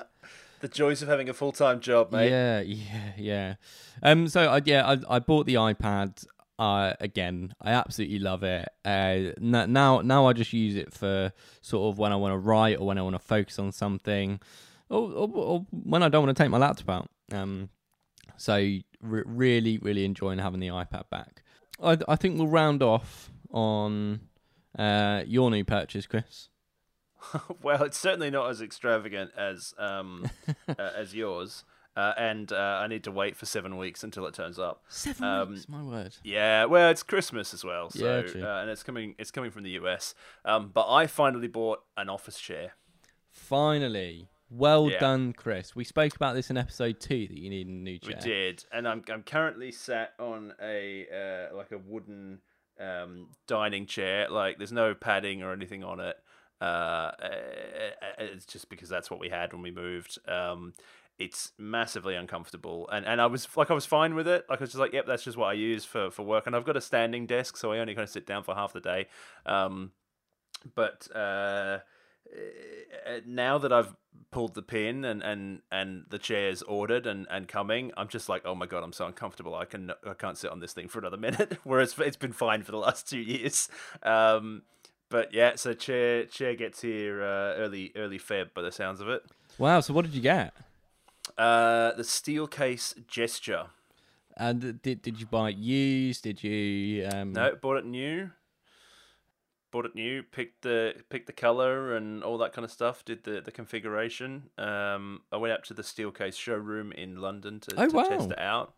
The 0.62 0.68
joys 0.68 1.02
of 1.02 1.08
having 1.08 1.28
a 1.28 1.34
full 1.34 1.52
time 1.52 1.80
job, 1.80 2.12
mate. 2.12 2.30
Yeah, 2.30 2.62
yeah, 2.62 3.12
yeah. 3.18 3.56
Um, 4.04 4.28
so 4.28 4.42
I 4.50 4.62
yeah, 4.64 4.88
I 4.88 5.16
I 5.16 5.20
bought 5.20 5.46
the 5.46 5.56
iPad. 5.56 6.26
Uh, 6.60 6.94
again, 7.00 7.56
I 7.60 7.72
absolutely 7.72 8.20
love 8.20 8.44
it. 8.44 8.70
Uh, 8.86 9.32
now 9.40 10.02
now 10.02 10.28
I 10.28 10.34
just 10.34 10.54
use 10.54 10.76
it 10.76 10.94
for 10.94 11.34
sort 11.62 11.92
of 11.92 11.98
when 11.98 12.12
I 12.12 12.16
want 12.16 12.34
to 12.34 12.38
write 12.38 12.78
or 12.80 12.86
when 12.86 13.00
I 13.00 13.02
want 13.02 13.16
to 13.16 13.20
focus 13.20 13.58
on 13.58 13.72
something, 13.72 14.40
or, 14.88 15.12
or, 15.12 15.30
or 15.34 15.66
when 15.72 16.04
I 16.04 16.10
don't 16.10 16.24
want 16.24 16.38
to 16.38 16.44
take 16.44 16.52
my 16.52 16.60
laptop 16.60 16.90
out. 16.90 17.10
Um, 17.32 17.70
so 18.38 18.56
re- 19.02 19.24
really 19.26 19.80
really 19.80 20.06
enjoying 20.06 20.38
having 20.38 20.60
the 20.60 20.68
iPad 20.68 21.10
back. 21.10 21.42
I 21.82 21.98
I 22.08 22.16
think 22.16 22.38
we'll 22.38 22.48
round 22.48 22.84
off 22.84 23.32
on 23.50 24.22
uh 24.78 25.24
your 25.26 25.50
new 25.50 25.66
purchase, 25.66 26.06
Chris. 26.06 26.50
well, 27.62 27.84
it's 27.84 27.98
certainly 27.98 28.30
not 28.30 28.50
as 28.50 28.62
extravagant 28.62 29.32
as 29.38 29.74
um 29.78 30.30
uh, 30.68 30.74
as 30.96 31.14
yours, 31.16 31.64
uh, 31.96 32.14
and 32.18 32.52
uh, 32.52 32.80
I 32.82 32.88
need 32.88 33.04
to 33.06 33.12
wait 33.12 33.36
for 33.36 33.46
seven 33.46 33.78
weeks 33.78 34.04
until 34.04 34.26
it 34.28 34.34
turns 34.34 34.58
up. 34.60 34.84
Seven 34.90 35.24
Um, 35.24 35.50
weeks, 35.52 35.68
my 35.70 35.84
word. 35.84 36.16
Yeah, 36.24 36.66
well, 36.66 36.90
it's 36.90 37.04
Christmas 37.04 37.54
as 37.54 37.64
well, 37.64 37.90
so 37.90 38.18
Yeah, 38.18 38.22
true. 38.32 38.44
uh, 38.44 38.62
and 38.62 38.70
it's 38.70 38.84
coming 38.84 39.16
it's 39.20 39.32
coming 39.32 39.52
from 39.52 39.64
the 39.64 39.72
US. 39.72 40.16
Um, 40.46 40.72
but 40.74 40.90
I 40.92 41.08
finally 41.08 41.48
bought 41.48 41.80
an 41.98 42.10
office 42.10 42.40
chair. 42.40 42.74
Finally. 43.30 44.28
Well 44.54 44.90
Yeah. 44.92 45.00
done, 45.00 45.32
Chris. 45.32 45.76
We 45.78 45.86
spoke 45.86 46.14
about 46.16 46.36
this 46.36 46.50
in 46.50 46.58
episode 46.58 47.00
two 47.00 47.26
that 47.28 47.38
you 47.38 47.50
need 47.50 47.68
a 47.68 47.72
new 47.72 47.98
chair. 47.98 48.16
We 48.18 48.22
did, 48.22 48.66
and 48.72 48.86
I'm 48.88 49.02
I'm 49.10 49.24
currently 49.24 49.72
sat 49.72 50.14
on 50.20 50.54
a 50.62 51.08
uh, 51.52 51.56
like 51.56 51.72
a 51.72 51.78
wooden 51.78 52.42
um, 52.80 53.30
dining 53.48 53.86
chair. 53.86 54.30
Like 54.30 54.58
there's 54.58 54.74
no 54.74 54.94
padding 54.94 55.42
or 55.42 55.54
anything 55.54 55.84
on 55.86 56.02
it. 56.02 56.18
Uh, 56.62 57.12
it's 58.20 58.46
just 58.46 58.70
because 58.70 58.88
that's 58.88 59.10
what 59.10 59.20
we 59.20 59.30
had 59.30 59.52
when 59.52 59.62
we 59.62 59.72
moved. 59.72 60.20
Um, 60.28 60.74
it's 61.18 61.52
massively 61.58 62.16
uncomfortable, 62.16 62.88
and, 62.90 63.06
and 63.06 63.20
I 63.20 63.26
was 63.26 63.48
like 63.58 63.72
I 63.72 63.74
was 63.74 63.86
fine 63.86 64.16
with 64.16 64.28
it. 64.28 64.46
Like 64.50 64.60
I 64.60 64.64
was 64.64 64.72
just 64.72 64.80
like, 64.80 64.94
yep, 64.94 65.06
that's 65.08 65.24
just 65.24 65.38
what 65.38 65.48
I 65.48 65.54
use 65.54 65.86
for, 65.86 66.12
for 66.12 66.24
work. 66.24 66.48
And 66.48 66.56
I've 66.56 66.66
got 66.66 66.78
a 66.78 66.82
standing 66.82 67.26
desk, 67.26 67.58
so 67.58 67.72
I 67.72 67.80
only 67.80 67.94
kind 67.96 68.04
of 68.04 68.10
sit 68.10 68.26
down 68.26 68.44
for 68.44 68.56
half 68.56 68.74
the 68.74 68.80
day. 68.80 69.08
Um, 69.46 69.92
but 70.76 71.08
uh, 71.16 71.80
now 73.26 73.58
that 73.58 73.74
I've 73.74 73.96
pulled 74.32 74.54
the 74.54 74.62
pin 74.62 75.04
and, 75.04 75.22
and, 75.22 75.62
and 75.72 76.06
the 76.10 76.20
chair's 76.20 76.62
ordered 76.62 77.06
and, 77.06 77.28
and 77.30 77.48
coming, 77.48 77.92
I'm 77.98 78.08
just 78.08 78.30
like, 78.30 78.44
oh 78.46 78.56
my 78.56 78.66
god, 78.66 78.84
I'm 78.84 78.94
so 78.94 79.06
uncomfortable. 79.06 79.56
I 79.56 79.66
can 79.66 79.92
I 80.08 80.14
can't 80.14 80.38
sit 80.38 80.52
on 80.52 80.60
this 80.60 80.74
thing 80.74 80.88
for 80.88 81.00
another 81.00 81.18
minute. 81.18 81.58
Whereas 81.64 81.96
it's 82.00 82.18
been 82.18 82.34
fine 82.34 82.64
for 82.64 82.72
the 82.72 82.78
last 82.78 83.10
two 83.10 83.20
years. 83.20 83.70
Um, 84.04 84.64
but 85.12 85.34
yeah, 85.34 85.56
so 85.56 85.74
chair 85.74 86.26
chair 86.26 86.56
gets 86.56 86.82
here 86.82 87.22
uh, 87.22 87.54
early 87.58 87.92
early 87.96 88.18
Feb 88.18 88.54
by 88.56 88.62
the 88.64 88.72
sounds 88.72 89.02
of 89.02 89.10
it. 89.10 89.24
Wow. 89.60 89.82
So 89.82 89.94
what 89.94 90.06
did 90.06 90.16
you 90.16 90.22
get? 90.22 90.54
Uh, 91.38 91.92
the 91.92 92.04
Steelcase 92.04 93.06
Gesture. 93.08 93.68
And 94.38 94.82
did 94.82 95.02
did 95.02 95.20
you 95.20 95.26
buy 95.28 95.50
it 95.50 95.58
used? 95.58 96.24
Did 96.24 96.44
you? 96.44 97.08
Um... 97.12 97.34
No, 97.34 97.56
bought 97.62 97.78
it 97.78 97.86
new. 97.86 98.32
Bought 99.72 99.86
it 99.86 99.96
new. 99.96 100.24
Picked 100.24 100.64
the 100.64 100.96
picked 101.10 101.28
the 101.28 101.34
color 101.34 101.96
and 101.96 102.24
all 102.24 102.38
that 102.40 102.54
kind 102.54 102.66
of 102.66 102.72
stuff. 102.72 103.06
Did 103.06 103.26
the 103.26 103.42
the 103.42 103.52
configuration. 103.52 104.50
Um, 104.58 105.22
I 105.32 105.38
went 105.38 105.54
up 105.54 105.64
to 105.66 105.74
the 105.74 105.84
Steelcase 105.84 106.36
showroom 106.36 106.92
in 106.94 107.18
London 107.18 107.60
to, 107.60 107.76
oh, 107.78 107.88
to 107.88 107.96
wow. 107.96 108.04
test 108.04 108.32
it 108.32 108.40
out. 108.40 108.74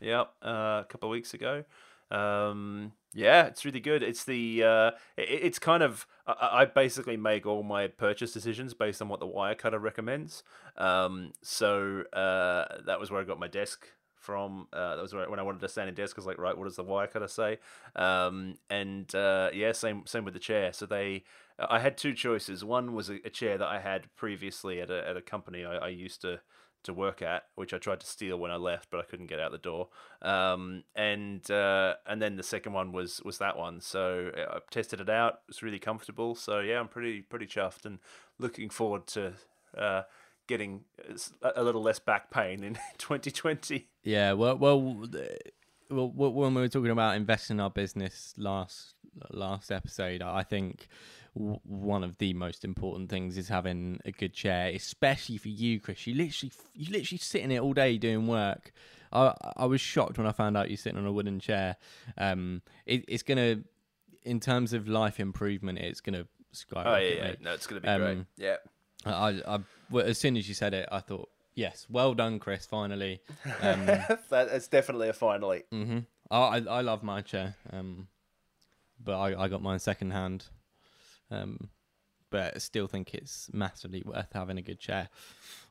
Yep, 0.00 0.32
uh, 0.42 0.48
a 0.48 0.86
couple 0.88 1.08
of 1.08 1.12
weeks 1.12 1.32
ago. 1.32 1.64
Um, 2.10 2.92
yeah, 3.14 3.46
it's 3.46 3.64
really 3.64 3.80
good. 3.80 4.02
It's 4.02 4.24
the 4.24 4.62
uh, 4.62 4.90
it, 5.16 5.28
it's 5.42 5.58
kind 5.58 5.82
of 5.82 6.06
I, 6.26 6.48
I, 6.52 6.64
basically 6.66 7.16
make 7.16 7.46
all 7.46 7.62
my 7.62 7.88
purchase 7.88 8.32
decisions 8.32 8.74
based 8.74 9.02
on 9.02 9.08
what 9.08 9.20
the 9.20 9.26
Wirecutter 9.26 9.80
recommends. 9.80 10.42
Um, 10.76 11.32
so 11.42 12.02
uh, 12.12 12.82
that 12.86 13.00
was 13.00 13.10
where 13.10 13.20
I 13.20 13.24
got 13.24 13.40
my 13.40 13.48
desk 13.48 13.88
from. 14.14 14.66
Uh, 14.72 14.96
that 14.96 15.02
was 15.02 15.14
when 15.14 15.38
I 15.38 15.42
wanted 15.42 15.64
a 15.64 15.68
standing 15.68 15.94
desk. 15.94 16.16
I 16.16 16.20
was 16.20 16.26
like, 16.26 16.38
right, 16.38 16.56
what 16.56 16.64
does 16.64 16.76
the 16.76 16.84
Wirecutter 16.84 17.30
say? 17.30 17.58
Um, 17.94 18.56
and 18.68 19.12
uh, 19.14 19.50
yeah, 19.54 19.72
same 19.72 20.04
same 20.06 20.24
with 20.24 20.34
the 20.34 20.40
chair. 20.40 20.72
So 20.72 20.84
they, 20.84 21.24
I 21.58 21.78
had 21.78 21.96
two 21.96 22.12
choices. 22.12 22.64
One 22.64 22.94
was 22.94 23.08
a, 23.08 23.18
a 23.24 23.30
chair 23.30 23.56
that 23.56 23.68
I 23.68 23.80
had 23.80 24.14
previously 24.16 24.80
at 24.80 24.90
a 24.90 25.08
at 25.08 25.16
a 25.16 25.22
company 25.22 25.64
I, 25.64 25.76
I 25.76 25.88
used 25.88 26.20
to 26.22 26.40
to 26.86 26.94
work 26.94 27.22
at, 27.22 27.44
which 27.54 27.72
I 27.72 27.78
tried 27.78 28.00
to 28.00 28.06
steal 28.06 28.38
when 28.38 28.50
I 28.50 28.56
left, 28.56 28.90
but 28.90 28.98
I 29.00 29.04
couldn't 29.04 29.26
get 29.26 29.38
out 29.38 29.52
the 29.52 29.58
door. 29.58 29.88
Um, 30.22 30.84
and 30.94 31.48
uh, 31.50 31.94
and 32.06 32.20
then 32.20 32.36
the 32.36 32.42
second 32.42 32.72
one 32.72 32.92
was 32.92 33.20
was 33.24 33.38
that 33.38 33.56
one. 33.56 33.80
So 33.80 34.30
I 34.36 34.58
tested 34.70 35.00
it 35.00 35.10
out. 35.10 35.40
It's 35.48 35.62
really 35.62 35.78
comfortable. 35.78 36.34
So 36.34 36.60
yeah, 36.60 36.80
I'm 36.80 36.88
pretty 36.88 37.22
pretty 37.22 37.46
chuffed 37.46 37.84
and 37.84 37.98
looking 38.38 38.70
forward 38.70 39.06
to. 39.08 39.34
Uh, 39.76 40.02
getting 40.48 40.84
a 41.42 41.62
little 41.62 41.82
less 41.82 41.98
back 41.98 42.30
pain 42.30 42.62
in 42.62 42.74
2020. 42.98 43.88
Yeah, 44.04 44.32
well, 44.34 44.56
well, 44.56 44.80
well, 45.90 46.32
when 46.32 46.54
we 46.54 46.60
were 46.60 46.68
talking 46.68 46.90
about 46.90 47.16
investing 47.16 47.56
in 47.56 47.60
our 47.60 47.70
business 47.70 48.34
last 48.36 48.94
last 49.30 49.70
episode, 49.72 50.22
I 50.22 50.42
think 50.42 50.88
one 51.36 52.02
of 52.02 52.16
the 52.18 52.32
most 52.32 52.64
important 52.64 53.10
things 53.10 53.36
is 53.36 53.48
having 53.48 54.00
a 54.04 54.12
good 54.12 54.32
chair, 54.32 54.68
especially 54.74 55.36
for 55.36 55.48
you, 55.48 55.80
Chris. 55.80 56.06
You 56.06 56.14
literally, 56.14 56.52
you 56.74 56.90
literally 56.90 57.18
sit 57.18 57.42
in 57.42 57.52
it 57.52 57.58
all 57.58 57.74
day 57.74 57.98
doing 57.98 58.26
work. 58.26 58.72
I 59.12 59.34
I 59.56 59.66
was 59.66 59.80
shocked 59.80 60.18
when 60.18 60.26
I 60.26 60.32
found 60.32 60.56
out 60.56 60.70
you're 60.70 60.78
sitting 60.78 60.98
on 60.98 61.06
a 61.06 61.12
wooden 61.12 61.38
chair. 61.38 61.76
Um, 62.16 62.62
it, 62.86 63.04
it's 63.06 63.22
gonna, 63.22 63.60
in 64.24 64.40
terms 64.40 64.72
of 64.72 64.88
life 64.88 65.20
improvement, 65.20 65.78
it's 65.78 66.00
gonna 66.00 66.26
skyrocket. 66.52 66.92
Oh 66.92 66.96
yeah, 66.96 67.28
yeah. 67.28 67.34
no, 67.40 67.52
it's 67.52 67.66
gonna 67.66 67.82
be 67.82 67.88
um, 67.88 68.00
great. 68.00 68.18
Yeah. 68.36 68.56
I, 69.04 69.40
I, 69.46 69.58
well, 69.90 70.06
as 70.06 70.18
soon 70.18 70.36
as 70.36 70.48
you 70.48 70.54
said 70.54 70.74
it, 70.74 70.88
I 70.90 71.00
thought, 71.00 71.28
yes, 71.54 71.86
well 71.88 72.14
done, 72.14 72.38
Chris. 72.38 72.66
Finally. 72.66 73.20
Um, 73.60 73.86
That's 74.30 74.68
definitely 74.68 75.08
a 75.08 75.12
finally. 75.12 75.64
Mm-hmm. 75.72 75.98
I, 76.30 76.62
I 76.68 76.80
love 76.80 77.02
my 77.02 77.20
chair, 77.20 77.54
um, 77.72 78.08
but 79.02 79.16
I, 79.16 79.44
I 79.44 79.48
got 79.48 79.62
mine 79.62 79.78
second 79.78 80.10
hand. 80.10 80.46
Um, 81.30 81.70
but 82.30 82.54
I 82.56 82.58
still 82.58 82.86
think 82.88 83.14
it's 83.14 83.48
massively 83.52 84.02
worth 84.04 84.32
having 84.32 84.58
a 84.58 84.62
good 84.62 84.80
chair. 84.80 85.08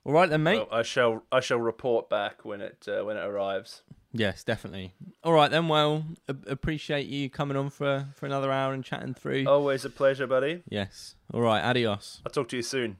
All 0.05 0.13
right 0.13 0.29
then, 0.29 0.43
mate. 0.43 0.57
Well, 0.57 0.67
I 0.71 0.83
shall 0.83 1.23
I 1.31 1.39
shall 1.39 1.59
report 1.59 2.09
back 2.09 2.45
when 2.45 2.61
it 2.61 2.87
uh, 2.87 3.03
when 3.03 3.17
it 3.17 3.25
arrives. 3.25 3.81
Yes, 4.13 4.43
definitely. 4.45 4.93
All 5.23 5.33
right 5.33 5.51
then. 5.51 5.67
Well, 5.67 6.05
a- 6.29 6.35
appreciate 6.47 7.07
you 7.07 7.29
coming 7.29 7.57
on 7.57 7.69
for 7.69 8.05
for 8.15 8.25
another 8.25 8.51
hour 8.51 8.73
and 8.73 8.83
chatting 8.83 9.13
through. 9.13 9.45
Always 9.47 9.83
a 9.83 9.89
pleasure, 9.89 10.27
buddy. 10.27 10.63
Yes. 10.69 11.15
All 11.33 11.41
right. 11.41 11.61
Adios. 11.63 12.21
I'll 12.25 12.31
talk 12.31 12.47
to 12.49 12.55
you 12.55 12.63
soon. 12.63 12.97